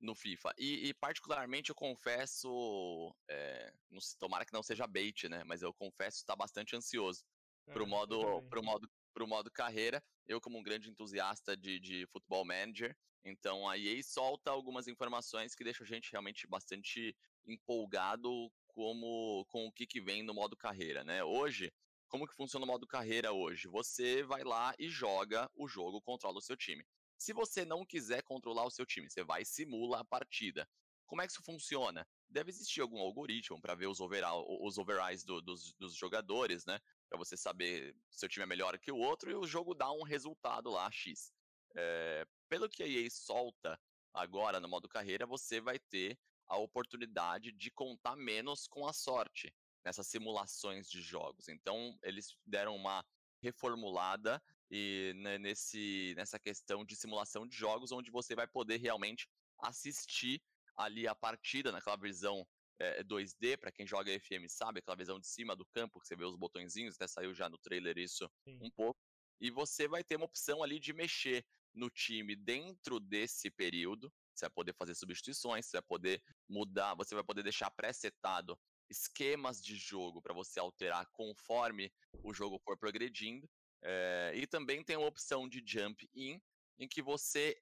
no 0.00 0.14
FIFA. 0.14 0.52
E, 0.58 0.88
e 0.88 0.94
particularmente 0.94 1.70
eu 1.70 1.74
confesso, 1.74 3.14
é, 3.28 3.72
não, 3.90 4.00
tomara 4.18 4.44
que 4.44 4.52
não 4.52 4.62
seja 4.62 4.86
bait, 4.86 5.28
né? 5.28 5.42
Mas 5.44 5.62
eu 5.62 5.72
confesso 5.72 6.18
estar 6.18 6.36
bastante 6.36 6.76
ansioso 6.76 7.24
é, 7.66 7.72
pro 7.72 7.86
modo, 7.86 8.42
pro 8.48 8.62
modo, 8.62 8.90
pro 9.12 9.26
modo 9.26 9.50
carreira. 9.50 10.02
Eu 10.26 10.40
como 10.40 10.58
um 10.58 10.62
grande 10.62 10.90
entusiasta 10.90 11.56
de, 11.56 11.78
de 11.78 12.06
futebol 12.06 12.44
manager, 12.44 12.96
então 13.24 13.68
a 13.68 13.78
EA 13.78 14.02
solta 14.02 14.50
algumas 14.50 14.88
informações 14.88 15.54
que 15.54 15.64
deixam 15.64 15.84
a 15.84 15.88
gente 15.88 16.10
realmente 16.10 16.46
bastante 16.46 17.16
empolgado 17.46 18.50
como 18.68 19.44
com 19.48 19.66
o 19.66 19.72
que, 19.72 19.86
que 19.86 20.00
vem 20.00 20.22
no 20.22 20.34
modo 20.34 20.56
carreira, 20.56 21.04
né? 21.04 21.22
Hoje 21.22 21.72
como 22.14 22.28
que 22.28 22.34
funciona 22.36 22.64
o 22.64 22.68
modo 22.68 22.86
carreira 22.86 23.32
hoje? 23.32 23.66
Você 23.66 24.22
vai 24.22 24.44
lá 24.44 24.72
e 24.78 24.88
joga 24.88 25.50
o 25.52 25.66
jogo, 25.66 26.00
controla 26.00 26.38
o 26.38 26.40
seu 26.40 26.56
time. 26.56 26.86
Se 27.18 27.32
você 27.32 27.64
não 27.64 27.84
quiser 27.84 28.22
controlar 28.22 28.64
o 28.64 28.70
seu 28.70 28.84
time, 28.84 29.10
você 29.10 29.24
vai 29.24 29.42
e 29.42 29.46
simula 29.46 30.00
a 30.00 30.04
partida. 30.04 30.68
Como 31.06 31.22
é 31.22 31.26
que 31.26 31.32
isso 31.32 31.42
funciona? 31.42 32.06
Deve 32.28 32.50
existir 32.50 32.80
algum 32.80 32.98
algoritmo 32.98 33.60
para 33.60 33.74
ver 33.74 33.86
os, 33.86 34.00
overall, 34.00 34.46
os 34.64 34.78
overrides 34.78 35.24
do, 35.24 35.40
dos, 35.40 35.74
dos 35.74 35.94
jogadores, 35.94 36.64
né? 36.64 36.80
Para 37.08 37.18
você 37.18 37.36
saber 37.36 37.94
se 38.10 38.20
seu 38.20 38.28
time 38.28 38.44
é 38.44 38.46
melhor 38.46 38.78
que 38.78 38.90
o 38.90 38.98
outro 38.98 39.30
e 39.30 39.34
o 39.34 39.46
jogo 39.46 39.74
dá 39.74 39.92
um 39.92 40.02
resultado 40.02 40.70
lá, 40.70 40.90
X. 40.90 41.32
É, 41.76 42.26
pelo 42.48 42.68
que 42.68 42.82
a 42.82 42.86
EA 42.86 43.08
solta 43.10 43.78
agora 44.12 44.60
no 44.60 44.68
modo 44.68 44.88
carreira, 44.88 45.26
você 45.26 45.60
vai 45.60 45.78
ter 45.78 46.18
a 46.46 46.56
oportunidade 46.56 47.52
de 47.52 47.70
contar 47.70 48.16
menos 48.16 48.66
com 48.66 48.86
a 48.86 48.92
sorte 48.92 49.54
nessas 49.84 50.06
simulações 50.06 50.88
de 50.88 51.02
jogos. 51.02 51.48
Então, 51.48 51.98
eles 52.02 52.36
deram 52.46 52.74
uma 52.74 53.04
reformulada 53.42 54.42
e 54.70 55.12
né, 55.16 55.38
nesse, 55.38 56.14
nessa 56.16 56.38
questão 56.38 56.84
de 56.84 56.96
simulação 56.96 57.46
de 57.46 57.56
jogos, 57.56 57.92
onde 57.92 58.10
você 58.10 58.34
vai 58.34 58.46
poder 58.46 58.78
realmente 58.78 59.28
assistir 59.58 60.42
ali 60.76 61.06
a 61.06 61.14
partida 61.14 61.70
naquela 61.70 61.96
visão 61.96 62.46
é, 62.78 63.00
eh, 63.00 63.04
2D, 63.04 63.56
para 63.56 63.70
quem 63.70 63.86
joga 63.86 64.18
FM 64.18 64.48
sabe, 64.48 64.80
aquela 64.80 64.96
visão 64.96 65.20
de 65.20 65.26
cima 65.26 65.54
do 65.54 65.64
campo, 65.66 66.00
que 66.00 66.06
você 66.06 66.16
vê 66.16 66.24
os 66.24 66.36
botõezinhos, 66.36 66.96
até 66.96 67.06
saiu 67.06 67.34
já 67.34 67.48
no 67.48 67.58
trailer 67.58 67.96
isso 67.98 68.28
Sim. 68.44 68.58
um 68.60 68.70
pouco. 68.70 69.00
E 69.40 69.50
você 69.50 69.86
vai 69.86 70.02
ter 70.02 70.16
uma 70.16 70.26
opção 70.26 70.62
ali 70.62 70.78
de 70.78 70.92
mexer 70.92 71.44
no 71.72 71.90
time 71.90 72.34
dentro 72.36 73.00
desse 73.00 73.50
período. 73.50 74.12
Você 74.34 74.46
vai 74.46 74.50
poder 74.50 74.74
fazer 74.74 74.94
substituições, 74.94 75.66
você 75.66 75.76
vai 75.76 75.82
poder 75.82 76.22
mudar, 76.48 76.94
você 76.94 77.14
vai 77.14 77.24
poder 77.24 77.42
deixar 77.42 77.70
pré-setado 77.70 78.58
esquemas 78.90 79.62
de 79.62 79.76
jogo 79.76 80.20
para 80.20 80.34
você 80.34 80.60
alterar 80.60 81.06
conforme 81.12 81.92
o 82.22 82.32
jogo 82.32 82.58
for 82.58 82.76
progredindo. 82.76 83.48
É, 83.84 84.32
e 84.34 84.46
também 84.46 84.82
tem 84.82 84.96
a 84.96 85.00
opção 85.00 85.46
de 85.46 85.62
jump 85.64 86.08
in, 86.14 86.40
em 86.78 86.88
que 86.88 87.02
você 87.02 87.56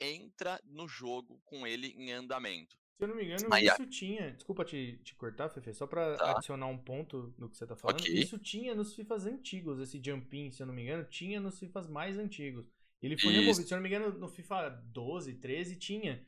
entra 0.00 0.60
no 0.64 0.86
jogo 0.86 1.40
com 1.44 1.66
ele 1.66 1.88
em 1.96 2.12
andamento. 2.12 2.78
Se 2.96 3.02
eu 3.02 3.08
não 3.08 3.16
me 3.16 3.24
engano, 3.24 3.52
Aí, 3.52 3.66
isso 3.66 3.86
tinha. 3.86 4.30
Desculpa 4.30 4.64
te, 4.64 4.98
te 5.02 5.16
cortar, 5.16 5.48
Fefe, 5.48 5.74
só 5.74 5.84
pra 5.84 6.16
tá. 6.16 6.30
adicionar 6.30 6.66
um 6.66 6.78
ponto 6.78 7.34
no 7.36 7.50
que 7.50 7.56
você 7.56 7.66
tá 7.66 7.74
falando. 7.74 8.00
Okay. 8.00 8.14
Isso 8.14 8.38
tinha 8.38 8.72
nos 8.72 8.94
FIFAs 8.94 9.26
antigos, 9.26 9.80
esse 9.80 10.00
jump 10.04 10.36
in, 10.36 10.52
se 10.52 10.62
eu 10.62 10.66
não 10.66 10.74
me 10.74 10.82
engano, 10.82 11.04
tinha 11.04 11.40
nos 11.40 11.58
FIFAs 11.58 11.88
mais 11.88 12.16
antigos. 12.16 12.70
Ele 13.02 13.18
foi 13.18 13.32
isso. 13.32 13.40
removido, 13.40 13.68
se 13.68 13.74
eu 13.74 13.76
não 13.76 13.82
me 13.82 13.88
engano, 13.88 14.18
no 14.18 14.28
FIFA 14.28 14.70
12, 14.92 15.34
13 15.34 15.76
tinha. 15.76 16.24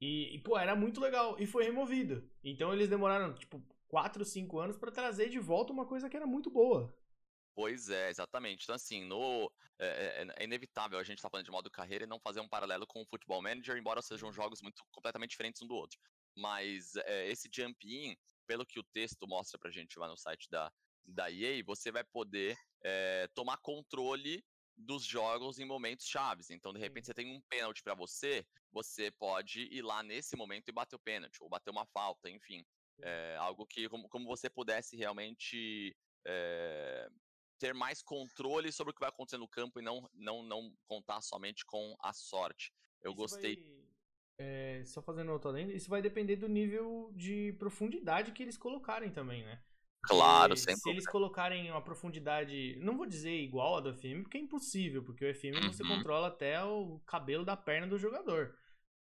E, 0.00 0.34
e, 0.34 0.38
pô, 0.40 0.58
era 0.58 0.74
muito 0.74 1.00
legal. 1.00 1.36
E 1.38 1.46
foi 1.46 1.64
removido. 1.64 2.28
Então 2.42 2.72
eles 2.72 2.88
demoraram, 2.88 3.34
tipo, 3.34 3.62
4, 3.88 4.24
5 4.24 4.58
anos 4.58 4.76
para 4.76 4.90
trazer 4.90 5.28
de 5.28 5.38
volta 5.38 5.72
uma 5.72 5.86
coisa 5.86 6.08
que 6.08 6.16
era 6.16 6.26
muito 6.26 6.50
boa. 6.50 6.92
Pois 7.56 7.88
é, 7.88 8.10
exatamente. 8.10 8.64
Então, 8.64 8.74
assim, 8.74 9.06
no, 9.06 9.50
é, 9.78 10.26
é, 10.36 10.42
é 10.42 10.44
inevitável 10.44 10.98
a 10.98 11.02
gente 11.02 11.16
estar 11.16 11.28
tá 11.28 11.30
falando 11.30 11.46
de 11.46 11.50
modo 11.50 11.70
carreira 11.70 12.04
e 12.04 12.06
não 12.06 12.20
fazer 12.20 12.40
um 12.40 12.48
paralelo 12.48 12.86
com 12.86 13.00
o 13.00 13.06
Football 13.06 13.40
Manager, 13.40 13.78
embora 13.78 14.02
sejam 14.02 14.30
jogos 14.30 14.60
muito 14.60 14.84
completamente 14.92 15.30
diferentes 15.30 15.62
um 15.62 15.66
do 15.66 15.74
outro. 15.74 15.98
Mas 16.36 16.94
é, 16.96 17.26
esse 17.28 17.48
jump 17.50 17.78
in, 17.82 18.14
pelo 18.46 18.66
que 18.66 18.78
o 18.78 18.84
texto 18.84 19.26
mostra 19.26 19.58
pra 19.58 19.70
gente 19.70 19.98
lá 19.98 20.06
no 20.06 20.18
site 20.18 20.50
da, 20.50 20.70
da 21.02 21.30
EA, 21.32 21.64
você 21.64 21.90
vai 21.90 22.04
poder 22.04 22.58
é, 22.84 23.26
tomar 23.34 23.56
controle 23.56 24.44
dos 24.76 25.02
jogos 25.02 25.58
em 25.58 25.64
momentos 25.64 26.06
chaves. 26.06 26.50
Então, 26.50 26.74
de 26.74 26.78
repente, 26.78 27.06
você 27.06 27.14
tem 27.14 27.34
um 27.34 27.40
pênalti 27.48 27.82
para 27.82 27.94
você, 27.94 28.46
você 28.70 29.10
pode 29.12 29.62
ir 29.72 29.80
lá 29.80 30.02
nesse 30.02 30.36
momento 30.36 30.68
e 30.68 30.72
bater 30.72 30.96
o 30.96 31.00
pênalti, 31.00 31.42
ou 31.42 31.48
bater 31.48 31.70
uma 31.70 31.86
falta, 31.86 32.28
enfim. 32.28 32.62
É, 33.02 33.36
algo 33.38 33.66
que, 33.66 33.88
como, 33.88 34.06
como 34.10 34.26
você 34.26 34.50
pudesse 34.50 34.94
realmente 34.94 35.96
é, 36.26 37.08
ter 37.58 37.74
mais 37.74 38.02
controle 38.02 38.72
sobre 38.72 38.90
o 38.90 38.94
que 38.94 39.00
vai 39.00 39.08
acontecer 39.08 39.38
no 39.38 39.48
campo 39.48 39.78
e 39.78 39.82
não, 39.82 40.08
não, 40.14 40.42
não 40.42 40.72
contar 40.86 41.20
somente 41.20 41.64
com 41.64 41.96
a 42.00 42.12
sorte. 42.12 42.72
Eu 43.02 43.12
isso 43.12 43.20
gostei. 43.20 43.56
Vai, 43.56 43.86
é, 44.38 44.82
só 44.84 45.00
fazendo 45.00 45.32
outro 45.32 45.48
além, 45.48 45.74
isso 45.74 45.88
vai 45.88 46.02
depender 46.02 46.36
do 46.36 46.48
nível 46.48 47.10
de 47.14 47.54
profundidade 47.58 48.32
que 48.32 48.42
eles 48.42 48.56
colocarem 48.56 49.10
também, 49.10 49.44
né? 49.44 49.62
Claro, 50.02 50.56
sempre. 50.56 50.80
Se 50.80 50.90
eles 50.90 51.06
colocarem 51.06 51.70
uma 51.70 51.82
profundidade, 51.82 52.76
não 52.80 52.96
vou 52.96 53.06
dizer 53.06 53.34
igual 53.34 53.76
a 53.76 53.80
do 53.80 53.94
FM, 53.94 54.22
porque 54.22 54.38
é 54.38 54.40
impossível, 54.40 55.02
porque 55.02 55.24
o 55.24 55.34
FM 55.34 55.62
uhum. 55.62 55.72
você 55.72 55.82
controla 55.82 56.28
até 56.28 56.62
o 56.62 57.00
cabelo 57.06 57.44
da 57.44 57.56
perna 57.56 57.88
do 57.88 57.98
jogador. 57.98 58.56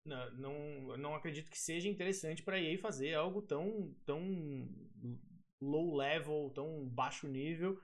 Não, 0.05 0.31
não, 0.31 0.97
não 0.97 1.15
acredito 1.15 1.51
que 1.51 1.59
seja 1.59 1.89
interessante 1.89 2.41
para 2.41 2.59
EA 2.59 2.77
fazer 2.77 3.13
algo 3.13 3.41
tão, 3.41 3.93
tão 4.05 4.67
low 5.61 5.95
level, 5.95 6.51
tão 6.55 6.87
baixo 6.87 7.27
nível 7.27 7.79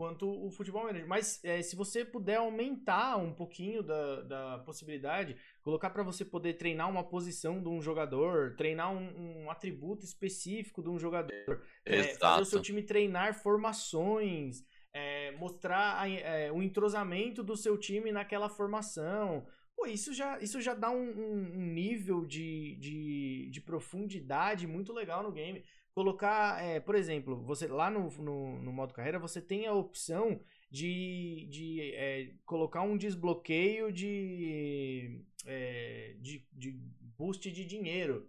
quanto 0.00 0.26
o 0.26 0.50
Futebol 0.50 0.84
Manager. 0.84 1.06
Mas 1.06 1.44
é, 1.44 1.60
se 1.60 1.76
você 1.76 2.06
puder 2.06 2.36
aumentar 2.36 3.18
um 3.18 3.34
pouquinho 3.34 3.82
da, 3.82 4.22
da 4.22 4.58
possibilidade, 4.60 5.36
colocar 5.60 5.90
para 5.90 6.02
você 6.02 6.24
poder 6.24 6.54
treinar 6.54 6.88
uma 6.88 7.04
posição 7.04 7.62
de 7.62 7.68
um 7.68 7.82
jogador, 7.82 8.56
treinar 8.56 8.90
um, 8.90 9.42
um 9.42 9.50
atributo 9.50 10.02
específico 10.02 10.82
de 10.82 10.88
um 10.88 10.98
jogador, 10.98 11.62
é, 11.84 12.14
fazer 12.14 12.40
o 12.40 12.46
seu 12.46 12.62
time 12.62 12.82
treinar 12.82 13.34
formações, 13.34 14.64
é, 14.94 15.32
mostrar 15.32 16.00
a, 16.00 16.08
é, 16.08 16.50
o 16.50 16.62
entrosamento 16.62 17.42
do 17.42 17.54
seu 17.54 17.76
time 17.76 18.10
naquela 18.10 18.48
formação. 18.48 19.46
Pô, 19.76 19.86
isso 19.86 20.14
já, 20.14 20.38
isso 20.40 20.62
já 20.62 20.72
dá 20.72 20.90
um, 20.90 21.10
um 21.10 21.66
nível 21.74 22.24
de, 22.24 22.74
de, 22.76 23.50
de 23.50 23.60
profundidade 23.60 24.66
muito 24.66 24.94
legal 24.94 25.22
no 25.22 25.30
game 25.30 25.62
colocar, 26.00 26.64
é, 26.64 26.80
por 26.80 26.94
exemplo, 26.94 27.36
você 27.44 27.66
lá 27.66 27.90
no, 27.90 28.08
no, 28.10 28.62
no, 28.62 28.72
modo 28.72 28.94
carreira 28.94 29.18
você 29.18 29.38
tem 29.38 29.66
a 29.66 29.74
opção 29.74 30.40
de, 30.70 31.46
de 31.50 31.92
é, 31.94 32.32
colocar 32.46 32.80
um 32.80 32.96
desbloqueio 32.96 33.92
de, 33.92 35.22
é, 35.44 36.16
de, 36.18 36.48
de 36.54 36.72
boost 37.18 37.52
de 37.52 37.66
dinheiro. 37.66 38.26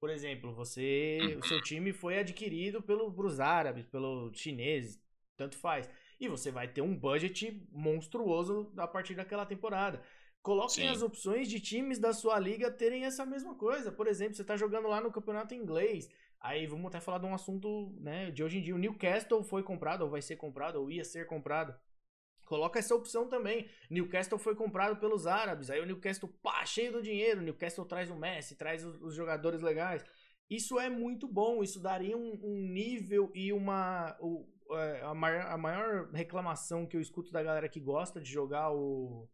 Por 0.00 0.10
exemplo, 0.10 0.52
você, 0.52 1.20
o 1.40 1.46
seu 1.46 1.62
time 1.62 1.92
foi 1.92 2.18
adquirido 2.18 2.82
pelos 2.82 3.38
árabes, 3.38 3.86
pelos 3.86 4.36
chineses, 4.36 5.00
tanto 5.36 5.56
faz. 5.56 5.88
E 6.18 6.26
você 6.26 6.50
vai 6.50 6.66
ter 6.66 6.82
um 6.82 6.96
budget 6.96 7.64
monstruoso 7.70 8.72
a 8.76 8.88
partir 8.88 9.14
daquela 9.14 9.46
temporada. 9.46 10.02
Coloquem 10.42 10.88
Sim. 10.88 10.88
as 10.88 11.02
opções 11.02 11.46
de 11.46 11.60
times 11.60 12.00
da 12.00 12.12
sua 12.12 12.36
liga 12.36 12.68
terem 12.68 13.04
essa 13.04 13.24
mesma 13.24 13.54
coisa. 13.54 13.92
Por 13.92 14.08
exemplo, 14.08 14.34
você 14.34 14.42
está 14.42 14.56
jogando 14.56 14.88
lá 14.88 15.00
no 15.00 15.12
campeonato 15.12 15.54
inglês. 15.54 16.10
Aí 16.42 16.66
vamos 16.66 16.86
até 16.86 17.00
falar 17.00 17.18
de 17.18 17.26
um 17.26 17.34
assunto 17.34 17.94
né, 18.00 18.30
de 18.32 18.42
hoje 18.42 18.58
em 18.58 18.62
dia. 18.62 18.74
O 18.74 18.78
Newcastle 18.78 19.44
foi 19.44 19.62
comprado, 19.62 20.02
ou 20.02 20.10
vai 20.10 20.20
ser 20.20 20.34
comprado, 20.34 20.80
ou 20.80 20.90
ia 20.90 21.04
ser 21.04 21.24
comprado. 21.26 21.72
Coloca 22.46 22.80
essa 22.80 22.94
opção 22.96 23.28
também. 23.28 23.68
Newcastle 23.88 24.38
foi 24.38 24.56
comprado 24.56 24.98
pelos 24.98 25.26
árabes. 25.26 25.70
Aí 25.70 25.80
o 25.80 25.86
Newcastle, 25.86 26.28
pá, 26.42 26.66
cheio 26.66 26.92
do 26.92 27.00
dinheiro. 27.00 27.40
O 27.40 27.44
Newcastle 27.44 27.86
traz 27.86 28.10
o 28.10 28.16
Messi, 28.16 28.56
traz 28.56 28.84
os, 28.84 29.00
os 29.00 29.14
jogadores 29.14 29.62
legais. 29.62 30.04
Isso 30.50 30.80
é 30.80 30.90
muito 30.90 31.28
bom. 31.28 31.62
Isso 31.62 31.80
daria 31.80 32.16
um, 32.16 32.38
um 32.42 32.66
nível 32.68 33.30
e 33.34 33.52
uma. 33.52 34.16
O, 34.20 34.44
é, 34.72 35.02
a, 35.02 35.14
maior, 35.14 35.46
a 35.46 35.56
maior 35.56 36.10
reclamação 36.10 36.86
que 36.86 36.96
eu 36.96 37.00
escuto 37.00 37.30
da 37.30 37.42
galera 37.42 37.68
que 37.68 37.80
gosta 37.80 38.20
de 38.20 38.30
jogar 38.30 38.72
o, 38.72 39.28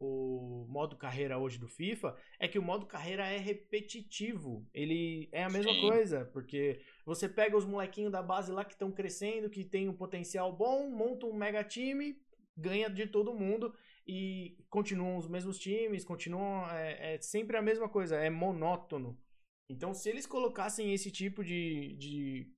o 0.00 0.66
modo 0.66 0.96
carreira 0.96 1.38
hoje 1.38 1.58
do 1.58 1.68
FIFA 1.68 2.16
é 2.38 2.48
que 2.48 2.58
o 2.58 2.62
modo 2.62 2.86
carreira 2.86 3.26
é 3.26 3.36
repetitivo. 3.36 4.66
Ele 4.72 5.28
é 5.30 5.44
a 5.44 5.50
mesma 5.50 5.74
Sim. 5.74 5.80
coisa, 5.82 6.24
porque 6.32 6.80
você 7.04 7.28
pega 7.28 7.56
os 7.56 7.66
molequinhos 7.66 8.10
da 8.10 8.22
base 8.22 8.50
lá 8.50 8.64
que 8.64 8.72
estão 8.72 8.90
crescendo, 8.90 9.50
que 9.50 9.62
tem 9.62 9.88
um 9.88 9.96
potencial 9.96 10.50
bom, 10.56 10.90
monta 10.90 11.26
um 11.26 11.34
mega 11.34 11.62
time, 11.62 12.18
ganha 12.56 12.88
de 12.88 13.06
todo 13.06 13.34
mundo 13.34 13.74
e 14.06 14.56
continuam 14.70 15.18
os 15.18 15.28
mesmos 15.28 15.58
times, 15.58 16.02
continuam. 16.02 16.66
É, 16.70 17.14
é 17.14 17.20
sempre 17.20 17.58
a 17.58 17.62
mesma 17.62 17.88
coisa, 17.88 18.16
é 18.16 18.30
monótono. 18.30 19.20
Então, 19.68 19.92
se 19.92 20.08
eles 20.08 20.26
colocassem 20.26 20.94
esse 20.94 21.10
tipo 21.10 21.44
de, 21.44 21.94
de, 21.96 22.52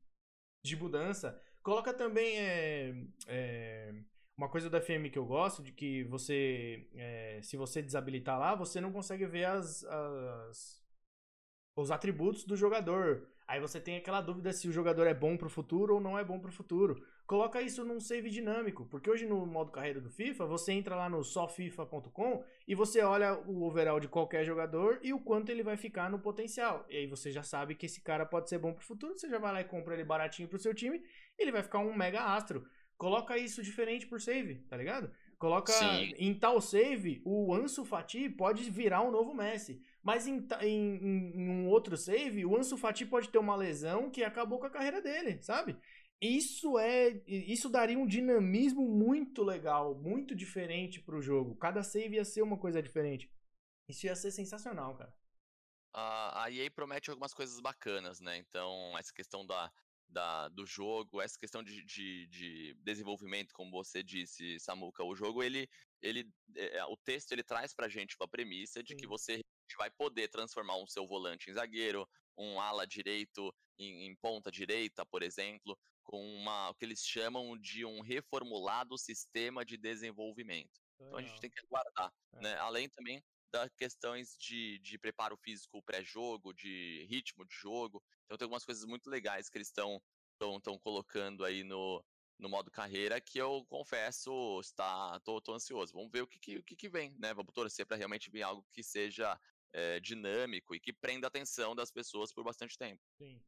de 0.65 0.77
mudança, 0.77 1.39
coloca 1.61 1.93
também. 1.93 2.39
É, 2.39 2.95
é, 3.27 3.95
uma 4.37 4.49
coisa 4.49 4.71
do 4.71 4.81
FM 4.81 5.11
que 5.13 5.19
eu 5.19 5.27
gosto, 5.27 5.63
de 5.63 5.73
que 5.73 6.05
você, 6.05 6.89
é, 6.95 7.41
se 7.43 7.57
você 7.57 7.83
desabilitar 7.83 8.39
lá, 8.39 8.55
você 8.55 8.81
não 8.81 8.93
consegue 8.93 9.27
ver 9.27 9.45
as, 9.45 9.85
as, 9.85 10.83
os 11.77 11.91
atributos 11.91 12.45
do 12.45 12.57
jogador. 12.57 13.29
Aí 13.47 13.61
você 13.61 13.81
tem 13.81 13.97
aquela 13.97 14.21
dúvida 14.21 14.53
se 14.53 14.69
o 14.69 14.73
jogador 14.73 15.07
é 15.07 15.13
bom 15.13 15.37
pro 15.37 15.51
futuro 15.51 15.95
ou 15.95 16.01
não 16.01 16.19
é 16.19 16.25
bom 16.25 16.39
pro 16.39 16.53
futuro. 16.53 17.05
Coloca 17.27 17.61
isso 17.61 17.85
num 17.85 18.01
save 18.01 18.31
dinâmico, 18.31 18.87
porque 18.87 19.11
hoje 19.11 19.27
no 19.27 19.45
modo 19.47 19.71
carreira 19.71 20.01
do 20.01 20.11
FIFA, 20.11 20.47
você 20.47 20.73
entra 20.73 20.97
lá 20.97 21.09
no 21.09 21.23
sofifa.com 21.23 22.45
e 22.67 22.75
você 22.75 23.03
olha 23.03 23.39
o 23.47 23.63
overall 23.65 24.01
de 24.01 24.09
qualquer 24.09 24.45
jogador 24.45 24.99
e 25.03 25.13
o 25.13 25.21
quanto 25.21 25.51
ele 25.51 25.63
vai 25.63 25.77
ficar 25.77 26.11
no 26.11 26.19
potencial. 26.19 26.87
E 26.89 26.97
aí 26.97 27.07
você 27.07 27.31
já 27.31 27.43
sabe 27.43 27.75
que 27.75 27.87
esse 27.87 28.01
cara 28.01 28.25
pode 28.25 28.49
ser 28.49 28.59
bom 28.59 28.73
pro 28.73 28.85
futuro, 28.85 29.19
você 29.19 29.29
já 29.29 29.39
vai 29.39 29.53
lá 29.53 29.61
e 29.61 29.65
compra 29.65 29.95
ele 29.95 30.05
baratinho 30.05 30.49
pro 30.49 30.59
seu 30.59 30.75
time, 30.75 31.03
ele 31.39 31.53
vai 31.53 31.63
ficar 31.63 31.79
um 31.79 31.95
mega 31.95 32.23
astro. 32.23 32.67
Coloca 32.97 33.37
isso 33.37 33.63
diferente 33.63 34.07
por 34.07 34.21
save, 34.21 34.57
tá 34.69 34.77
ligado? 34.77 35.13
Coloca 35.39 35.73
Sim. 35.73 36.15
em 36.19 36.33
tal 36.33 36.61
save, 36.61 37.21
o 37.25 37.53
Ansu 37.53 37.85
Fati 37.85 38.29
pode 38.29 38.71
virar 38.71 39.03
um 39.03 39.11
novo 39.11 39.35
Messi. 39.35 39.83
Mas 40.01 40.27
em, 40.27 40.47
em, 40.61 41.35
em, 41.35 41.49
um 41.49 41.67
outro 41.69 41.97
save, 41.97 42.47
o 42.47 42.57
Ansu 42.57 42.77
Fati 42.77 43.05
pode 43.05 43.29
ter 43.29 43.39
uma 43.39 43.57
lesão 43.57 44.09
que 44.09 44.23
acabou 44.23 44.61
com 44.61 44.67
a 44.67 44.71
carreira 44.71 45.03
dele, 45.03 45.43
sabe? 45.43 45.77
Isso 46.21 46.79
é, 46.79 47.21
isso 47.27 47.69
daria 47.69 47.99
um 47.99 48.07
dinamismo 48.07 48.89
muito 48.89 49.43
legal, 49.43 49.97
muito 49.97 50.33
diferente 50.33 51.01
pro 51.01 51.21
jogo. 51.21 51.57
Cada 51.57 51.83
save 51.83 52.15
ia 52.15 52.25
ser 52.25 52.43
uma 52.43 52.57
coisa 52.57 52.81
diferente. 52.81 53.29
Isso 53.89 54.07
ia 54.07 54.15
ser 54.15 54.31
sensacional, 54.31 54.97
cara. 54.97 55.13
a 55.93 56.49
EA 56.53 56.71
promete 56.71 57.11
algumas 57.11 57.35
coisas 57.35 57.59
bacanas, 57.59 58.21
né? 58.21 58.37
Então, 58.37 58.97
essa 58.97 59.13
questão 59.13 59.45
da, 59.45 59.73
da, 60.13 60.49
do 60.49 60.67
jogo, 60.67 61.21
essa 61.21 61.39
questão 61.39 61.63
de, 61.63 61.83
de, 61.85 62.27
de, 62.27 62.75
desenvolvimento, 62.81 63.53
como 63.55 63.71
você 63.71 64.03
disse, 64.03 64.61
Samuca, 64.61 65.03
o 65.03 65.17
jogo, 65.17 65.43
ele, 65.43 65.69
ele 66.01 66.31
é, 66.55 66.85
o 66.85 66.97
texto, 66.97 67.33
ele 67.33 67.43
traz 67.43 67.75
pra 67.75 67.89
gente 67.89 68.17
uma 68.21 68.29
premissa 68.29 68.83
de 68.83 68.93
Sim. 68.93 68.99
que 68.99 69.07
você 69.07 69.41
vai 69.77 69.91
poder 69.91 70.29
transformar 70.29 70.77
um 70.77 70.87
seu 70.87 71.07
volante 71.07 71.51
em 71.51 71.55
zagueiro, 71.55 72.07
um 72.37 72.61
ala 72.61 72.87
direito 72.87 73.55
em, 73.79 74.07
em 74.07 74.15
ponta 74.17 74.51
direita, 74.51 75.05
por 75.07 75.23
exemplo, 75.23 75.79
com 76.05 76.23
uma, 76.37 76.71
o 76.71 76.75
que 76.75 76.85
eles 76.85 77.01
chamam 77.01 77.57
de 77.59 77.85
um 77.85 78.01
reformulado 78.01 78.99
sistema 78.99 79.65
de 79.65 79.77
desenvolvimento. 79.77 80.81
Então 81.01 81.19
a 81.19 81.23
gente 81.23 81.41
tem 81.41 81.51
que 81.51 81.59
aguardar, 81.61 82.13
é. 82.35 82.41
né? 82.41 82.57
Além 82.59 82.89
também 82.89 83.23
das 83.53 83.71
questões 83.75 84.37
de, 84.39 84.79
de 84.79 84.99
preparo 84.99 85.37
físico 85.37 85.83
pré-jogo, 85.83 86.55
de 86.55 87.07
ritmo 87.09 87.45
de 87.45 87.55
jogo. 87.55 88.03
Então 88.25 88.39
tem 88.39 88.47
algumas 88.47 88.65
coisas 88.65 88.85
muito 88.85 89.11
legais 89.11 89.49
que 89.49 89.59
eles 89.59 89.69
estão 89.69 90.01
estão 90.57 90.77
colocando 90.77 91.45
aí 91.45 91.63
no, 91.63 92.05
no 92.37 92.49
modo 92.49 92.69
carreira 92.69 93.21
que 93.21 93.39
eu 93.39 93.65
confesso 93.69 94.59
está 94.61 95.21
tô, 95.21 95.41
tô 95.41 95.55
ansioso. 95.55 95.93
Vamos 95.93 96.11
ver 96.11 96.23
o 96.23 96.27
que, 96.27 96.39
que, 96.41 96.57
o 96.59 96.65
que, 96.65 96.75
que 96.75 96.89
vem, 96.89 97.15
né? 97.19 97.33
Vamos 97.33 97.53
torcer 97.53 97.87
para 97.87 97.97
realmente 97.97 98.29
vir 98.29 98.43
algo 98.43 98.67
que 98.73 98.83
seja 98.83 99.39
é, 99.73 100.01
dinâmico 100.01 100.75
e 100.75 100.81
que 100.81 100.93
prenda 100.93 101.27
a 101.27 101.29
atenção 101.29 101.77
das 101.77 101.93
pessoas 101.93 102.33
por 102.33 102.43
bastante 102.43 102.77
tempo. 102.77 103.01
Sim. 103.17 103.41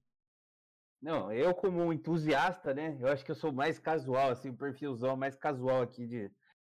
Não, 1.02 1.30
eu 1.32 1.54
como 1.54 1.92
entusiasta, 1.92 2.72
né? 2.72 2.96
Eu 3.00 3.08
acho 3.08 3.24
que 3.24 3.30
eu 3.30 3.34
sou 3.34 3.52
mais 3.52 3.78
casual, 3.78 4.30
assim, 4.30 4.50
o 4.50 4.56
perfilzão 4.56 5.16
mais 5.16 5.36
casual 5.36 5.82
aqui 5.82 6.06
de, 6.06 6.30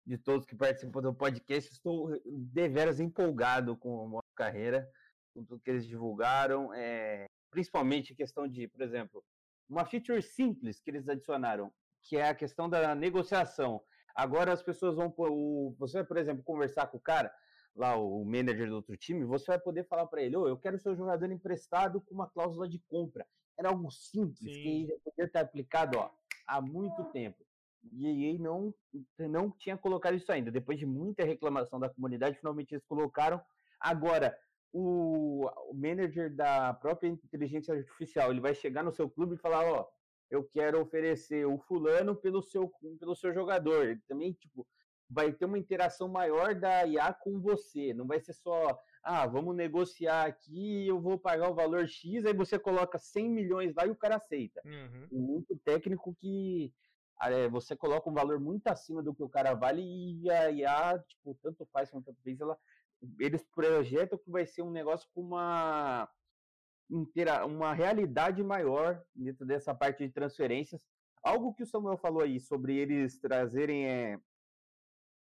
de 0.07 0.17
todos 0.17 0.47
que 0.47 0.55
participam 0.55 1.03
do 1.03 1.15
podcast. 1.15 1.73
Estou 1.73 2.11
deveras 2.25 3.01
empolgado 3.01 3.77
com 3.77 4.03
a 4.03 4.09
modo 4.09 4.25
carreira, 4.35 4.89
com 5.35 5.45
tudo 5.45 5.61
que 5.61 5.71
eles 5.71 5.87
divulgaram, 5.87 6.73
é, 6.73 7.27
principalmente 7.51 8.13
a 8.13 8.17
questão 8.17 8.47
de, 8.47 8.69
por 8.69 8.83
exemplo, 8.83 9.25
uma 9.69 9.85
feature 9.85 10.23
simples 10.23 10.81
que 10.81 10.91
eles 10.91 11.09
adicionaram, 11.09 11.73
que 12.03 12.17
é 12.17 12.29
a 12.29 12.35
questão 12.35 12.69
da 12.69 12.95
negociação. 12.95 13.83
Agora 14.15 14.53
as 14.53 14.63
pessoas 14.63 14.95
vão, 14.95 15.13
o, 15.19 15.75
você 15.79 15.99
vai, 15.99 16.07
por 16.07 16.17
exemplo, 16.17 16.45
conversar 16.45 16.87
com 16.87 16.99
o 16.99 17.01
cara, 17.01 17.33
lá 17.75 17.97
o 17.97 18.25
manager 18.25 18.69
do 18.69 18.77
outro 18.77 18.97
time, 18.97 19.25
você 19.25 19.47
vai 19.47 19.59
poder 19.59 19.85
falar 19.85 20.07
para 20.07 20.23
ele, 20.23 20.37
oh, 20.37 20.49
eu 20.49 20.57
quero 20.57 20.79
seu 20.79 20.97
jogador 20.97 21.31
emprestado 21.31 22.01
com 22.01 22.15
uma 22.15 22.31
cláusula 22.31 22.69
de 22.69 22.79
compra. 22.89 23.27
Era 23.59 23.69
algo 23.71 23.91
simples 23.91 24.55
Sim. 24.55 24.63
que 24.63 24.87
já 24.87 24.95
poderia 25.05 25.33
ter 25.33 25.39
aplicado 25.39 25.99
ó, 25.99 26.11
há 26.47 26.61
muito 26.61 27.05
tempo. 27.13 27.46
E 27.93 28.31
EA 28.31 28.39
não, 28.39 28.75
não 29.19 29.51
tinha 29.51 29.77
colocado 29.77 30.17
isso 30.17 30.31
ainda. 30.31 30.51
Depois 30.51 30.79
de 30.79 30.87
muita 30.87 31.25
reclamação 31.25 31.79
da 31.79 31.89
comunidade, 31.89 32.39
finalmente 32.39 32.73
eles 32.73 32.85
colocaram. 32.85 33.41
Agora, 33.81 34.37
o, 34.73 35.47
o 35.71 35.75
manager 35.75 36.35
da 36.35 36.75
própria 36.75 37.09
inteligência 37.09 37.75
artificial, 37.75 38.31
ele 38.31 38.41
vai 38.41 38.55
chegar 38.55 38.83
no 38.83 38.93
seu 38.93 39.09
clube 39.09 39.35
e 39.35 39.39
falar, 39.39 39.65
ó, 39.65 39.87
eu 40.31 40.45
quero 40.45 40.81
oferecer 40.81 41.47
o 41.47 41.59
fulano 41.59 42.15
pelo 42.15 42.43
seu, 42.43 42.71
pelo 42.99 43.15
seu 43.15 43.33
jogador. 43.33 43.87
Ele 43.87 44.01
também, 44.09 44.33
tipo, 44.33 44.67
vai 45.09 45.33
ter 45.33 45.45
uma 45.45 45.59
interação 45.59 46.09
maior 46.09 46.55
da 46.55 46.85
IA 46.85 47.13
com 47.13 47.41
você. 47.41 47.95
Não 47.95 48.07
vai 48.07 48.21
ser 48.21 48.33
só, 48.33 48.79
ah, 49.03 49.27
vamos 49.27 49.55
negociar 49.55 50.27
aqui, 50.27 50.87
eu 50.87 51.01
vou 51.01 51.19
pagar 51.19 51.51
o 51.51 51.55
valor 51.55 51.87
X, 51.87 52.25
aí 52.25 52.35
você 52.35 52.59
coloca 52.59 52.99
100 52.99 53.31
milhões 53.31 53.75
lá 53.75 53.87
e 53.87 53.91
o 53.91 53.97
cara 53.97 54.17
aceita. 54.17 54.61
Uhum. 54.65 55.07
Muito 55.13 55.57
técnico 55.65 56.15
que 56.19 56.73
você 57.51 57.75
coloca 57.75 58.09
um 58.11 58.15
valor 58.15 58.39
muito 58.39 58.67
acima 58.69 59.03
do 59.03 59.15
que 59.15 59.23
o 59.23 59.29
cara 59.29 59.55
vale 59.55 59.83
e 59.83 60.31
a 60.31 60.51
IA, 60.51 60.99
tipo, 61.09 61.37
tanto 61.43 61.67
faz 61.73 61.91
quanto 61.91 62.15
fez, 62.23 62.41
ela, 62.41 62.59
eles 63.19 63.45
projetam 63.55 64.19
que 64.19 64.31
vai 64.31 64.47
ser 64.47 64.63
um 64.63 64.71
negócio 64.71 65.09
com 65.15 65.23
uma 65.23 66.09
uma 67.49 67.75
realidade 67.75 68.43
maior 68.45 69.03
dentro 69.13 69.45
dessa 69.45 69.75
parte 69.75 70.07
de 70.07 70.13
transferências. 70.13 70.81
Algo 71.21 71.53
que 71.53 71.65
o 71.65 71.67
Samuel 71.67 71.97
falou 71.97 72.23
aí 72.23 72.39
sobre 72.39 72.77
eles 72.77 73.19
trazerem 73.19 73.87
é, 73.89 74.21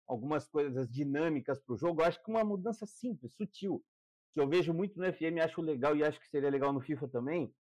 algumas 0.07 0.49
coisas 0.49 0.90
dinâmicas 0.90 1.61
para 1.61 1.74
o 1.74 1.76
jogo, 1.76 2.03
eu 2.03 2.07
acho 2.07 2.22
que 2.22 2.30
uma 2.30 2.45
mudança 2.45 2.86
simples, 2.86 3.34
sutil, 3.34 3.84
que 4.32 4.40
eu 4.40 4.49
vejo 4.49 4.74
muito 4.74 4.99
no 4.99 5.12
FM, 5.12 5.38
acho 5.43 5.61
legal 5.61 5.97
e 5.97 6.03
acho 6.03 6.18
que 6.20 6.28
seria 6.28 6.51
legal 6.51 6.72
no 6.72 6.80
FIFA 6.80 7.09
também, 7.09 7.55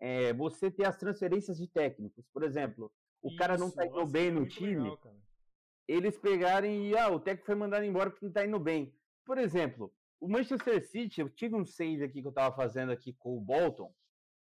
é 0.00 0.32
você 0.32 0.70
ter 0.70 0.86
as 0.86 0.96
transferências 0.96 1.58
de 1.58 1.66
técnicos. 1.66 2.24
Por 2.32 2.42
exemplo, 2.42 2.92
o 3.22 3.28
Isso, 3.28 3.36
cara 3.36 3.56
não 3.56 3.68
está 3.68 3.86
indo 3.86 4.06
bem 4.06 4.30
no 4.30 4.46
time, 4.46 4.90
legal, 4.90 5.16
eles 5.86 6.18
pegarem 6.18 6.88
e, 6.88 6.96
ah, 6.96 7.08
o 7.08 7.18
técnico 7.18 7.46
foi 7.46 7.54
mandado 7.54 7.84
embora 7.84 8.10
porque 8.10 8.24
não 8.24 8.30
está 8.30 8.44
indo 8.44 8.58
bem. 8.58 8.94
Por 9.24 9.38
exemplo, 9.38 9.92
o 10.20 10.28
Manchester 10.28 10.86
City, 10.86 11.20
eu 11.20 11.30
tive 11.30 11.54
um 11.56 11.64
save 11.64 12.04
aqui 12.04 12.20
que 12.20 12.26
eu 12.26 12.30
estava 12.30 12.54
fazendo 12.54 12.92
aqui 12.92 13.12
com 13.14 13.36
o 13.36 13.40
Bolton, 13.40 13.92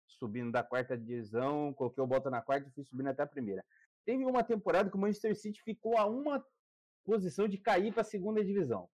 subindo 0.06 0.50
da 0.50 0.62
quarta 0.62 0.96
divisão, 0.96 1.72
coloquei 1.74 2.02
o 2.02 2.06
Bolton 2.06 2.30
na 2.30 2.40
quarta 2.40 2.68
e 2.68 2.72
fui 2.72 2.84
subindo 2.84 3.08
até 3.08 3.22
a 3.22 3.26
primeira. 3.26 3.64
Teve 4.04 4.24
uma 4.24 4.42
temporada 4.42 4.90
que 4.90 4.96
o 4.96 5.00
Manchester 5.00 5.36
City 5.36 5.62
ficou 5.62 5.98
a 5.98 6.06
uma 6.06 6.44
posição 7.04 7.46
de 7.46 7.58
cair 7.58 7.92
para 7.92 8.02
a 8.02 8.04
segunda 8.04 8.44
divisão. 8.44 8.88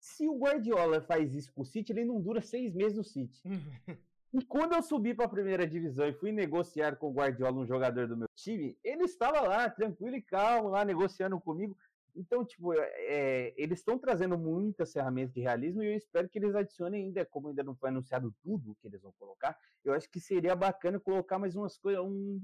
Se 0.00 0.28
o 0.28 0.36
Guardiola 0.36 1.00
faz 1.00 1.34
isso 1.34 1.52
com 1.52 1.62
o 1.62 1.64
City, 1.64 1.92
ele 1.92 2.04
não 2.04 2.20
dura 2.20 2.40
seis 2.40 2.74
meses 2.74 2.96
no 2.96 3.04
City. 3.04 3.40
e 4.32 4.42
quando 4.44 4.72
eu 4.72 4.82
subi 4.82 5.12
para 5.12 5.26
a 5.26 5.28
primeira 5.28 5.66
divisão 5.66 6.06
e 6.08 6.14
fui 6.14 6.32
negociar 6.32 6.96
com 6.96 7.10
o 7.10 7.12
Guardiola, 7.12 7.60
um 7.60 7.66
jogador 7.66 8.08
do 8.08 8.16
meu 8.16 8.28
time, 8.34 8.78
ele 8.82 9.04
estava 9.04 9.40
lá, 9.42 9.68
tranquilo 9.68 10.16
e 10.16 10.22
calmo, 10.22 10.70
lá 10.70 10.84
negociando 10.86 11.38
comigo. 11.38 11.76
Então, 12.14 12.44
tipo, 12.44 12.72
é, 12.74 13.52
eles 13.56 13.78
estão 13.78 13.98
trazendo 13.98 14.38
muitas 14.38 14.90
ferramentas 14.92 15.34
de 15.34 15.40
realismo 15.40 15.82
e 15.82 15.86
eu 15.86 15.96
espero 15.96 16.28
que 16.30 16.38
eles 16.38 16.54
adicionem 16.54 17.06
ainda, 17.06 17.26
como 17.26 17.48
ainda 17.48 17.62
não 17.62 17.74
foi 17.74 17.90
anunciado 17.90 18.34
tudo 18.42 18.76
que 18.80 18.86
eles 18.86 19.02
vão 19.02 19.12
colocar, 19.18 19.56
eu 19.84 19.92
acho 19.92 20.10
que 20.10 20.20
seria 20.20 20.56
bacana 20.56 20.98
colocar 20.98 21.38
mais 21.38 21.54
umas 21.54 21.76
coisas, 21.76 22.02
uns, 22.02 22.42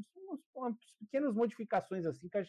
umas 0.55 0.74
pequenas 0.99 1.34
modificações 1.34 2.05
assim, 2.05 2.28
que, 2.28 2.43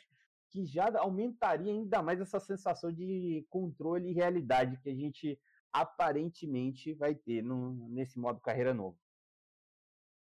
que 0.50 0.66
já 0.66 0.90
aumentaria 1.00 1.72
ainda 1.72 2.02
mais 2.02 2.20
essa 2.20 2.40
sensação 2.40 2.92
de 2.92 3.46
controle 3.50 4.10
e 4.10 4.14
realidade 4.14 4.80
que 4.82 4.90
a 4.90 4.96
gente 4.96 5.40
aparentemente 5.72 6.94
vai 6.94 7.16
ter 7.16 7.42
no, 7.42 7.88
nesse 7.90 8.20
modo 8.20 8.42
carreira 8.42 8.74
novo. 8.74 8.98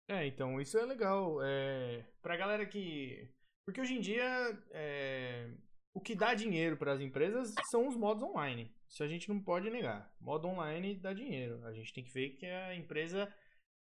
É, 0.07 0.25
então, 0.25 0.59
isso 0.61 0.77
é 0.77 0.85
legal. 0.85 1.39
É, 1.43 2.05
pra 2.21 2.37
galera 2.37 2.65
que. 2.65 3.29
Porque 3.65 3.81
hoje 3.81 3.95
em 3.95 4.01
dia. 4.01 4.23
É 4.71 5.49
o 5.97 5.99
que 5.99 6.13
dá 6.13 6.35
dinheiro 6.35 6.77
para 6.77 6.93
as 6.93 7.01
empresas 7.01 7.55
são 7.71 7.87
os 7.87 7.95
modos 7.95 8.21
online. 8.21 8.71
Isso 8.87 9.03
a 9.03 9.07
gente 9.07 9.27
não 9.29 9.41
pode 9.41 9.67
negar. 9.71 10.15
Modo 10.21 10.47
online 10.47 10.93
dá 10.93 11.11
dinheiro. 11.11 11.65
A 11.65 11.73
gente 11.73 11.91
tem 11.91 12.03
que 12.03 12.11
ver 12.11 12.35
que 12.35 12.45
a 12.45 12.75
empresa, 12.75 13.33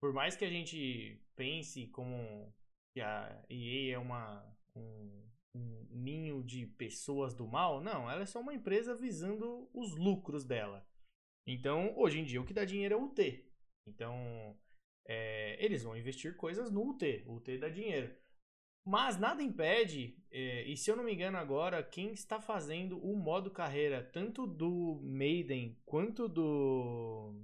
por 0.01 0.11
mais 0.15 0.35
que 0.35 0.47
a 0.47 0.49
gente 0.49 1.23
pense 1.37 1.89
como 1.89 2.51
que 2.95 3.03
a 3.03 3.45
EA 3.51 3.97
é 3.97 3.99
uma, 3.99 4.43
um, 4.75 5.29
um 5.55 5.87
ninho 5.91 6.43
de 6.43 6.67
pessoas 6.67 7.35
do 7.35 7.47
mal, 7.47 7.83
não, 7.83 8.11
ela 8.11 8.23
é 8.23 8.27
só 8.27 8.41
uma 8.41 8.55
empresa 8.55 8.95
visando 8.95 9.69
os 9.75 9.95
lucros 9.95 10.43
dela. 10.43 10.83
Então, 11.47 11.93
hoje 11.99 12.19
em 12.19 12.25
dia, 12.25 12.41
o 12.41 12.47
que 12.47 12.55
dá 12.55 12.65
dinheiro 12.65 12.95
é 12.95 12.97
o 12.97 13.05
UT. 13.05 13.45
Então, 13.87 14.59
é, 15.07 15.57
eles 15.65 15.83
vão 15.83 15.97
investir 15.97 16.37
coisas 16.37 16.71
no 16.71 16.91
UT. 16.91 17.25
O 17.27 17.35
UT 17.37 17.59
dá 17.59 17.69
dinheiro. 17.69 18.15
Mas 18.85 19.19
nada 19.19 19.43
impede, 19.43 20.17
é, 20.31 20.65
e 20.65 20.77
se 20.77 20.91
eu 20.91 20.97
não 20.97 21.05
me 21.05 21.13
engano 21.13 21.37
agora, 21.37 21.83
quem 21.83 22.13
está 22.13 22.41
fazendo 22.41 22.99
o 22.99 23.15
modo 23.15 23.51
carreira, 23.51 24.03
tanto 24.03 24.47
do 24.47 25.01
Maiden 25.03 25.79
quanto 25.85 26.27
do, 26.27 27.35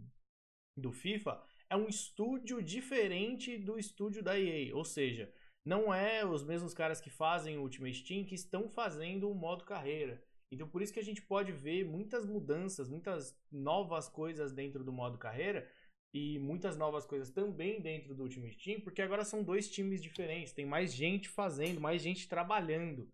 do 0.76 0.92
FIFA, 0.92 1.42
é 1.68 1.76
um 1.76 1.88
estúdio 1.88 2.62
diferente 2.62 3.58
do 3.58 3.78
estúdio 3.78 4.22
da 4.22 4.38
EA. 4.38 4.74
Ou 4.74 4.84
seja, 4.84 5.32
não 5.64 5.92
é 5.92 6.24
os 6.24 6.42
mesmos 6.42 6.72
caras 6.72 7.00
que 7.00 7.10
fazem 7.10 7.58
o 7.58 7.62
Ultimate 7.62 8.02
Team 8.04 8.24
que 8.24 8.34
estão 8.34 8.68
fazendo 8.68 9.30
o 9.30 9.34
modo 9.34 9.64
carreira. 9.64 10.22
Então 10.50 10.68
por 10.68 10.80
isso 10.80 10.92
que 10.92 11.00
a 11.00 11.04
gente 11.04 11.20
pode 11.20 11.52
ver 11.52 11.84
muitas 11.84 12.24
mudanças, 12.24 12.88
muitas 12.88 13.36
novas 13.50 14.08
coisas 14.08 14.52
dentro 14.52 14.84
do 14.84 14.92
modo 14.92 15.18
carreira, 15.18 15.68
e 16.16 16.38
muitas 16.38 16.78
novas 16.78 17.04
coisas 17.04 17.30
também 17.30 17.78
dentro 17.78 18.14
do 18.14 18.22
Ultimate 18.22 18.56
Team, 18.56 18.80
porque 18.80 19.02
agora 19.02 19.22
são 19.22 19.44
dois 19.44 19.68
times 19.68 20.02
diferentes, 20.02 20.54
tem 20.54 20.64
mais 20.64 20.94
gente 20.94 21.28
fazendo, 21.28 21.78
mais 21.78 22.00
gente 22.00 22.26
trabalhando. 22.26 23.06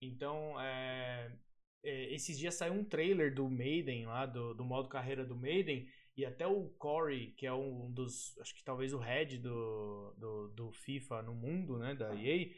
Então, 0.00 0.58
é, 0.58 1.30
é, 1.84 2.14
esses 2.14 2.38
dias 2.38 2.54
saiu 2.54 2.72
um 2.72 2.84
trailer 2.84 3.34
do 3.34 3.50
Maiden 3.50 4.06
lá, 4.06 4.24
do, 4.24 4.54
do 4.54 4.64
modo 4.64 4.88
carreira 4.88 5.26
do 5.26 5.36
Maiden, 5.36 5.86
e 6.16 6.24
até 6.24 6.46
o 6.46 6.70
Corey, 6.78 7.32
que 7.32 7.46
é 7.46 7.52
um 7.52 7.92
dos, 7.92 8.38
acho 8.38 8.54
que 8.54 8.64
talvez 8.64 8.94
o 8.94 8.98
head 8.98 9.38
do, 9.38 10.14
do, 10.16 10.48
do 10.48 10.72
FIFA 10.72 11.22
no 11.24 11.34
mundo, 11.34 11.78
né, 11.78 11.94
da 11.94 12.14
EA, 12.14 12.48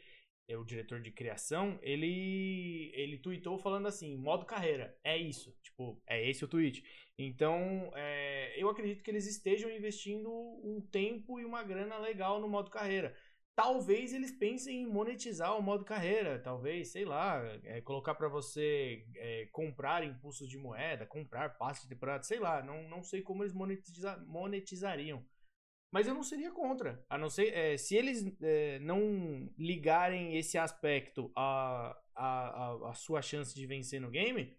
é 0.51 0.57
o 0.57 0.65
diretor 0.65 1.01
de 1.01 1.11
criação, 1.11 1.79
ele 1.81 2.91
ele 2.93 3.17
tweetou 3.17 3.57
falando 3.57 3.87
assim, 3.87 4.17
modo 4.17 4.45
carreira, 4.45 4.97
é 5.03 5.17
isso, 5.17 5.55
tipo, 5.61 6.01
é 6.07 6.29
esse 6.29 6.43
o 6.43 6.47
tweet. 6.47 6.83
Então, 7.17 7.91
é, 7.95 8.53
eu 8.61 8.69
acredito 8.69 9.03
que 9.03 9.11
eles 9.11 9.27
estejam 9.27 9.69
investindo 9.69 10.29
um 10.31 10.81
tempo 10.81 11.39
e 11.39 11.45
uma 11.45 11.63
grana 11.63 11.97
legal 11.97 12.39
no 12.39 12.47
modo 12.47 12.71
carreira. 12.71 13.15
Talvez 13.55 14.13
eles 14.13 14.31
pensem 14.31 14.81
em 14.81 14.87
monetizar 14.87 15.57
o 15.57 15.61
modo 15.61 15.85
carreira, 15.85 16.39
talvez, 16.39 16.91
sei 16.91 17.05
lá, 17.05 17.43
é, 17.63 17.81
colocar 17.81 18.15
para 18.15 18.27
você 18.29 19.05
é, 19.15 19.45
comprar 19.51 20.03
impulsos 20.03 20.49
de 20.49 20.57
moeda, 20.57 21.05
comprar 21.05 21.57
passes 21.57 21.83
de 21.83 21.89
temporada, 21.89 22.23
sei 22.23 22.39
lá, 22.39 22.63
não, 22.63 22.87
não 22.89 23.03
sei 23.03 23.21
como 23.21 23.43
eles 23.43 23.53
monetiza 23.53 24.17
monetizariam. 24.25 25.23
Mas 25.91 26.07
eu 26.07 26.13
não 26.13 26.23
seria 26.23 26.51
contra. 26.51 27.03
A 27.09 27.17
não 27.17 27.29
ser. 27.29 27.53
É, 27.53 27.77
se 27.77 27.95
eles 27.95 28.25
é, 28.41 28.79
não 28.79 29.49
ligarem 29.57 30.37
esse 30.37 30.57
aspecto 30.57 31.29
à, 31.35 31.97
à, 32.15 32.89
à, 32.89 32.93
sua 32.93 33.21
chance 33.21 33.53
de 33.53 33.67
vencer 33.67 33.99
no 33.99 34.09
game, 34.09 34.57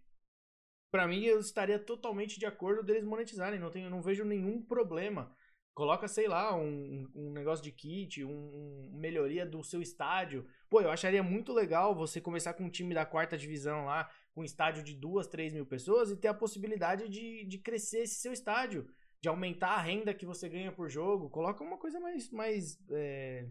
para 0.91 1.09
mim 1.09 1.24
eu 1.24 1.41
estaria 1.41 1.78
totalmente 1.78 2.39
de 2.39 2.45
acordo 2.45 2.83
deles 2.83 3.03
monetizarem. 3.03 3.59
Não, 3.59 3.70
tenho, 3.70 3.89
não 3.89 4.03
vejo 4.03 4.24
nenhum 4.24 4.61
problema. 4.62 5.35
Coloca, 5.74 6.07
sei 6.07 6.28
lá, 6.28 6.55
um, 6.55 7.11
um 7.14 7.33
negócio 7.33 7.64
de 7.64 7.72
kit, 7.72 8.22
um, 8.22 8.28
um, 8.30 8.91
melhoria 8.93 9.47
do 9.47 9.64
seu 9.64 9.80
estádio. 9.80 10.47
Pô, 10.68 10.83
eu 10.83 10.91
acharia 10.91 11.22
muito 11.22 11.51
legal 11.51 11.95
você 11.95 12.20
começar 12.20 12.53
com 12.53 12.64
um 12.64 12.70
time 12.70 12.95
da 12.95 13.07
quarta 13.07 13.39
divisão 13.39 13.87
lá, 13.87 14.11
com 14.35 14.43
um 14.43 14.45
estádio 14.45 14.83
de 14.83 14.95
duas, 14.95 15.26
três 15.26 15.51
mil 15.51 15.64
pessoas 15.64 16.11
e 16.11 16.16
ter 16.16 16.28
a 16.28 16.35
possibilidade 16.35 17.09
de, 17.09 17.47
de 17.47 17.57
crescer 17.57 18.03
esse 18.03 18.16
seu 18.16 18.35
estádio 18.35 18.87
de 19.23 19.29
aumentar 19.29 19.77
a 19.77 19.81
renda 19.81 20.12
que 20.12 20.27
você 20.27 20.49
ganha 20.49 20.73
por 20.73 20.91
jogo, 20.91 21.31
coloca 21.31 21.62
uma 21.62 21.79
coisa 21.79 22.01
mais, 22.01 22.29
mais, 22.31 22.77
é, 22.91 23.47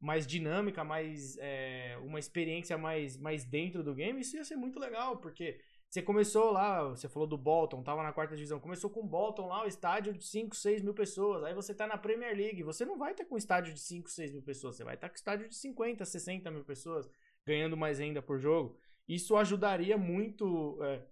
mais 0.00 0.26
dinâmica, 0.26 0.82
mais 0.82 1.38
é, 1.38 1.96
uma 2.02 2.18
experiência 2.18 2.76
mais, 2.76 3.16
mais 3.16 3.44
dentro 3.44 3.84
do 3.84 3.94
game, 3.94 4.20
isso 4.20 4.36
ia 4.36 4.44
ser 4.44 4.56
muito 4.56 4.80
legal, 4.80 5.18
porque 5.18 5.60
você 5.88 6.02
começou 6.02 6.50
lá, 6.50 6.82
você 6.88 7.08
falou 7.08 7.28
do 7.28 7.38
Bolton, 7.38 7.80
tava 7.84 8.02
na 8.02 8.12
quarta 8.12 8.34
divisão, 8.34 8.58
começou 8.58 8.90
com 8.90 9.00
o 9.00 9.06
Bolton 9.06 9.46
lá, 9.46 9.62
o 9.62 9.68
estádio 9.68 10.12
de 10.12 10.26
5, 10.26 10.56
6 10.56 10.82
mil 10.82 10.92
pessoas, 10.92 11.44
aí 11.44 11.54
você 11.54 11.72
tá 11.72 11.86
na 11.86 11.96
Premier 11.96 12.36
League, 12.36 12.64
você 12.64 12.84
não 12.84 12.98
vai 12.98 13.12
estar 13.12 13.24
com 13.24 13.36
um 13.36 13.38
estádio 13.38 13.72
de 13.72 13.80
5, 13.80 14.10
6 14.10 14.32
mil 14.32 14.42
pessoas, 14.42 14.74
você 14.74 14.82
vai 14.82 14.96
estar 14.96 15.08
com 15.08 15.14
um 15.14 15.16
estádio 15.16 15.48
de 15.48 15.54
50, 15.54 16.04
60 16.04 16.50
mil 16.50 16.64
pessoas, 16.64 17.08
ganhando 17.46 17.76
mais 17.76 18.00
renda 18.00 18.20
por 18.20 18.40
jogo. 18.40 18.76
Isso 19.08 19.36
ajudaria 19.36 19.96
muito 19.96 20.76
é, 20.82 21.02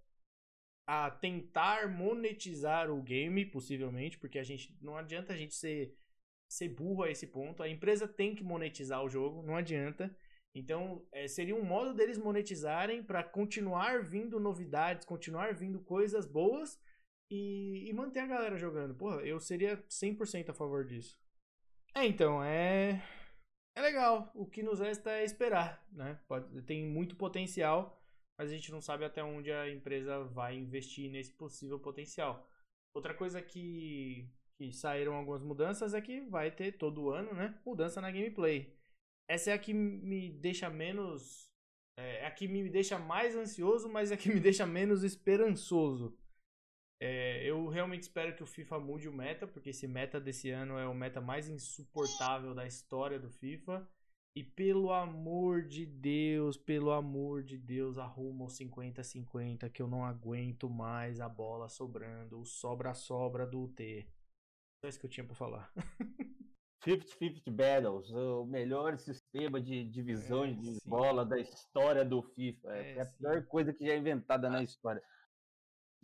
a 0.87 1.11
tentar 1.11 1.89
monetizar 1.89 2.89
o 2.89 3.03
game, 3.03 3.45
possivelmente, 3.45 4.17
porque 4.17 4.39
a 4.39 4.43
gente 4.43 4.73
não 4.81 4.95
adianta 4.95 5.33
a 5.33 5.35
gente 5.35 5.53
ser, 5.53 5.93
ser 6.47 6.69
burro 6.69 7.03
a 7.03 7.11
esse 7.11 7.27
ponto. 7.27 7.61
A 7.61 7.67
empresa 7.67 8.07
tem 8.07 8.33
que 8.33 8.43
monetizar 8.43 9.03
o 9.03 9.09
jogo, 9.09 9.43
não 9.43 9.57
adianta. 9.57 10.15
Então, 10.55 11.05
é, 11.11 11.27
seria 11.27 11.55
um 11.55 11.63
modo 11.63 11.93
deles 11.93 12.17
monetizarem 12.17 13.03
para 13.03 13.21
continuar 13.21 14.01
vindo 14.01 14.39
novidades, 14.39 15.05
continuar 15.05 15.53
vindo 15.53 15.81
coisas 15.81 16.25
boas 16.25 16.79
e, 17.29 17.89
e 17.89 17.93
manter 17.93 18.21
a 18.21 18.27
galera 18.27 18.57
jogando. 18.57 18.95
Porra, 18.95 19.17
eu 19.17 19.41
seria 19.41 19.77
100% 19.89 20.49
a 20.49 20.53
favor 20.53 20.85
disso. 20.85 21.19
É, 21.93 22.05
então, 22.05 22.41
é. 22.41 23.03
é 23.75 23.81
legal. 23.81 24.31
O 24.33 24.45
que 24.45 24.63
nos 24.63 24.79
resta 24.79 25.11
é 25.11 25.25
esperar, 25.25 25.85
né? 25.91 26.17
Pode, 26.29 26.61
tem 26.61 26.87
muito 26.87 27.17
potencial, 27.17 27.96
mas 28.37 28.49
a 28.49 28.53
gente 28.53 28.71
não 28.71 28.81
sabe 28.81 29.03
até 29.03 29.23
onde 29.23 29.51
a 29.51 29.69
empresa 29.69 30.23
vai 30.25 30.55
investir 30.55 31.09
nesse 31.09 31.31
possível 31.31 31.79
potencial. 31.79 32.47
Outra 32.93 33.13
coisa 33.13 33.41
que, 33.41 34.29
que 34.57 34.71
saíram 34.71 35.15
algumas 35.15 35.41
mudanças 35.41 35.93
é 35.93 36.01
que 36.01 36.21
vai 36.21 36.51
ter 36.51 36.77
todo 36.77 37.09
ano, 37.09 37.33
né? 37.33 37.59
Mudança 37.65 37.99
na 37.99 38.11
gameplay. 38.11 38.75
Essa 39.27 39.51
é 39.51 39.53
a 39.53 39.59
que 39.59 39.73
me 39.73 40.29
deixa 40.29 40.69
menos. 40.69 41.51
É, 41.97 42.21
é 42.21 42.25
a 42.27 42.31
que 42.31 42.47
me 42.47 42.69
deixa 42.69 42.97
mais 42.97 43.35
ansioso, 43.35 43.89
mas 43.89 44.11
é 44.11 44.15
a 44.15 44.17
que 44.17 44.29
me 44.29 44.39
deixa 44.41 44.65
menos 44.65 45.03
esperançoso. 45.03 46.17
É, 46.99 47.43
eu 47.43 47.67
realmente 47.67 48.03
espero 48.03 48.35
que 48.35 48.41
o 48.41 48.47
FIFA 48.47 48.79
mude 48.79 49.07
o 49.07 49.13
meta, 49.13 49.45
porque 49.47 49.69
esse 49.69 49.87
meta 49.87 50.19
desse 50.19 50.49
ano 50.49 50.77
é 50.77 50.87
o 50.87 50.93
meta 50.93 51.21
mais 51.21 51.47
insuportável 51.47 52.55
da 52.55 52.65
história 52.65 53.19
do 53.19 53.29
FIFA. 53.29 53.87
E 54.35 54.43
pelo 54.43 54.93
amor 54.93 55.63
de 55.63 55.85
Deus, 55.85 56.57
pelo 56.57 56.91
amor 56.91 57.43
de 57.43 57.57
Deus, 57.57 57.97
arruma 57.97 58.45
o 58.45 58.47
50-50 58.47 59.69
que 59.71 59.81
eu 59.81 59.87
não 59.87 60.05
aguento 60.05 60.69
mais 60.69 61.19
a 61.19 61.27
bola 61.27 61.67
sobrando, 61.69 62.39
o 62.39 62.45
sobra-sobra 62.45 63.47
do 63.47 63.63
UT. 63.63 64.07
Só 64.79 64.87
isso 64.87 64.99
que 64.99 65.05
eu 65.07 65.09
tinha 65.09 65.25
pra 65.25 65.35
falar. 65.35 65.71
50-50 66.85 67.51
Battles, 67.51 68.11
o 68.11 68.45
melhor 68.45 68.97
sistema 68.97 69.59
de 69.59 69.83
divisão 69.85 70.45
é, 70.45 70.53
de 70.53 70.75
sim. 70.75 70.89
bola 70.89 71.25
da 71.25 71.39
história 71.39 72.05
do 72.05 72.21
FIFA. 72.21 72.77
É, 72.77 72.95
é 72.95 73.01
a 73.01 73.05
sim. 73.05 73.17
pior 73.17 73.43
coisa 73.47 73.73
que 73.73 73.85
já 73.85 73.93
é 73.93 73.97
inventada 73.97 74.47
ah. 74.47 74.51
na 74.51 74.63
história 74.63 75.01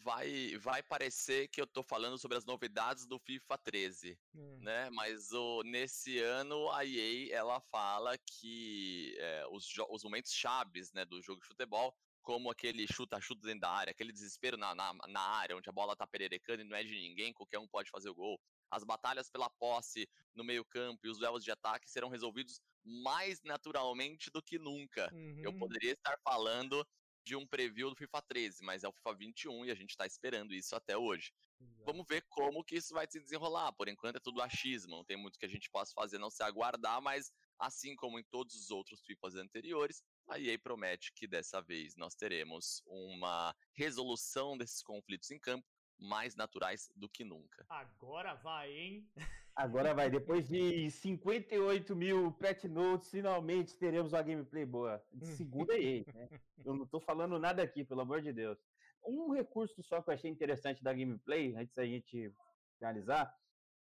vai, 0.04 0.58
vai 0.58 0.84
parecer 0.84 1.48
que 1.48 1.62
eu 1.62 1.66
tô 1.66 1.82
falando 1.82 2.18
sobre 2.18 2.38
as 2.38 2.46
novidades 2.46 3.06
do 3.06 3.18
FIFA 3.18 3.58
13, 3.58 4.20
hum. 4.36 4.60
né? 4.62 4.90
Mas 4.92 5.32
o, 5.32 5.64
nesse 5.64 6.20
ano 6.20 6.70
a 6.72 6.86
EA 6.86 7.34
ela 7.34 7.62
fala 7.72 8.18
que 8.18 9.16
é, 9.18 9.48
os, 9.50 9.66
os 9.90 10.04
momentos 10.04 10.34
chaves 10.34 10.92
né, 10.92 11.06
do 11.06 11.22
jogo 11.22 11.42
de 11.42 11.48
futebol, 11.48 11.96
como 12.22 12.50
aquele 12.50 12.86
chuta-chuta 12.88 13.48
dentro 13.48 13.62
da 13.62 13.70
área, 13.70 13.92
aquele 13.92 14.12
desespero 14.12 14.58
na, 14.58 14.76
na, 14.76 14.94
na, 15.08 15.22
área, 15.22 15.56
onde 15.58 15.70
a 15.70 15.74
bola 15.74 15.96
tá 15.96 16.06
pererecando 16.06 16.62
e 16.62 16.66
não 16.66 16.76
é 16.76 16.84
de 16.84 16.92
ninguém, 16.92 17.34
qualquer 17.34 17.60
um 17.60 17.68
pode 17.68 17.90
fazer 17.90 18.10
o 18.10 18.16
gol. 18.16 18.40
As 18.72 18.84
batalhas 18.84 19.30
pela 19.30 19.50
posse 19.50 20.08
no 20.34 20.44
meio-campo 20.44 21.06
e 21.06 21.10
os 21.10 21.18
duelos 21.18 21.44
de 21.44 21.52
ataque 21.52 21.90
serão 21.90 22.10
resolvidos 22.10 22.60
mais 22.84 23.42
naturalmente 23.44 24.32
do 24.32 24.42
que 24.42 24.58
nunca. 24.58 25.10
Uhum. 25.14 25.42
Eu 25.44 25.54
poderia 25.54 25.94
estar 25.94 26.18
falando 26.24 26.86
de 27.24 27.36
um 27.36 27.48
preview 27.48 27.90
do 27.90 27.96
FIFA 27.96 28.22
13, 28.22 28.64
mas 28.64 28.84
é 28.84 28.88
o 28.88 28.92
FIFA 28.92 29.16
21 29.16 29.66
e 29.66 29.72
a 29.72 29.76
gente 29.76 29.92
está 29.92 30.06
esperando 30.06 30.54
isso 30.54 30.76
até 30.76 30.98
hoje. 30.98 31.32
Exato. 31.60 31.86
Vamos 31.86 32.06
ver 32.08 32.26
como 32.30 32.64
que 32.64 32.76
isso 32.76 32.94
vai 32.94 33.08
se 33.10 33.20
desenrolar. 33.20 33.72
Por 33.74 33.88
enquanto 33.88 34.18
é 34.18 34.20
tudo 34.20 34.42
achismo, 34.42 34.98
não 34.98 35.06
tem 35.06 35.16
muito 35.16 35.40
que 35.40 35.46
a 35.46 35.50
gente 35.50 35.70
possa 35.70 35.94
fazer 35.94 36.18
não 36.18 36.30
se 36.30 36.44
aguardar, 36.44 37.02
mas 37.02 37.32
assim 37.58 37.96
como 37.96 38.20
em 38.20 38.24
todos 38.24 38.56
os 38.56 38.72
outros 38.72 39.02
FIFAs 39.06 39.36
anteriores, 39.36 40.04
a 40.28 40.40
EA 40.40 40.60
promete 40.60 41.14
que 41.14 41.28
dessa 41.28 41.62
vez 41.62 41.96
nós 41.96 42.16
teremos 42.16 42.82
uma 42.86 43.56
resolução 43.74 44.58
desses 44.58 44.82
conflitos 44.82 45.32
em 45.32 45.40
campo 45.40 45.68
mais 46.04 46.36
naturais 46.36 46.92
do 46.96 47.08
que 47.08 47.24
nunca. 47.24 47.66
Agora 47.70 48.36
vai, 48.36 48.72
hein? 48.72 49.10
Agora 49.56 49.94
vai. 49.94 50.10
Depois 50.10 50.48
de 50.48 50.92
58 50.92 51.96
mil 51.96 52.32
pet 52.34 52.68
notes, 52.68 53.10
finalmente 53.10 53.78
teremos 53.78 54.12
uma 54.12 54.22
gameplay 54.22 54.66
boa. 54.66 55.02
De 55.14 55.26
segunda 55.28 55.78
EA, 55.78 56.04
né? 56.14 56.30
Eu 56.66 56.76
não 56.76 56.86
tô 56.86 57.00
falando 57.00 57.40
nada 57.40 57.64
aqui, 57.64 57.84
pelo 57.86 58.02
amor 58.02 58.22
de 58.22 58.34
Deus. 58.34 58.58
Um 59.06 59.32
recurso 59.32 59.82
só 59.84 60.02
que 60.02 60.10
eu 60.10 60.14
achei 60.14 60.32
interessante 60.32 60.82
da 60.82 60.94
gameplay, 60.94 61.54
antes 61.58 61.76
da 61.76 61.86
gente 61.86 62.34
finalizar, 62.78 63.36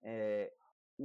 é 0.03 0.53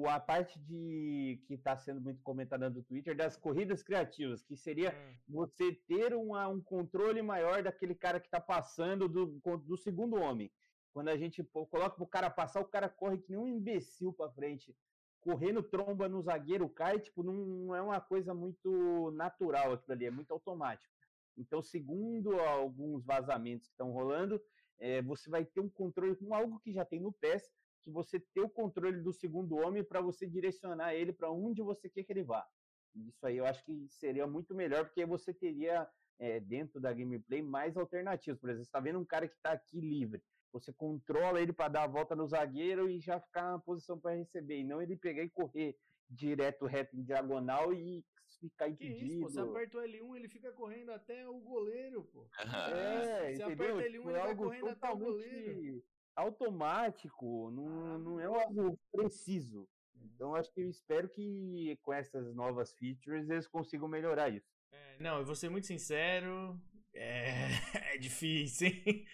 a 0.07 0.21
parte 0.21 0.59
de 0.61 1.43
que 1.47 1.55
está 1.55 1.77
sendo 1.77 2.01
muito 2.01 2.23
comentada 2.23 2.69
no 2.69 2.83
Twitter 2.83 3.17
das 3.17 3.37
corridas 3.37 3.83
criativas, 3.83 4.43
que 4.43 4.57
seria 4.57 4.91
hum. 4.91 5.15
você 5.29 5.73
ter 5.87 6.15
uma, 6.15 6.49
um 6.49 6.61
controle 6.61 7.23
maior 7.23 7.63
daquele 7.63 7.95
cara 7.95 8.21
que 8.21 8.27
está 8.27 8.41
passando 8.41 9.09
do, 9.09 9.41
do 9.59 9.77
segundo 9.77 10.17
homem. 10.17 10.51
Quando 10.93 11.09
a 11.09 11.17
gente 11.17 11.43
coloca 11.43 11.97
pro 11.97 12.07
cara 12.07 12.31
passar, 12.31 12.61
o 12.61 12.67
cara 12.67 12.89
corre 12.89 13.19
que 13.19 13.31
nem 13.31 13.41
um 13.41 13.49
imbecil 13.49 14.13
para 14.13 14.31
frente. 14.31 14.77
Correndo 15.21 15.63
tromba 15.63 16.09
no 16.09 16.21
zagueiro, 16.21 16.69
cai, 16.69 16.99
tipo, 17.01 17.23
não 17.23 17.75
é 17.75 17.81
uma 17.81 18.01
coisa 18.01 18.35
muito 18.35 19.11
natural 19.13 19.73
aquilo 19.73 19.93
ali, 19.93 20.07
é 20.07 20.11
muito 20.11 20.33
automático. 20.33 20.93
Então, 21.37 21.63
segundo 21.63 22.39
alguns 22.41 23.05
vazamentos 23.05 23.69
que 23.69 23.73
estão 23.73 23.91
rolando, 23.91 24.43
é, 24.79 25.01
você 25.01 25.31
vai 25.31 25.45
ter 25.45 25.61
um 25.61 25.69
controle 25.69 26.15
com 26.17 26.35
algo 26.35 26.61
que 26.61 26.73
já 26.73 26.85
tem 26.85 27.01
no 27.01 27.13
PES, 27.13 27.51
que 27.81 27.91
você 27.91 28.21
ter 28.21 28.41
o 28.41 28.51
controle 28.51 29.01
do 29.01 29.13
segundo 29.13 29.57
homem 29.57 29.83
para 29.83 30.01
você 30.01 30.27
direcionar 30.27 30.95
ele 30.95 31.13
para 31.13 31.31
onde 31.31 31.63
você 31.63 31.89
quer 31.89 32.03
que 32.03 32.13
ele 32.13 32.23
vá. 32.23 32.47
Isso 32.95 33.25
aí 33.27 33.39
eu 33.39 33.47
acho 33.47 33.65
que 33.65 33.89
seria 33.89 34.27
muito 34.27 34.55
melhor, 34.55 34.85
porque 34.85 35.07
você 35.07 35.33
teria 35.33 35.89
é, 36.19 36.39
dentro 36.39 36.79
da 36.79 36.93
gameplay 36.93 37.41
mais 37.41 37.77
alternativas. 37.77 38.39
Por 38.39 38.51
exemplo, 38.51 38.65
você 38.65 38.69
está 38.69 38.81
vendo 38.81 38.99
um 38.99 39.05
cara 39.05 39.27
que 39.27 39.35
está 39.35 39.53
aqui 39.53 39.81
livre 39.81 40.23
você 40.53 40.73
controla 40.73 41.41
ele 41.41 41.53
para 41.53 41.69
dar 41.69 41.85
a 41.85 41.89
volta 41.89 42.15
no 42.15 42.27
zagueiro 42.27 42.91
e 42.91 43.01
já 43.01 43.19
ficar 43.21 43.53
na 43.53 43.59
posição 43.59 43.99
para 43.99 44.15
receber, 44.15 44.61
e 44.61 44.65
não 44.65 44.83
ele 44.83 44.97
pegar 44.97 45.23
e 45.23 45.31
correr 45.31 45.77
direto, 46.09 46.67
reto, 46.67 46.97
em 46.97 47.03
diagonal 47.03 47.73
e 47.73 48.05
ficar 48.39 48.69
impedido. 48.69 48.99
Que 48.99 49.07
isso, 49.07 49.21
pô, 49.21 49.31
você 49.31 49.41
aperta 49.41 49.79
o 49.79 49.83
L1, 49.83 50.17
ele 50.17 50.29
fica 50.29 50.53
correndo 50.53 50.93
até 50.93 51.29
o 51.29 51.39
goleiro, 51.41 52.05
pô. 52.13 52.27
É, 52.77 53.35
você 53.35 53.45
entendeu? 53.45 53.77
aperta 53.77 53.89
L1, 53.89 53.93
tipo, 53.93 54.11
ele 54.11 54.19
é 54.19 54.23
vai 54.23 54.37
correndo 54.37 54.69
até 54.69 54.91
o 54.91 54.97
goleiro. 54.97 55.85
Automático, 56.15 57.51
não, 57.51 57.95
ah, 57.95 57.99
não 57.99 58.21
é 58.21 58.27
algo 58.27 58.79
preciso. 58.91 59.67
Então 59.95 60.35
acho 60.35 60.53
que 60.53 60.61
eu 60.61 60.69
espero 60.69 61.09
que 61.09 61.79
com 61.83 61.93
essas 61.93 62.35
novas 62.35 62.75
features 62.75 63.31
eles 63.31 63.47
consigam 63.47 63.89
melhorar 63.89 64.29
isso. 64.29 64.47
É, 64.73 64.97
não, 64.99 65.19
eu 65.19 65.25
vou 65.25 65.35
ser 65.35 65.49
muito 65.49 65.67
sincero, 65.67 66.61
é, 66.93 67.49
é 67.95 67.99
difícil, 67.99 68.69
hein? 68.69 69.07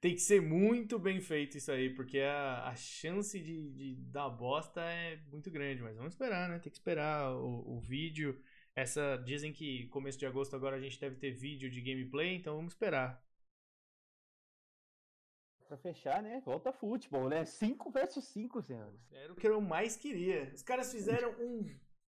Tem 0.00 0.14
que 0.14 0.20
ser 0.20 0.40
muito 0.40 0.98
bem 0.98 1.20
feito 1.20 1.56
isso 1.56 1.72
aí, 1.72 1.90
porque 1.90 2.20
a, 2.20 2.68
a 2.68 2.74
chance 2.76 3.38
de, 3.40 3.70
de 3.70 3.94
dar 3.96 4.28
bosta 4.28 4.80
é 4.80 5.16
muito 5.30 5.50
grande. 5.50 5.82
Mas 5.82 5.96
vamos 5.96 6.12
esperar, 6.12 6.48
né? 6.48 6.58
Tem 6.58 6.70
que 6.70 6.78
esperar 6.78 7.34
o, 7.34 7.76
o 7.76 7.80
vídeo. 7.80 8.40
Essa 8.74 9.16
dizem 9.24 9.52
que 9.52 9.86
começo 9.88 10.18
de 10.18 10.26
agosto 10.26 10.54
agora 10.54 10.76
a 10.76 10.80
gente 10.80 11.00
deve 11.00 11.16
ter 11.16 11.30
vídeo 11.30 11.70
de 11.70 11.80
gameplay, 11.80 12.34
então 12.34 12.56
vamos 12.56 12.74
esperar. 12.74 13.24
Pra 15.66 15.78
fechar, 15.78 16.22
né? 16.22 16.40
Volta 16.44 16.72
futebol, 16.72 17.28
né? 17.28 17.44
5 17.44 17.90
versus 17.90 18.24
5, 18.26 18.62
senhores. 18.62 19.00
Era 19.10 19.32
o 19.32 19.36
que 19.36 19.48
eu 19.48 19.60
mais 19.60 19.96
queria. 19.96 20.52
Os 20.54 20.62
caras 20.62 20.92
fizeram 20.92 21.32
um 21.40 21.74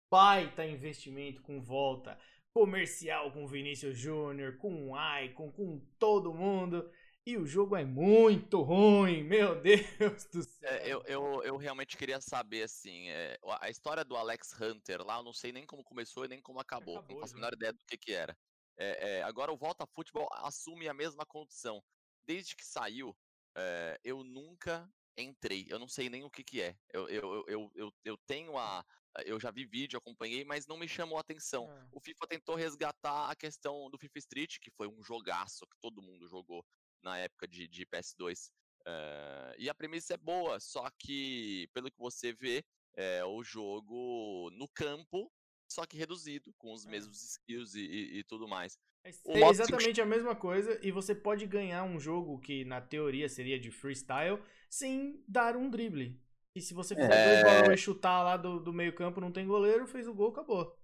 baita 0.08 0.64
investimento 0.66 1.42
com 1.42 1.60
volta 1.60 2.16
comercial 2.52 3.32
com 3.32 3.46
Vinícius 3.46 3.96
Júnior, 3.96 4.56
com 4.56 4.92
Icon, 5.24 5.50
com 5.52 5.80
todo 5.98 6.34
mundo. 6.34 6.90
E 7.30 7.36
o 7.36 7.46
jogo 7.46 7.76
é 7.76 7.84
muito 7.84 8.60
ruim, 8.60 9.22
meu 9.22 9.54
Deus 9.62 10.24
do 10.24 10.42
céu. 10.42 10.68
É, 10.68 10.92
eu, 10.92 11.00
eu, 11.06 11.44
eu 11.44 11.56
realmente 11.56 11.96
queria 11.96 12.20
saber, 12.20 12.64
assim, 12.64 13.08
é, 13.08 13.38
a 13.60 13.70
história 13.70 14.04
do 14.04 14.16
Alex 14.16 14.52
Hunter 14.60 15.00
lá, 15.06 15.18
eu 15.18 15.22
não 15.22 15.32
sei 15.32 15.52
nem 15.52 15.64
como 15.64 15.84
começou 15.84 16.24
e 16.24 16.28
nem 16.28 16.42
como 16.42 16.58
acabou. 16.58 16.98
acabou 16.98 17.14
não 17.14 17.20
faço 17.20 17.34
a 17.34 17.36
menor 17.36 17.52
ideia 17.52 17.72
do 17.72 17.84
que, 17.86 17.96
que 17.96 18.12
era. 18.12 18.36
É, 18.76 19.18
é, 19.18 19.22
agora 19.22 19.52
o 19.52 19.56
Volta 19.56 19.86
Futebol 19.86 20.28
assume 20.32 20.88
a 20.88 20.92
mesma 20.92 21.24
condição. 21.24 21.80
Desde 22.26 22.56
que 22.56 22.66
saiu, 22.66 23.16
é, 23.56 24.00
eu 24.02 24.24
nunca 24.24 24.92
entrei. 25.16 25.66
Eu 25.68 25.78
não 25.78 25.86
sei 25.86 26.08
nem 26.08 26.24
o 26.24 26.30
que, 26.30 26.42
que 26.42 26.60
é. 26.60 26.76
Eu, 26.92 27.08
eu, 27.08 27.44
eu, 27.46 27.70
eu, 27.76 27.92
eu 28.04 28.18
tenho 28.26 28.58
a. 28.58 28.84
Eu 29.24 29.38
já 29.38 29.52
vi 29.52 29.64
vídeo, 29.64 29.98
acompanhei, 29.98 30.44
mas 30.44 30.66
não 30.66 30.76
me 30.76 30.88
chamou 30.88 31.16
a 31.16 31.20
atenção. 31.20 31.70
É. 31.70 31.88
O 31.92 32.00
FIFA 32.00 32.26
tentou 32.26 32.56
resgatar 32.56 33.30
a 33.30 33.36
questão 33.36 33.88
do 33.88 33.98
FIFA 33.98 34.18
Street, 34.18 34.58
que 34.60 34.70
foi 34.72 34.88
um 34.88 35.00
jogaço 35.00 35.64
que 35.68 35.78
todo 35.80 36.02
mundo 36.02 36.26
jogou 36.26 36.64
na 37.02 37.18
época 37.18 37.46
de, 37.46 37.66
de 37.68 37.86
PS2. 37.86 38.48
Uh, 38.48 38.82
eh, 38.86 39.54
e 39.58 39.68
a 39.68 39.74
premissa 39.74 40.14
é 40.14 40.16
boa, 40.16 40.58
só 40.58 40.88
que, 40.98 41.68
pelo 41.74 41.90
que 41.90 41.98
você 41.98 42.32
vê, 42.32 42.64
é 42.96 43.24
o 43.24 43.42
jogo 43.42 44.50
no 44.52 44.68
campo, 44.68 45.30
só 45.70 45.86
que 45.86 45.96
reduzido, 45.96 46.52
com 46.58 46.72
os 46.72 46.86
é. 46.86 46.90
mesmos 46.90 47.22
skills 47.22 47.74
e, 47.74 47.80
e, 47.80 48.18
e 48.18 48.24
tudo 48.24 48.48
mais. 48.48 48.78
É, 49.04 49.10
é 49.26 49.48
exatamente 49.48 50.00
a 50.00 50.06
mesma 50.06 50.34
coisa, 50.34 50.78
e 50.82 50.90
você 50.90 51.14
pode 51.14 51.46
ganhar 51.46 51.84
um 51.84 51.98
jogo 51.98 52.38
que 52.38 52.64
na 52.64 52.80
teoria 52.80 53.28
seria 53.28 53.58
de 53.58 53.70
freestyle 53.70 54.42
sem 54.68 55.22
dar 55.26 55.56
um 55.56 55.70
drible. 55.70 56.20
E 56.54 56.60
se 56.60 56.74
você 56.74 56.94
fizer 56.94 57.12
é... 57.12 57.42
dois 57.42 57.44
balões 57.44 57.80
e 57.80 57.82
chutar 57.82 58.22
lá 58.22 58.36
do, 58.36 58.58
do 58.58 58.72
meio 58.72 58.94
campo, 58.94 59.20
não 59.20 59.30
tem 59.30 59.46
goleiro, 59.46 59.86
fez 59.86 60.08
o 60.08 60.14
gol, 60.14 60.30
acabou. 60.30 60.76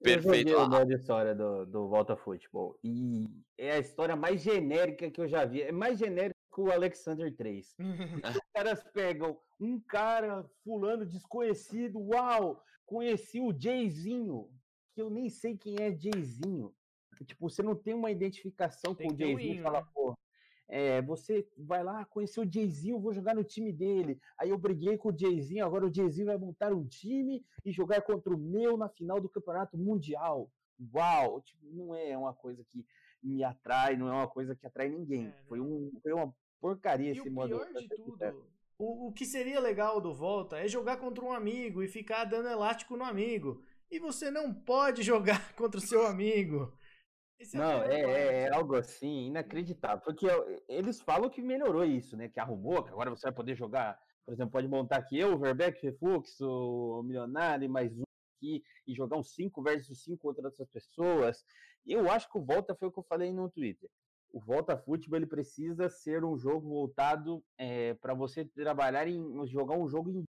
Perfeito. 0.00 0.50
Eu 0.50 0.58
joguei 0.58 0.94
a 0.94 0.98
história 0.98 1.34
do, 1.34 1.66
do 1.66 1.88
Volta 1.88 2.16
Futebol. 2.16 2.78
E 2.82 3.28
é 3.56 3.72
a 3.72 3.78
história 3.78 4.14
mais 4.14 4.40
genérica 4.40 5.10
que 5.10 5.20
eu 5.20 5.28
já 5.28 5.44
vi. 5.44 5.62
É 5.62 5.72
mais 5.72 5.98
genérica 5.98 6.38
que 6.54 6.60
o 6.60 6.70
Alexander 6.70 7.34
3. 7.34 7.76
Os 8.36 8.40
caras 8.54 8.84
pegam 8.92 9.38
um 9.60 9.80
cara 9.80 10.44
fulano 10.62 11.04
desconhecido. 11.04 11.98
Uau! 12.00 12.62
Conheci 12.86 13.40
o 13.40 13.52
Jayzinho. 13.52 14.48
Que 14.94 15.02
eu 15.02 15.10
nem 15.10 15.28
sei 15.28 15.56
quem 15.56 15.76
é 15.80 15.94
Jayzinho. 15.94 16.74
Tipo, 17.24 17.50
você 17.50 17.62
não 17.62 17.74
tem 17.74 17.94
uma 17.94 18.10
identificação 18.10 18.94
tem 18.94 19.08
com 19.08 19.14
o 19.14 19.18
Jayzinho. 19.18 19.62
Fala, 19.62 19.80
né? 19.80 19.86
pô. 19.92 20.16
É, 20.68 21.00
você 21.00 21.48
vai 21.56 21.82
lá 21.82 22.04
conhecer 22.04 22.40
o 22.40 22.50
Jayzinho, 22.50 23.00
vou 23.00 23.14
jogar 23.14 23.34
no 23.34 23.42
time 23.42 23.72
dele. 23.72 24.20
Aí 24.36 24.50
eu 24.50 24.58
briguei 24.58 24.98
com 24.98 25.08
o 25.08 25.18
Jayzinho, 25.18 25.64
agora 25.64 25.86
o 25.86 25.94
Jayzinho 25.94 26.26
vai 26.26 26.36
montar 26.36 26.72
um 26.72 26.84
time 26.84 27.44
e 27.64 27.72
jogar 27.72 28.02
contra 28.02 28.34
o 28.34 28.38
meu 28.38 28.76
na 28.76 28.88
final 28.88 29.20
do 29.20 29.28
campeonato 29.28 29.78
mundial. 29.78 30.50
Uau! 30.94 31.40
Tipo, 31.40 31.66
não 31.72 31.94
é 31.94 32.16
uma 32.16 32.34
coisa 32.34 32.62
que 32.64 32.84
me 33.22 33.42
atrai, 33.42 33.96
não 33.96 34.08
é 34.08 34.12
uma 34.12 34.28
coisa 34.28 34.54
que 34.54 34.66
atrai 34.66 34.88
ninguém. 34.88 35.22
É, 35.22 35.28
né? 35.28 35.34
foi, 35.48 35.60
um, 35.60 35.90
foi 36.02 36.12
uma 36.12 36.34
porcaria 36.60 37.08
e 37.08 37.18
esse 37.18 37.30
modo. 37.30 37.56
O 37.56 37.66
pior 37.66 37.72
de 37.72 37.88
tudo, 37.96 38.46
o, 38.78 39.08
o 39.08 39.12
que 39.12 39.26
seria 39.26 39.58
legal 39.58 40.00
do 40.00 40.14
Volta 40.14 40.58
é 40.58 40.68
jogar 40.68 40.98
contra 40.98 41.24
um 41.24 41.32
amigo 41.32 41.82
e 41.82 41.88
ficar 41.88 42.24
dando 42.24 42.48
elástico 42.48 42.96
no 42.96 43.04
amigo. 43.04 43.60
E 43.90 43.98
você 43.98 44.30
não 44.30 44.54
pode 44.54 45.02
jogar 45.02 45.54
contra 45.54 45.78
o 45.78 45.82
seu 45.82 46.06
amigo. 46.06 46.72
É 47.40 47.56
não, 47.56 47.82
é, 47.82 48.00
é, 48.00 48.42
é, 48.42 48.54
algo 48.54 48.74
assim 48.74 49.26
inacreditável. 49.26 50.02
Porque 50.04 50.26
eles 50.68 51.00
falam 51.00 51.30
que 51.30 51.40
melhorou 51.40 51.84
isso, 51.84 52.16
né? 52.16 52.28
Que 52.28 52.40
arrumou, 52.40 52.82
que 52.82 52.90
agora 52.90 53.10
você 53.10 53.26
vai 53.26 53.32
poder 53.32 53.54
jogar. 53.54 53.98
Por 54.24 54.34
exemplo, 54.34 54.52
pode 54.52 54.68
montar 54.68 54.96
aqui 54.96 55.18
eu, 55.18 55.34
o 55.34 55.38
Verbeck, 55.38 55.80
Refux, 55.82 56.40
o 56.40 57.02
Milionário 57.04 57.64
e 57.64 57.68
mais 57.68 57.96
um 57.96 58.02
aqui 58.36 58.62
e 58.86 58.94
jogar 58.94 59.16
um 59.16 59.22
5 59.22 59.62
versus 59.62 60.02
5 60.02 60.26
outras 60.26 60.54
pessoas. 60.72 61.44
Eu 61.86 62.10
acho 62.10 62.30
que 62.30 62.38
o 62.38 62.44
Volta 62.44 62.74
foi 62.74 62.88
o 62.88 62.92
que 62.92 62.98
eu 62.98 63.04
falei 63.04 63.32
no 63.32 63.48
Twitter. 63.48 63.88
O 64.30 64.40
Volta 64.40 64.76
Futebol 64.76 65.18
ele 65.18 65.26
precisa 65.26 65.88
ser 65.88 66.24
um 66.24 66.36
jogo 66.36 66.68
voltado 66.68 67.42
é, 67.56 67.94
para 67.94 68.12
você 68.12 68.44
trabalhar 68.44 69.08
em 69.08 69.46
jogar 69.46 69.76
um 69.76 69.88
jogo 69.88 70.10
em 70.10 70.24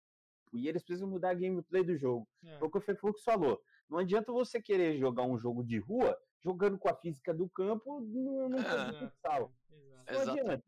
e 0.52 0.68
eles 0.68 0.82
precisam 0.82 1.08
mudar 1.08 1.30
a 1.30 1.34
gameplay 1.34 1.84
do 1.84 1.96
jogo. 1.96 2.26
É. 2.44 2.58
Foi 2.58 2.68
o 2.68 2.70
que 2.70 2.78
o 2.78 2.80
Fefux 2.80 3.22
falou. 3.22 3.60
Não 3.88 3.98
adianta 3.98 4.32
você 4.32 4.60
querer 4.60 4.98
jogar 4.98 5.24
um 5.24 5.38
jogo 5.38 5.62
de 5.62 5.78
rua 5.78 6.16
jogando 6.46 6.78
com 6.78 6.88
a 6.88 6.94
física 6.94 7.34
do 7.34 7.48
campo 7.48 8.00
no, 8.00 8.48
no 8.48 8.58
é. 8.58 8.92
futsal. 8.92 9.52
Não 10.08 10.20
adianta. 10.20 10.62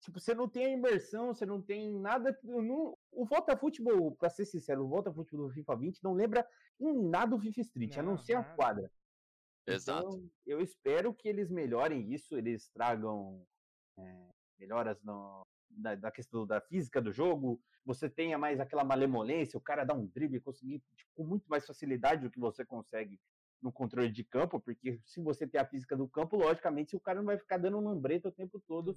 Tipo, 0.00 0.18
você 0.18 0.34
não 0.34 0.48
tem 0.48 0.64
a 0.64 0.70
imersão, 0.70 1.34
você 1.34 1.44
não 1.44 1.60
tem 1.60 1.92
nada. 2.00 2.38
Não, 2.42 2.96
o 3.12 3.26
Volta 3.26 3.54
Futebol, 3.54 4.16
pra 4.16 4.30
ser 4.30 4.46
sincero, 4.46 4.84
o 4.84 4.88
Volta 4.88 5.12
Futebol 5.12 5.48
do 5.48 5.52
FIFA 5.52 5.76
20 5.76 6.02
não 6.02 6.14
lembra 6.14 6.48
em 6.80 6.94
nada 7.10 7.36
o 7.36 7.38
FIFA 7.38 7.60
Street, 7.60 7.96
não, 7.96 8.00
a 8.00 8.06
não 8.06 8.16
ser 8.16 8.34
nada. 8.34 8.48
a 8.48 8.54
quadra. 8.54 8.90
Exato. 9.66 10.08
Então, 10.08 10.30
eu 10.46 10.62
espero 10.62 11.12
que 11.12 11.28
eles 11.28 11.50
melhorem 11.50 12.10
isso, 12.14 12.38
eles 12.38 12.70
tragam 12.70 13.44
é, 13.98 14.28
melhoras 14.58 15.02
no, 15.02 15.42
da, 15.68 15.94
da, 15.94 16.10
questão 16.10 16.46
da 16.46 16.58
física 16.58 17.02
do 17.02 17.12
jogo, 17.12 17.60
você 17.84 18.08
tenha 18.08 18.38
mais 18.38 18.60
aquela 18.60 18.84
malemolência, 18.84 19.58
o 19.58 19.62
cara 19.62 19.84
dá 19.84 19.92
um 19.92 20.06
drible 20.06 20.38
e 20.38 20.40
conseguir 20.40 20.82
tipo, 20.96 21.10
com 21.14 21.24
muito 21.24 21.46
mais 21.50 21.66
facilidade 21.66 22.22
do 22.22 22.30
que 22.30 22.40
você 22.40 22.64
consegue 22.64 23.20
no 23.62 23.72
controle 23.72 24.10
de 24.10 24.24
campo, 24.24 24.60
porque 24.60 25.00
se 25.04 25.20
você 25.20 25.46
tem 25.46 25.60
a 25.60 25.66
física 25.66 25.96
do 25.96 26.08
campo, 26.08 26.36
logicamente 26.36 26.96
o 26.96 27.00
cara 27.00 27.18
não 27.18 27.26
vai 27.26 27.38
ficar 27.38 27.58
dando 27.58 27.80
lambreta 27.80 28.28
o 28.28 28.32
tempo 28.32 28.60
todo 28.60 28.96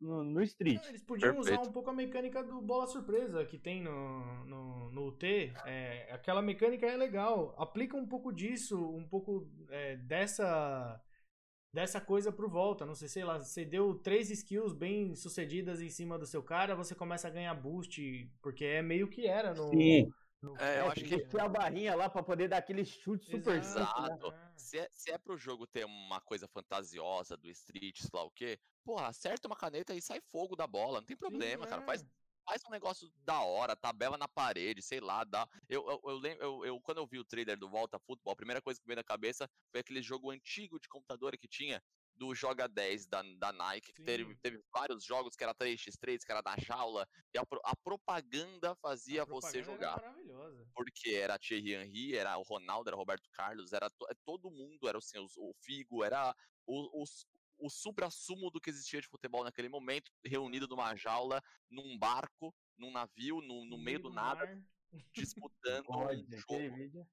no, 0.00 0.22
no 0.22 0.42
Street. 0.42 0.84
Eles 0.88 1.02
podiam 1.02 1.34
Perfeito. 1.34 1.60
usar 1.60 1.68
um 1.68 1.72
pouco 1.72 1.90
a 1.90 1.94
mecânica 1.94 2.42
do 2.42 2.60
bola 2.60 2.86
surpresa 2.86 3.44
que 3.44 3.58
tem 3.58 3.82
no, 3.82 4.44
no, 4.44 4.90
no 4.90 5.06
UT. 5.08 5.24
É, 5.64 6.08
aquela 6.12 6.42
mecânica 6.42 6.86
é 6.86 6.96
legal. 6.96 7.54
Aplica 7.58 7.96
um 7.96 8.06
pouco 8.06 8.32
disso, 8.32 8.78
um 8.90 9.06
pouco 9.06 9.48
é, 9.70 9.96
dessa 9.96 11.00
dessa 11.72 12.00
coisa 12.00 12.32
pro 12.32 12.48
volta. 12.48 12.86
Não 12.86 12.94
sei, 12.94 13.08
sei 13.08 13.24
lá, 13.24 13.38
você 13.38 13.64
deu 13.64 13.94
três 13.94 14.30
skills 14.30 14.72
bem 14.72 15.14
sucedidas 15.14 15.82
em 15.82 15.90
cima 15.90 16.18
do 16.18 16.26
seu 16.26 16.42
cara, 16.42 16.74
você 16.74 16.94
começa 16.94 17.28
a 17.28 17.30
ganhar 17.30 17.54
boost, 17.54 18.30
porque 18.40 18.64
é 18.64 18.82
meio 18.82 19.08
que 19.08 19.26
era 19.26 19.54
no. 19.54 19.68
Sim. 19.70 20.10
No... 20.42 20.56
É, 20.58 20.80
eu 20.80 20.86
acho 20.90 21.04
que 21.04 21.26
tinha 21.26 21.44
a 21.44 21.48
barrinha 21.48 21.94
lá 21.94 22.08
para 22.08 22.22
poder 22.22 22.48
dar 22.48 22.58
aquele 22.58 22.84
chute 22.84 23.30
super 23.30 23.56
Exato. 23.56 24.30
Né? 24.30 24.52
Se, 24.56 24.78
é, 24.78 24.88
se 24.92 25.10
é 25.10 25.18
pro 25.18 25.36
jogo 25.36 25.66
ter 25.66 25.84
uma 25.84 26.20
coisa 26.20 26.46
fantasiosa 26.46 27.36
do 27.36 27.48
Street, 27.48 28.00
sei 28.00 28.10
lá 28.12 28.24
o 28.24 28.30
quê, 28.30 28.58
porra, 28.84 29.08
acerta 29.08 29.48
uma 29.48 29.56
caneta 29.56 29.94
e 29.94 30.02
sai 30.02 30.20
fogo 30.20 30.54
da 30.54 30.66
bola. 30.66 31.00
Não 31.00 31.06
tem 31.06 31.16
problema, 31.16 31.64
Sim, 31.64 31.70
cara. 31.70 31.82
É. 31.82 31.86
Faz, 31.86 32.06
faz 32.44 32.62
um 32.64 32.70
negócio 32.70 33.10
da 33.24 33.40
hora, 33.40 33.74
tabela 33.74 34.16
na 34.16 34.28
parede, 34.28 34.80
sei 34.82 35.00
lá, 35.00 35.24
dá. 35.24 35.48
Eu, 35.68 35.88
eu, 35.88 36.00
eu 36.04 36.16
lembro, 36.16 36.44
eu, 36.44 36.66
eu, 36.66 36.80
quando 36.80 36.98
eu 36.98 37.06
vi 37.06 37.18
o 37.18 37.24
trailer 37.24 37.58
do 37.58 37.68
Volta 37.68 37.98
Futebol, 37.98 38.32
a 38.32 38.36
primeira 38.36 38.62
coisa 38.62 38.80
que 38.80 38.86
veio 38.86 38.96
na 38.96 39.04
cabeça 39.04 39.50
foi 39.70 39.80
aquele 39.80 40.00
jogo 40.00 40.30
antigo 40.30 40.78
de 40.78 40.88
computador 40.88 41.36
que 41.36 41.48
tinha 41.48 41.82
do 42.16 42.34
Joga 42.34 42.66
10 42.66 43.06
da, 43.06 43.22
da 43.38 43.52
Nike, 43.52 43.92
que 43.92 44.02
teve, 44.02 44.34
teve, 44.36 44.62
vários 44.72 45.04
jogos 45.04 45.36
que 45.36 45.44
era 45.44 45.54
3x3, 45.54 46.24
que 46.24 46.32
era 46.32 46.40
da 46.40 46.56
jaula, 46.58 47.06
e 47.32 47.38
a, 47.38 47.42
a 47.64 47.76
propaganda 47.76 48.74
fazia 48.76 49.22
a 49.22 49.26
propaganda 49.26 49.52
você 49.52 49.62
jogar. 49.62 50.02
Era 50.02 50.16
porque 50.74 51.10
era 51.10 51.38
Thierry 51.38 51.74
Henry, 51.74 52.16
era 52.16 52.36
o 52.38 52.42
Ronaldo, 52.42 52.88
era 52.88 52.96
o 52.96 52.98
Roberto 52.98 53.28
Carlos, 53.32 53.72
era 53.72 53.90
to, 53.90 54.06
todo 54.24 54.50
mundo, 54.50 54.88
era 54.88 54.98
assim, 54.98 55.18
o, 55.18 55.26
o 55.36 55.54
Figo, 55.62 56.04
era 56.04 56.34
o, 56.66 57.02
os, 57.02 57.26
o 57.58 57.70
supra-sumo 57.70 58.50
do 58.50 58.60
que 58.60 58.70
existia 58.70 59.00
de 59.00 59.08
futebol 59.08 59.44
naquele 59.44 59.68
momento, 59.68 60.10
reunido 60.24 60.66
numa 60.66 60.94
jaula, 60.96 61.42
num 61.70 61.98
barco, 61.98 62.54
num 62.76 62.90
navio, 62.90 63.40
no, 63.40 63.64
no 63.64 63.78
meio 63.78 63.98
do 63.98 64.10
nada, 64.10 64.46
disputando 65.12 65.86
um 65.90 66.36
jogo. 66.38 67.08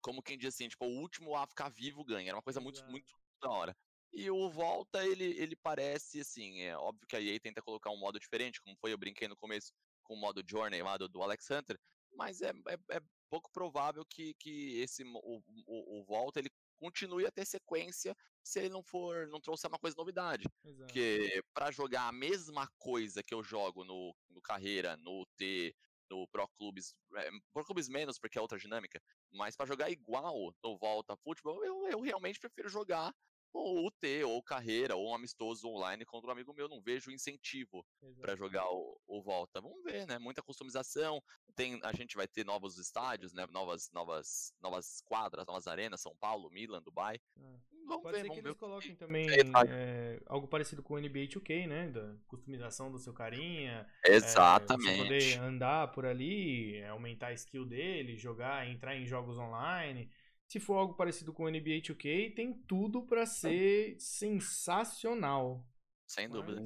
Como 0.00 0.22
quem 0.22 0.36
diz 0.36 0.54
assim, 0.54 0.68
tipo, 0.68 0.84
o 0.84 1.00
último 1.00 1.36
a 1.36 1.46
ficar 1.46 1.68
vivo 1.68 2.04
ganha. 2.04 2.30
Era 2.30 2.36
uma 2.36 2.42
coisa 2.42 2.60
muito, 2.60 2.84
muito 2.86 3.14
da 3.40 3.50
hora. 3.50 3.76
E 4.12 4.30
o 4.30 4.50
Volta, 4.50 5.06
ele, 5.06 5.24
ele 5.40 5.56
parece, 5.56 6.20
assim, 6.20 6.60
é 6.60 6.76
óbvio 6.76 7.06
que 7.08 7.16
a 7.16 7.20
EA 7.20 7.40
tenta 7.40 7.62
colocar 7.62 7.90
um 7.90 7.98
modo 7.98 8.20
diferente, 8.20 8.60
como 8.60 8.76
foi, 8.76 8.92
eu 8.92 8.98
brinquei 8.98 9.26
no 9.26 9.36
começo 9.36 9.72
com 10.02 10.14
o 10.14 10.20
modo 10.20 10.42
Journey 10.46 10.82
lá 10.82 10.98
do, 10.98 11.08
do 11.08 11.22
Alex 11.22 11.50
Hunter, 11.50 11.78
mas 12.14 12.42
é, 12.42 12.50
é, 12.50 12.96
é, 12.96 13.00
pouco 13.30 13.50
provável 13.50 14.04
que, 14.04 14.34
que 14.34 14.78
esse 14.80 15.02
o, 15.02 15.42
o, 15.66 16.00
o, 16.00 16.04
Volta 16.04 16.38
ele 16.38 16.50
continue 16.78 17.24
a 17.24 17.30
ter 17.30 17.46
sequência 17.46 18.14
se 18.44 18.60
ele 18.60 18.68
não 18.68 18.82
for, 18.82 19.26
não 19.28 19.40
trouxer 19.40 19.70
uma 19.70 19.78
coisa 19.78 19.96
novidade. 19.96 20.44
Exato. 20.64 20.84
Porque 20.84 21.42
para 21.54 21.70
jogar 21.70 22.08
a 22.08 22.12
mesma 22.12 22.68
coisa 22.78 23.22
que 23.22 23.32
eu 23.32 23.42
jogo 23.42 23.84
no, 23.84 24.14
no 24.28 24.42
Carreira, 24.42 24.96
no 24.98 25.24
T, 25.38 25.74
no 26.10 26.28
Pro 26.28 26.46
Clubes, 26.58 26.94
é, 27.16 27.30
Pro 27.54 27.64
Clubes 27.64 27.88
menos 27.88 28.18
porque 28.18 28.36
é 28.36 28.42
outra 28.42 28.58
dinâmica, 28.58 29.00
mas 29.30 29.56
para 29.56 29.66
jogar 29.66 29.90
igual 29.90 30.52
no 30.62 30.76
Volta 30.76 31.16
Futebol, 31.16 31.64
eu, 31.64 31.88
eu 31.88 32.00
realmente 32.00 32.38
prefiro 32.38 32.68
jogar 32.68 33.14
ou 33.52 33.86
UT, 33.86 34.24
ou 34.24 34.42
carreira, 34.42 34.96
ou 34.96 35.10
um 35.10 35.14
amistoso 35.14 35.68
online 35.68 36.04
contra 36.04 36.28
um 36.28 36.32
amigo 36.32 36.54
meu. 36.54 36.68
Não 36.68 36.80
vejo 36.80 37.10
incentivo 37.10 37.84
para 38.20 38.34
jogar 38.34 38.66
o, 38.70 38.98
o, 39.06 39.22
Volta. 39.22 39.60
Vamos 39.60 39.82
ver, 39.84 40.06
né? 40.06 40.18
Muita 40.18 40.42
customização. 40.42 41.22
Tem, 41.54 41.78
a 41.82 41.92
gente 41.92 42.16
vai 42.16 42.26
ter 42.26 42.44
novos 42.44 42.78
estádios, 42.78 43.32
né? 43.32 43.46
Novas, 43.50 43.90
novas, 43.92 44.54
novas 44.60 45.02
quadras, 45.04 45.46
novas 45.46 45.66
arenas, 45.66 46.00
São 46.00 46.16
Paulo, 46.16 46.50
Milan, 46.50 46.82
Dubai. 46.82 47.20
Ah. 47.38 47.58
Vamos 47.86 48.02
Pode 48.02 48.16
ver, 48.16 48.22
ser 48.22 48.28
vamos 48.28 48.42
que 48.42 48.48
eles 48.48 48.58
coloquem 48.58 48.94
também 48.94 49.26
é, 49.68 50.20
algo 50.26 50.46
parecido 50.46 50.82
com 50.82 50.94
o 50.94 50.98
NBA 50.98 51.26
2K, 51.26 51.66
né? 51.66 51.88
Da 51.88 52.14
customização 52.26 52.90
do 52.90 52.98
seu 52.98 53.12
carinha. 53.12 53.86
Exatamente. 54.04 55.00
É, 55.00 55.02
poder 55.02 55.40
andar 55.40 55.88
por 55.92 56.06
ali, 56.06 56.82
aumentar 56.84 57.28
a 57.28 57.32
skill 57.34 57.64
dele, 57.64 58.16
jogar, 58.16 58.68
entrar 58.68 58.96
em 58.96 59.04
jogos 59.04 59.36
online. 59.36 60.08
Se 60.52 60.60
for 60.60 60.74
algo 60.74 60.92
parecido 60.92 61.32
com 61.32 61.44
o 61.44 61.48
NBA 61.48 61.80
2K, 61.80 62.34
tem 62.34 62.52
tudo 62.52 63.06
para 63.06 63.24
ser 63.24 63.98
sensacional. 63.98 65.66
Sem 66.06 66.28
dúvida. 66.28 66.60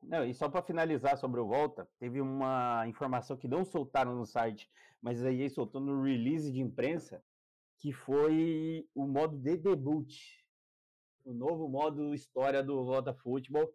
Não, 0.00 0.24
e 0.24 0.32
só 0.32 0.48
para 0.48 0.62
finalizar 0.62 1.18
sobre 1.18 1.40
o 1.40 1.48
Volta, 1.48 1.88
teve 1.98 2.20
uma 2.20 2.86
informação 2.86 3.36
que 3.36 3.48
não 3.48 3.64
soltaram 3.64 4.14
no 4.14 4.24
site, 4.24 4.70
mas 5.02 5.24
aí 5.24 5.50
soltou 5.50 5.80
no 5.80 6.04
release 6.04 6.52
de 6.52 6.60
imprensa, 6.60 7.20
que 7.80 7.92
foi 7.92 8.88
o 8.94 9.08
modo 9.08 9.36
de 9.36 9.58
debut. 9.58 10.14
O 11.24 11.34
novo 11.34 11.68
modo 11.68 12.14
história 12.14 12.62
do 12.62 12.84
Volta 12.84 13.12
Futebol. 13.12 13.68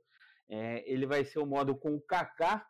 É, 0.47 0.89
ele 0.89 1.05
vai 1.05 1.25
ser 1.25 1.39
o 1.39 1.45
modo 1.45 1.75
com 1.75 1.93
o 1.93 1.99
Kaká 1.99 2.65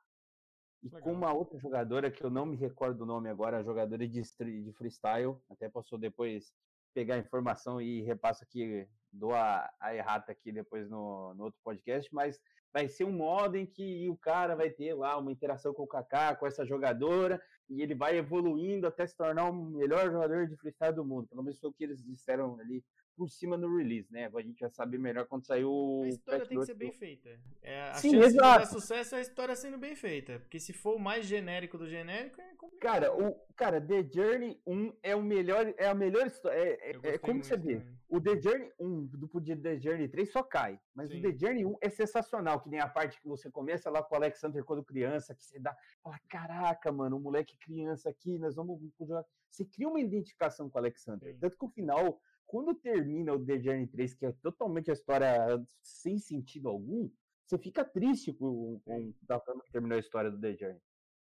e 0.82 0.88
Legal. 0.88 1.02
com 1.04 1.14
uma 1.14 1.32
outra 1.32 1.60
jogadora 1.60 2.10
que 2.10 2.24
eu 2.24 2.32
não 2.32 2.48
me 2.48 2.58
recordo 2.58 3.02
o 3.02 3.06
nome 3.06 3.30
agora, 3.30 3.60
a 3.60 3.64
jogadora 3.64 4.08
de, 4.08 4.20
de 4.20 4.74
freestyle, 4.74 5.38
até 5.48 5.70
passou 5.70 6.00
depois 6.00 6.52
pegar 6.94 7.16
a 7.16 7.20
informação 7.20 7.82
e 7.82 8.02
repasso 8.02 8.44
aqui, 8.44 8.88
dou 9.12 9.34
a, 9.34 9.70
a 9.80 9.96
errata 9.96 10.32
aqui 10.32 10.52
depois 10.52 10.90
no, 10.90 11.34
no 11.34 11.46
outro 11.46 11.60
podcast, 11.64 12.14
mas 12.14 12.40
vai 12.74 12.88
ser 12.88 13.04
um 13.04 13.12
modo 13.12 13.58
em 13.58 13.66
que 13.66 14.10
o 14.10 14.18
cara 14.18 14.56
vai 14.56 14.70
ter 14.70 14.94
lá 14.94 15.18
uma 15.18 15.32
interação 15.32 15.74
com 15.74 15.84
o 15.84 15.88
Kaká, 15.88 16.36
com 16.36 16.48
essa 16.48 16.66
jogadora, 16.66 17.42
e 17.70 17.82
ele 17.82 17.96
vai 17.96 18.18
evoluindo 18.18 18.88
até 18.88 19.06
se 19.06 19.16
tornar 19.16 19.50
o 19.50 19.54
melhor 19.54 20.12
jogador 20.12 20.48
de 20.48 20.56
freestyle 20.58 20.96
do 20.96 21.06
mundo. 21.06 21.28
Pelo 21.28 21.44
menos 21.44 21.60
foi 21.60 21.70
o 21.70 21.74
que 21.74 21.84
eles 21.84 22.04
disseram 22.04 22.60
ali 22.60 22.84
por 23.16 23.30
cima 23.30 23.58
no 23.58 23.76
release, 23.76 24.12
né? 24.12 24.30
A 24.34 24.42
gente 24.42 24.60
vai 24.60 24.70
saber 24.70 24.98
melhor 24.98 25.26
quando 25.28 25.46
sair 25.46 25.66
o. 25.66 26.02
A 26.04 26.08
história 26.08 26.46
tem 26.46 26.58
que 26.58 26.66
ser 26.66 26.74
bem 26.74 26.92
feita. 26.92 27.30
É, 27.62 27.90
a 27.90 27.94
Sim, 27.96 28.12
chance 28.12 28.28
exato. 28.28 28.60
de 28.60 28.60
dar 28.60 28.66
sucesso 28.66 29.16
é 29.16 29.18
a 29.20 29.22
história 29.22 29.56
sendo 29.56 29.78
bem 29.78 29.96
feita. 29.96 30.40
Porque 30.40 30.60
se 30.60 30.74
for 30.74 30.96
o 30.96 31.00
mais 31.00 31.26
genérico 31.26 31.78
do 31.78 31.88
genérico, 31.88 32.40
é 32.42 32.56
complicado. 32.56 32.82
Cara, 32.82 33.14
o, 33.14 33.36
cara, 33.56 33.82
The 33.82 34.04
Journey 34.12 34.62
1 34.66 34.94
é 35.04 35.16
o 35.16 35.22
melhor. 35.22 35.74
É 35.78 35.88
a 35.88 35.94
melhor 35.94 36.26
história. 36.28 36.58
É, 36.58 36.92
é, 36.92 37.16
é 37.16 37.18
como 37.18 37.44
você 37.44 37.58
vê. 37.58 37.86
O 38.08 38.20
The 38.20 38.42
Journey 38.42 38.72
1 38.80 39.06
do 39.06 39.28
The 39.62 39.80
Journey 39.80 40.08
3 40.08 40.32
só 40.32 40.44
cai. 40.44 40.80
Mas 40.94 41.10
Sim. 41.10 41.20
o 41.20 41.22
The 41.22 41.38
Journey 41.38 41.66
1 41.66 41.78
é 41.82 41.90
sensacional. 41.90 42.60
Que 42.60 42.70
nem 42.70 42.80
a 42.80 42.88
parte 42.88 43.22
que 43.22 43.28
você 43.28 43.50
começa 43.52 43.90
lá 43.90 44.02
com 44.02 44.16
o 44.16 44.18
Alexander 44.18 44.64
quando 44.64 44.84
criança, 44.84 45.36
que 45.36 45.44
você 45.44 45.60
dá. 45.60 45.76
Fala, 46.02 46.20
caraca, 46.28 46.92
mano, 46.92 47.18
o 47.18 47.20
moleque 47.20 47.58
criança 47.58 48.10
aqui, 48.10 48.38
nós 48.40 48.56
vamos 48.56 48.80
jogar. 49.00 49.24
Você 49.50 49.66
cria 49.66 49.88
uma 49.88 50.00
identificação 50.00 50.70
com 50.70 50.78
o 50.78 50.82
Alexander. 50.82 51.34
Sim. 51.34 51.40
Tanto 51.40 51.58
que 51.58 51.66
o 51.66 51.70
final 51.70 52.20
quando 52.52 52.76
termina 52.76 53.34
o 53.34 53.46
The 53.46 53.62
Journey 53.62 53.88
3, 53.88 54.14
que 54.14 54.26
é 54.26 54.34
totalmente 54.44 54.92
a 54.92 54.94
história 54.94 55.34
sem 55.82 56.20
sentido 56.20 56.68
algum, 56.68 57.10
você 57.48 57.58
fica 57.58 57.86
triste 57.86 58.34
com, 58.34 58.78
com 58.84 59.14
da 59.22 59.40
forma 59.40 59.64
que 59.64 59.72
terminou 59.72 59.96
a 59.96 60.02
história 60.02 60.30
do 60.30 60.38
The 60.38 60.58
Journey. 60.58 60.82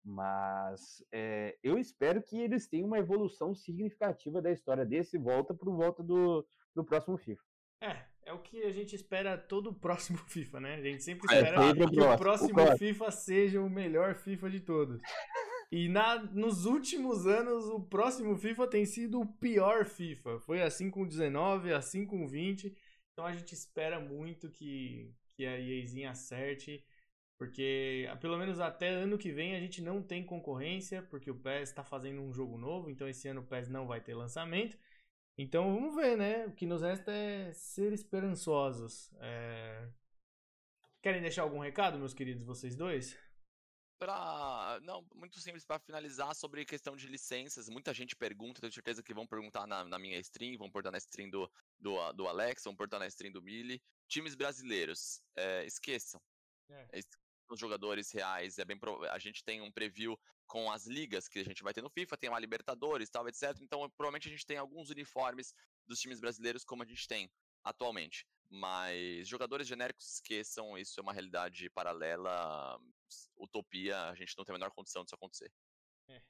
Mas 0.04 1.02
é, 1.14 1.58
eu 1.64 1.80
espero 1.80 2.22
que 2.22 2.38
eles 2.38 2.68
tenham 2.68 2.88
uma 2.88 3.00
evolução 3.00 3.56
significativa 3.56 4.42
da 4.42 4.52
história 4.52 4.86
desse 4.86 5.18
volta 5.18 5.54
para 5.54 5.72
volta 5.72 6.04
do, 6.04 6.46
do 6.76 6.84
próximo 6.84 7.18
FIFA. 7.18 7.42
É, 7.80 8.06
é 8.26 8.34
o 8.34 8.40
que 8.40 8.64
a 8.64 8.72
gente 8.72 8.94
espera 8.94 9.38
todo 9.38 9.70
o 9.70 9.74
próximo 9.74 10.18
FIFA, 10.28 10.60
né? 10.60 10.76
A 10.76 10.82
gente 10.82 11.02
sempre 11.02 11.34
é, 11.34 11.38
espera 11.38 11.66
é, 11.66 11.74
que 11.74 12.02
o 12.02 12.18
próximo, 12.18 12.62
o 12.62 12.78
FIFA 12.78 13.12
seja 13.12 13.62
o 13.62 13.70
melhor 13.70 14.16
FIFA 14.16 14.50
de 14.50 14.60
todos. 14.60 15.02
E 15.72 15.90
na, 15.90 16.22
nos 16.24 16.66
últimos 16.66 17.26
anos, 17.26 17.66
o 17.66 17.80
próximo 17.80 18.38
FIFA 18.38 18.68
tem 18.68 18.86
sido 18.86 19.20
o 19.20 19.26
pior 19.26 19.86
FIFA. 19.86 20.40
Foi 20.40 20.62
assim 20.62 20.90
com 20.90 21.06
19, 21.08 21.74
assim 21.74 22.06
com 22.06 22.28
20. 22.28 22.76
Então 23.14 23.26
a 23.26 23.34
gente 23.34 23.54
espera 23.54 24.00
muito 24.00 24.50
que, 24.50 25.14
que 25.36 25.46
a 25.46 25.60
EAzinha 25.60 26.12
acerte. 26.12 26.86
Porque 27.38 28.08
pelo 28.22 28.38
menos 28.38 28.60
até 28.60 28.90
ano 28.90 29.18
que 29.18 29.32
vem 29.32 29.56
a 29.56 29.60
gente 29.60 29.82
não 29.82 30.02
tem 30.02 30.24
concorrência, 30.24 31.02
porque 31.02 31.30
o 31.30 31.36
PES 31.36 31.70
está 31.70 31.84
fazendo 31.84 32.22
um 32.22 32.34
jogo 32.34 32.58
novo, 32.58 32.90
então 32.90 33.10
esse 33.10 33.28
ano 33.28 33.42
o 33.42 33.46
PES 33.46 33.68
não 33.68 33.86
vai 33.88 34.00
ter 34.00 34.14
lançamento. 34.14 34.78
Então 35.38 35.74
vamos 35.76 35.96
ver, 35.96 36.18
né? 36.18 36.46
O 36.48 36.52
que 36.54 36.66
nos 36.66 36.82
resta 36.82 37.12
é 37.12 37.52
ser 37.54 37.92
esperançosos. 37.92 39.12
É... 39.20 39.90
Querem 41.02 41.22
deixar 41.22 41.44
algum 41.44 41.60
recado, 41.60 42.00
meus 42.00 42.14
queridos, 42.14 42.44
vocês 42.44 42.76
dois? 42.76 43.18
Pra. 43.98 44.80
Não, 44.84 45.06
muito 45.16 45.40
simples 45.40 45.66
para 45.66 45.80
finalizar 45.80 46.36
sobre 46.36 46.66
questão 46.66 46.96
de 46.96 47.08
licenças. 47.08 47.70
Muita 47.70 47.94
gente 47.94 48.16
pergunta, 48.16 48.60
tenho 48.60 48.74
certeza 48.74 49.02
que 49.02 49.14
vão 49.14 49.26
perguntar 49.26 49.66
na, 49.66 49.84
na 49.86 49.98
minha 49.98 50.20
stream, 50.20 50.58
vão 50.58 50.70
perguntar 50.70 50.92
na 50.92 50.98
stream 50.98 51.30
do, 51.30 51.50
do, 51.80 52.14
do 52.14 52.28
Alex, 52.28 52.64
vão 52.64 52.76
perguntar 52.76 53.00
na 53.00 53.08
stream 53.08 53.32
do 53.32 53.42
Mili. 53.42 53.82
Times 54.08 54.36
brasileiros, 54.36 55.22
é, 55.36 55.66
esqueçam. 55.66 56.22
É 56.70 57.00
os 57.50 57.60
jogadores 57.60 58.12
reais. 58.12 58.58
É 58.58 58.66
bem 58.66 58.78
pro... 58.78 59.04
A 59.10 59.20
gente 59.20 59.44
tem 59.44 59.62
um 59.62 59.72
preview 59.72 60.20
com 60.48 60.72
as 60.72 60.86
ligas 60.86 61.28
que 61.28 61.40
a 61.40 61.44
gente 61.44 61.64
vai 61.64 61.74
ter 61.74 61.82
no 61.82 61.90
FIFA, 61.90 62.18
tem 62.18 62.30
uma 62.30 62.40
Libertadores, 62.40 63.10
tal, 63.10 63.28
etc. 63.28 63.56
Então, 63.62 63.90
provavelmente 63.98 64.28
a 64.28 64.32
gente 64.32 64.46
tem 64.46 64.58
alguns 64.58 64.90
uniformes 64.90 65.54
dos 65.88 66.00
times 66.00 66.20
brasileiros 66.20 66.64
como 66.64 66.84
a 66.84 66.86
gente 66.86 67.08
tem 67.08 67.30
atualmente. 67.64 68.26
Mas 68.50 69.28
jogadores 69.28 69.68
genéricos 69.68 70.14
esqueçam, 70.14 70.78
isso 70.78 71.00
é 71.00 71.04
uma 71.04 71.14
realidade 71.14 71.70
paralela, 71.72 72.80
utopia, 73.38 74.10
a 74.10 74.16
gente 74.16 74.36
não 74.38 74.46
tem 74.46 74.54
a 74.56 74.58
menor 74.58 74.72
condição 74.72 75.04
disso 75.04 75.16
acontecer. 75.16 75.52
É. 76.10 76.22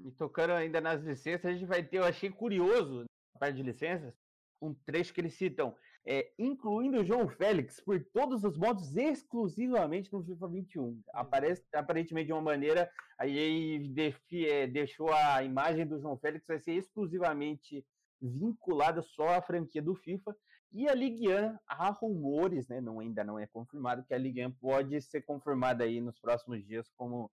E 0.00 0.10
tocando 0.12 0.52
ainda 0.52 0.80
nas 0.80 1.02
licenças, 1.02 1.46
a 1.46 1.52
gente 1.52 1.66
vai 1.66 1.82
ter, 1.82 1.98
eu 1.98 2.04
achei 2.04 2.30
curioso, 2.30 3.04
a 3.34 3.38
parte 3.38 3.56
de 3.56 3.62
licenças, 3.62 4.14
um 4.60 4.74
trecho 4.74 5.12
que 5.12 5.20
eles 5.20 5.34
citam 5.34 5.76
é, 6.04 6.32
incluindo 6.38 7.00
o 7.00 7.04
João 7.04 7.28
Félix 7.28 7.80
por 7.80 8.02
todos 8.12 8.42
os 8.44 8.56
modos 8.56 8.96
exclusivamente 8.96 10.12
no 10.12 10.22
FIFA 10.24 10.48
21. 10.48 11.00
Aparece 11.12 11.64
aparentemente 11.72 12.26
de 12.26 12.32
uma 12.32 12.42
maneira, 12.42 12.90
aí 13.18 13.88
defi, 13.88 14.46
é, 14.46 14.66
deixou 14.66 15.12
a 15.12 15.42
imagem 15.44 15.86
do 15.86 16.00
João 16.00 16.18
Félix 16.18 16.46
vai 16.46 16.58
ser 16.58 16.72
exclusivamente 16.72 17.84
vinculada 18.20 19.02
só 19.02 19.28
à 19.28 19.42
franquia 19.42 19.82
do 19.82 19.94
FIFA. 19.94 20.34
E 20.72 20.88
a 20.88 20.94
Ligue 20.94 21.28
1, 21.28 21.58
há 21.66 21.90
rumores, 21.90 22.68
né, 22.68 22.80
não, 22.80 23.00
ainda 23.00 23.22
não 23.22 23.38
é 23.38 23.46
confirmado, 23.46 24.04
que 24.04 24.14
a 24.14 24.18
Ligue 24.18 24.44
1 24.44 24.52
pode 24.52 25.00
ser 25.02 25.22
confirmada 25.22 25.84
aí 25.84 26.00
nos 26.00 26.18
próximos 26.18 26.64
dias 26.64 26.90
como 26.96 27.30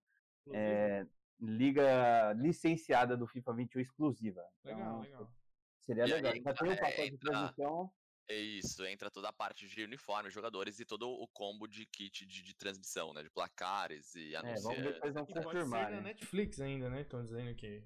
é, 0.52 1.06
liga 1.40 2.32
licenciada 2.34 3.16
do 3.16 3.26
FIFA 3.26 3.54
21 3.54 3.80
exclusiva. 3.80 4.44
Legal, 4.64 4.80
então, 4.80 5.00
legal. 5.00 5.32
Seria 5.80 6.04
e 6.04 6.12
legal. 6.12 6.32
Aí, 6.32 6.42
Já 6.42 6.54
tem 6.54 6.70
um 6.70 6.76
pacote 6.76 7.10
de 7.10 7.18
transmissão 7.18 7.90
é 8.30 8.36
isso, 8.38 8.86
entra 8.86 9.10
toda 9.10 9.28
a 9.28 9.32
parte 9.32 9.66
de 9.66 9.82
uniforme, 9.82 10.30
jogadores 10.30 10.78
e 10.78 10.84
todo 10.84 11.10
o 11.10 11.26
combo 11.26 11.66
de 11.66 11.84
kit 11.84 12.24
de, 12.24 12.42
de 12.42 12.54
transmissão, 12.54 13.12
né? 13.12 13.24
De 13.24 13.30
placares 13.30 14.14
e 14.14 14.36
anunciantes. 14.36 14.60
É, 14.60 14.68
vamos 14.68 14.82
ver 14.84 14.92
depois 14.94 15.14
vão 15.14 15.26
confirmar. 15.26 15.80
Pode 15.80 15.90
ser 15.90 15.96
na 15.96 16.00
Netflix 16.00 16.60
ainda, 16.60 16.88
né? 16.88 17.00
Estão 17.00 17.24
dizendo 17.24 17.52
que. 17.56 17.82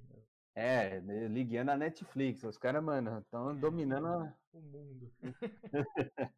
É, 0.56 1.00
liguei 1.28 1.64
na 1.64 1.76
Netflix. 1.76 2.44
Os 2.44 2.56
caras, 2.56 2.82
mano, 2.82 3.18
estão 3.18 3.50
é, 3.50 3.54
dominando 3.54 4.06
a... 4.06 4.36
o 4.52 4.60
mundo. 4.60 5.12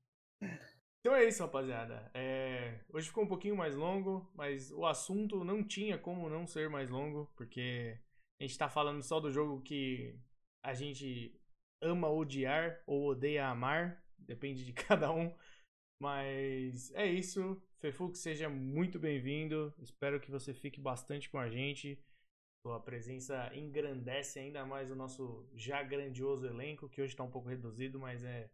então 1.01 1.15
é 1.15 1.25
isso, 1.25 1.43
rapaziada. 1.43 2.11
É... 2.15 2.81
Hoje 2.93 3.09
ficou 3.09 3.25
um 3.25 3.29
pouquinho 3.29 3.57
mais 3.57 3.77
longo, 3.77 4.31
mas 4.35 4.73
o 4.73 4.87
assunto 4.87 5.45
não 5.45 5.63
tinha 5.63 5.99
como 5.99 6.31
não 6.31 6.47
ser 6.47 6.71
mais 6.71 6.89
longo, 6.89 7.31
porque 7.37 7.99
a 8.41 8.45
gente 8.45 8.57
tá 8.57 8.69
falando 8.69 9.03
só 9.03 9.21
do 9.21 9.31
jogo 9.31 9.61
que 9.63 10.19
a 10.65 10.73
gente 10.73 11.39
ama 11.83 12.11
odiar 12.11 12.83
ou 12.87 13.11
odeia 13.11 13.49
amar, 13.49 14.03
depende 14.19 14.65
de 14.65 14.73
cada 14.85 15.13
um. 15.13 15.35
Mas 16.01 16.93
é 16.95 17.07
isso. 17.07 17.63
Fefux, 17.81 18.19
seja 18.19 18.49
muito 18.49 18.99
bem-vindo. 18.99 19.75
Espero 19.79 20.21
que 20.21 20.31
você 20.31 20.53
fique 20.53 20.81
bastante 20.81 21.29
com 21.31 21.39
a 21.39 21.49
gente. 21.49 22.03
Sua 22.67 22.81
presença 22.81 23.49
engrandece 23.55 24.41
ainda 24.41 24.67
mais 24.67 24.91
o 24.91 24.97
nosso 24.97 25.49
já 25.55 25.85
grandioso 25.85 26.49
elenco, 26.49 26.89
que 26.89 27.01
hoje 27.01 27.13
está 27.13 27.23
um 27.23 27.31
pouco 27.31 27.49
reduzido, 27.49 27.97
mas 27.97 28.25
é 28.25 28.51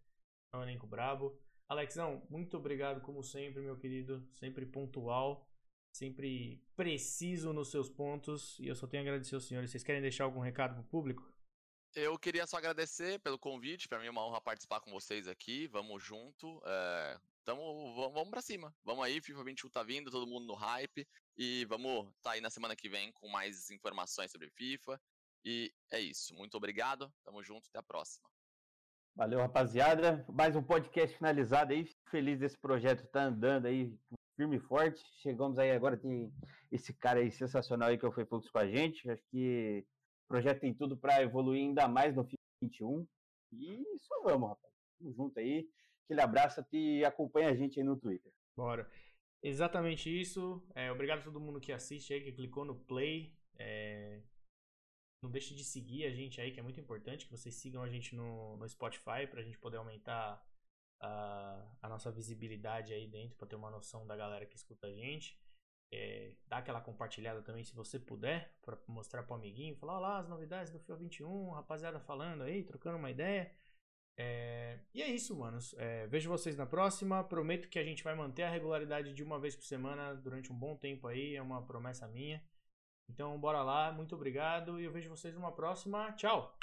um 0.55 0.61
elenco 0.61 0.87
brabo. 0.87 1.35
Alexão, 1.67 2.23
muito 2.29 2.59
obrigado 2.59 3.01
como 3.01 3.23
sempre, 3.23 3.63
meu 3.63 3.75
querido. 3.75 4.23
Sempre 4.35 4.67
pontual, 4.67 5.49
sempre 5.95 6.63
preciso 6.77 7.55
nos 7.55 7.71
seus 7.71 7.89
pontos. 7.89 8.59
E 8.61 8.69
eu 8.69 8.75
só 8.75 8.87
tenho 8.87 9.03
a 9.03 9.07
agradecer 9.07 9.35
aos 9.35 9.47
senhores. 9.47 9.71
Vocês 9.71 9.83
querem 9.83 10.03
deixar 10.03 10.25
algum 10.25 10.41
recado 10.41 10.75
para 10.75 10.83
o 10.83 10.85
público? 10.85 11.32
Eu 11.95 12.19
queria 12.19 12.47
só 12.47 12.57
agradecer 12.57 13.21
pelo 13.21 13.39
convite. 13.39 13.87
Para 13.87 13.99
mim 13.99 14.07
é 14.07 14.11
uma 14.11 14.25
honra 14.25 14.41
participar 14.41 14.81
com 14.81 14.91
vocês 14.91 15.29
aqui. 15.29 15.67
Vamos 15.67 16.03
junto. 16.03 16.63
É, 16.65 17.19
tamo, 17.45 17.95
vamos, 17.95 18.15
vamos 18.15 18.31
para 18.31 18.41
cima. 18.41 18.75
Vamos 18.83 19.05
aí, 19.05 19.21
FIFA 19.21 19.45
21 19.45 19.69
tá 19.69 19.83
vindo, 19.83 20.11
todo 20.11 20.27
mundo 20.27 20.47
no 20.47 20.55
hype. 20.55 21.07
E 21.37 21.67
vamos 21.67 22.11
tá 22.23 22.31
aí 22.33 22.41
na 22.41 22.49
semana 22.49 22.75
que 22.75 22.89
vem 22.89 23.13
com 23.13 23.29
mais 23.29 23.71
informações 23.71 24.31
sobre 24.31 24.49
FIFA. 24.49 24.99
E 25.45 25.71
é 25.91 26.01
isso. 26.01 26.35
Muito 26.35 26.57
obrigado. 26.57 27.13
Tamo 27.23 27.43
junto. 27.43 27.69
Até 27.69 27.79
a 27.79 27.83
próxima. 27.83 28.27
Valeu, 29.15 29.41
rapaziada. 29.41 30.25
Mais 30.31 30.57
um 30.57 30.63
podcast 30.63 31.15
finalizado 31.15 31.75
aí. 31.75 31.85
Fico 31.85 32.11
feliz 32.11 32.39
desse 32.39 32.59
projeto 32.59 33.07
tá 33.09 33.25
andando 33.25 33.67
aí 33.67 33.95
firme 34.35 34.57
e 34.57 34.61
forte. 34.61 35.03
Chegamos 35.21 35.59
aí 35.59 35.71
agora, 35.71 35.99
tem 35.99 36.33
esse 36.71 36.95
cara 36.95 37.21
aí 37.21 37.31
sensacional 37.31 37.91
aí 37.91 37.99
que 37.99 38.11
fui 38.11 38.25
Fluxo 38.25 38.51
com 38.51 38.59
a 38.59 38.67
gente. 38.67 39.11
Acho 39.11 39.23
que 39.31 39.85
projeto 40.33 40.61
tem 40.61 40.73
tudo 40.73 40.97
para 40.97 41.23
evoluir 41.23 41.61
ainda 41.61 41.87
mais 41.87 42.17
no 42.17 42.27
21. 42.63 43.07
E 43.53 43.99
só 43.99 44.23
vamos, 44.23 44.49
rapaz. 44.49 44.73
Tamo 44.99 45.13
junto 45.13 45.39
aí. 45.39 45.69
Aquele 46.05 46.23
abraço 46.23 46.65
e 46.73 47.05
acompanha 47.05 47.51
a 47.51 47.55
gente 47.55 47.79
aí 47.79 47.85
no 47.85 47.99
Twitter. 47.99 48.33
Bora. 48.57 48.91
Exatamente 49.43 50.09
isso. 50.09 50.67
É, 50.75 50.91
obrigado 50.91 51.19
a 51.19 51.25
todo 51.25 51.39
mundo 51.39 51.61
que 51.61 51.71
assiste 51.71 52.15
aí, 52.15 52.23
que 52.23 52.33
clicou 52.33 52.65
no 52.65 52.75
play. 52.75 53.37
É... 53.59 54.23
Não 55.23 55.31
deixe 55.31 55.55
de 55.55 55.65
seguir 55.65 56.07
a 56.07 56.11
gente 56.11 56.41
aí, 56.41 56.51
que 56.51 56.59
é 56.59 56.63
muito 56.63 56.81
importante 56.81 57.27
que 57.27 57.31
vocês 57.31 57.55
sigam 57.55 57.83
a 57.83 57.89
gente 57.91 58.17
no, 58.17 58.57
no 58.57 58.67
Spotify 58.67 59.27
para 59.31 59.41
a 59.41 59.45
gente 59.45 59.59
poder 59.59 59.77
aumentar 59.77 60.43
a, 60.99 61.63
a 61.83 61.89
nossa 61.91 62.11
visibilidade 62.11 62.95
aí 62.95 63.07
dentro, 63.07 63.37
para 63.37 63.47
ter 63.47 63.57
uma 63.57 63.71
noção 63.71 64.07
da 64.07 64.17
galera 64.17 64.47
que 64.47 64.57
escuta 64.57 64.87
a 64.87 64.93
gente. 64.93 65.39
É, 65.93 66.33
dá 66.49 66.57
aquela 66.59 66.81
compartilhada 66.81 67.43
também 67.43 67.63
se 67.63 67.75
você 67.75 67.99
puder, 67.99 68.51
para 68.63 68.79
mostrar 68.89 69.23
pro 69.25 69.35
amiguinho, 69.35 69.77
falar 69.77 69.99
lá 69.99 70.19
as 70.19 70.29
novidades 70.29 70.73
do 70.73 70.81
FIO 70.81 70.97
21, 70.97 71.51
rapaziada 71.51 72.01
falando 72.01 72.43
aí, 72.43 72.63
trocando 72.65 72.97
uma 72.97 73.11
ideia. 73.11 73.53
É, 74.17 74.79
e 74.95 75.03
é 75.03 75.09
isso, 75.09 75.37
manos. 75.37 75.75
É, 75.79 76.07
vejo 76.07 76.31
vocês 76.31 76.57
na 76.57 76.67
próxima. 76.67 77.23
Prometo 77.25 77.69
que 77.69 77.79
a 77.79 77.85
gente 77.85 78.03
vai 78.03 78.15
manter 78.15 78.43
a 78.43 78.51
regularidade 78.51 79.13
de 79.13 79.23
uma 79.23 79.39
vez 79.39 79.55
por 79.55 79.65
semana 79.65 80.15
durante 80.15 80.51
um 80.51 80.59
bom 80.59 80.77
tempo 80.77 81.07
aí, 81.09 81.37
é 81.37 81.43
uma 81.43 81.63
promessa 81.63 82.09
minha. 82.09 82.43
Então 83.09 83.39
bora 83.39 83.63
lá, 83.63 83.93
muito 83.93 84.15
obrigado 84.15 84.81
e 84.81 84.85
eu 84.85 84.93
vejo 84.93 85.11
vocês 85.11 85.35
numa 85.35 85.53
próxima. 85.53 86.13
Tchau! 86.13 86.57